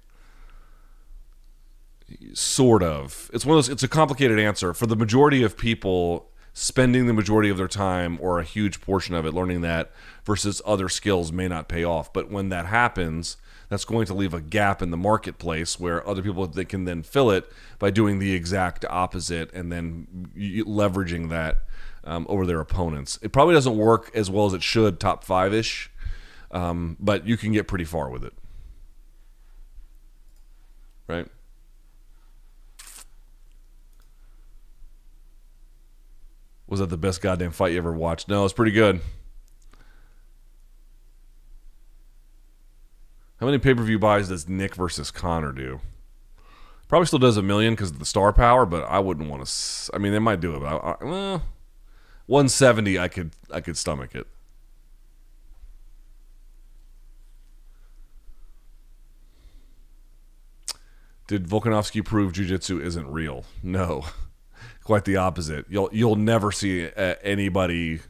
Sort 2.33 2.81
of. 2.81 3.29
It's 3.33 3.45
one 3.45 3.57
of 3.57 3.65
those. 3.65 3.69
It's 3.69 3.83
a 3.83 3.89
complicated 3.89 4.39
answer 4.39 4.73
for 4.73 4.87
the 4.87 4.95
majority 4.95 5.43
of 5.43 5.57
people. 5.57 6.29
Spending 6.57 7.05
the 7.05 7.11
majority 7.11 7.49
of 7.49 7.57
their 7.57 7.67
time 7.67 8.17
or 8.21 8.39
a 8.39 8.43
huge 8.45 8.79
portion 8.79 9.13
of 9.13 9.25
it 9.25 9.33
learning 9.33 9.59
that 9.59 9.91
versus 10.23 10.61
other 10.65 10.87
skills 10.87 11.29
may 11.29 11.49
not 11.49 11.67
pay 11.67 11.83
off. 11.83 12.13
But 12.13 12.31
when 12.31 12.47
that 12.47 12.67
happens, 12.67 13.35
that's 13.67 13.83
going 13.83 14.05
to 14.05 14.13
leave 14.13 14.33
a 14.33 14.39
gap 14.39 14.81
in 14.81 14.89
the 14.89 14.95
marketplace 14.95 15.77
where 15.77 16.07
other 16.07 16.21
people 16.21 16.47
that 16.47 16.69
can 16.69 16.85
then 16.85 17.03
fill 17.03 17.29
it 17.29 17.51
by 17.77 17.91
doing 17.91 18.19
the 18.19 18.33
exact 18.33 18.85
opposite 18.89 19.51
and 19.51 19.69
then 19.69 20.29
leveraging 20.37 21.27
that 21.27 21.57
um, 22.05 22.25
over 22.29 22.45
their 22.45 22.59
opponents. 22.59 23.19
It 23.21 23.31
probably 23.31 23.55
doesn't 23.55 23.77
work 23.77 24.11
as 24.13 24.29
well 24.29 24.45
as 24.45 24.53
it 24.53 24.63
should, 24.63 24.99
top 24.99 25.23
five 25.23 25.53
ish, 25.53 25.91
um, 26.51 26.97
but 26.99 27.27
you 27.27 27.37
can 27.37 27.51
get 27.51 27.67
pretty 27.67 27.85
far 27.85 28.09
with 28.09 28.23
it. 28.23 28.33
Right? 31.07 31.27
Was 36.67 36.79
that 36.79 36.89
the 36.89 36.97
best 36.97 37.21
goddamn 37.21 37.51
fight 37.51 37.73
you 37.73 37.77
ever 37.77 37.93
watched? 37.93 38.27
No, 38.27 38.43
it's 38.43 38.53
pretty 38.53 38.71
good. 38.71 39.01
How 43.39 43.45
many 43.45 43.59
pay 43.59 43.73
per 43.73 43.83
view 43.83 43.99
buys 43.99 44.29
does 44.29 44.47
Nick 44.47 44.75
versus 44.75 45.11
Conor 45.11 45.51
do? 45.51 45.81
Probably 46.87 47.05
still 47.05 47.19
does 47.19 47.37
a 47.37 47.41
million 47.41 47.73
because 47.73 47.91
of 47.91 47.99
the 47.99 48.05
star 48.05 48.31
power, 48.31 48.65
but 48.65 48.83
I 48.83 48.99
wouldn't 48.99 49.29
want 49.29 49.45
to. 49.45 49.91
I 49.93 49.97
mean, 49.97 50.13
they 50.13 50.19
might 50.19 50.39
do 50.39 50.55
it. 50.55 50.59
But 50.59 50.67
I, 50.67 50.91
I, 50.91 51.03
well, 51.03 51.43
170, 52.27 52.99
I 52.99 53.07
could 53.07 53.31
I 53.51 53.61
could 53.61 53.77
stomach 53.77 54.15
it. 54.15 54.27
Did 61.27 61.47
Volkanovski 61.47 62.05
prove 62.05 62.33
jiu-jitsu 62.33 62.79
isn't 62.81 63.07
real? 63.07 63.45
No, 63.63 64.05
quite 64.83 65.05
the 65.05 65.17
opposite. 65.17 65.65
You'll 65.69 65.89
you'll 65.91 66.15
never 66.15 66.51
see 66.51 66.87
uh, 66.87 67.15
anybody. 67.23 68.01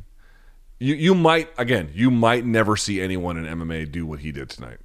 You 0.80 0.95
you 0.95 1.16
might 1.16 1.49
again. 1.57 1.91
You 1.93 2.11
might 2.11 2.45
never 2.45 2.76
see 2.76 3.01
anyone 3.01 3.38
in 3.38 3.45
MMA 3.45 3.91
do 3.91 4.05
what 4.05 4.20
he 4.20 4.32
did 4.32 4.49
tonight. 4.49 4.80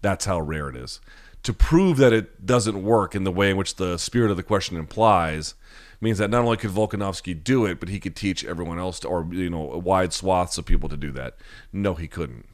That's 0.00 0.24
how 0.24 0.40
rare 0.40 0.68
it 0.68 0.76
is. 0.76 1.00
To 1.44 1.52
prove 1.52 1.96
that 1.98 2.12
it 2.12 2.44
doesn't 2.44 2.82
work 2.82 3.14
in 3.14 3.24
the 3.24 3.32
way 3.32 3.50
in 3.50 3.56
which 3.56 3.76
the 3.76 3.96
spirit 3.98 4.30
of 4.30 4.36
the 4.36 4.42
question 4.42 4.76
implies 4.76 5.54
means 6.00 6.18
that 6.18 6.30
not 6.30 6.44
only 6.44 6.56
could 6.56 6.70
Volkanovski 6.70 7.42
do 7.42 7.66
it, 7.66 7.80
but 7.80 7.88
he 7.88 7.98
could 7.98 8.14
teach 8.14 8.44
everyone 8.44 8.78
else 8.78 9.00
to, 9.00 9.08
or 9.08 9.26
you 9.32 9.50
know, 9.50 9.60
wide 9.60 10.12
swaths 10.12 10.58
of 10.58 10.64
people 10.64 10.88
to 10.88 10.96
do 10.96 11.10
that. 11.12 11.36
No, 11.72 11.94
he 11.94 12.06
couldn't. 12.06 12.46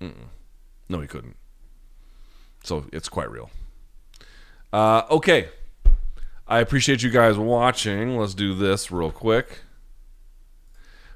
Mm-mm. 0.00 0.28
No, 0.88 1.00
he 1.00 1.06
couldn't. 1.06 1.36
So 2.64 2.86
it's 2.92 3.08
quite 3.08 3.30
real. 3.30 3.50
Uh, 4.72 5.02
okay. 5.10 5.48
I 6.46 6.60
appreciate 6.60 7.02
you 7.02 7.10
guys 7.10 7.36
watching. 7.36 8.16
Let's 8.16 8.34
do 8.34 8.54
this 8.54 8.90
real 8.90 9.10
quick. 9.10 9.60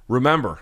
Remember, 0.09 0.61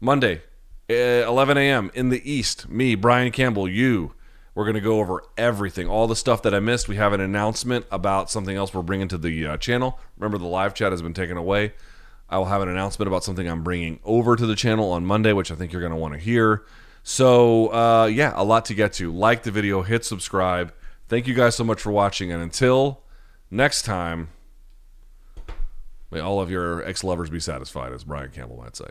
Monday, 0.00 0.42
11 0.88 1.56
a.m. 1.56 1.90
in 1.94 2.08
the 2.08 2.30
East, 2.30 2.68
me, 2.68 2.94
Brian 2.96 3.30
Campbell, 3.30 3.68
you. 3.68 4.14
We're 4.54 4.64
going 4.64 4.74
to 4.74 4.80
go 4.80 4.98
over 4.98 5.22
everything, 5.36 5.88
all 5.88 6.06
the 6.06 6.16
stuff 6.16 6.42
that 6.42 6.54
I 6.54 6.60
missed. 6.60 6.88
We 6.88 6.96
have 6.96 7.12
an 7.12 7.20
announcement 7.20 7.86
about 7.90 8.30
something 8.30 8.56
else 8.56 8.74
we're 8.74 8.82
bringing 8.82 9.08
to 9.08 9.18
the 9.18 9.46
uh, 9.46 9.56
channel. 9.56 9.98
Remember, 10.18 10.38
the 10.38 10.46
live 10.46 10.74
chat 10.74 10.92
has 10.92 11.02
been 11.02 11.14
taken 11.14 11.36
away. 11.36 11.72
I 12.28 12.38
will 12.38 12.46
have 12.46 12.62
an 12.62 12.68
announcement 12.68 13.06
about 13.08 13.24
something 13.24 13.48
I'm 13.48 13.62
bringing 13.62 14.00
over 14.04 14.36
to 14.36 14.46
the 14.46 14.56
channel 14.56 14.92
on 14.92 15.04
Monday, 15.04 15.32
which 15.32 15.50
I 15.50 15.54
think 15.54 15.72
you're 15.72 15.80
going 15.80 15.92
to 15.92 15.98
want 15.98 16.14
to 16.14 16.20
hear. 16.20 16.64
So, 17.02 17.72
uh, 17.72 18.06
yeah, 18.06 18.32
a 18.36 18.44
lot 18.44 18.66
to 18.66 18.74
get 18.74 18.92
to. 18.94 19.12
Like 19.12 19.42
the 19.42 19.50
video, 19.50 19.82
hit 19.82 20.04
subscribe. 20.04 20.72
Thank 21.08 21.26
you 21.26 21.34
guys 21.34 21.54
so 21.54 21.64
much 21.64 21.80
for 21.80 21.90
watching. 21.90 22.30
And 22.30 22.42
until 22.42 23.02
next 23.50 23.82
time, 23.82 24.28
may 26.10 26.20
all 26.20 26.40
of 26.40 26.50
your 26.50 26.84
ex 26.84 27.02
lovers 27.02 27.30
be 27.30 27.40
satisfied, 27.40 27.92
as 27.92 28.04
Brian 28.04 28.30
Campbell 28.30 28.58
might 28.58 28.76
say. 28.76 28.90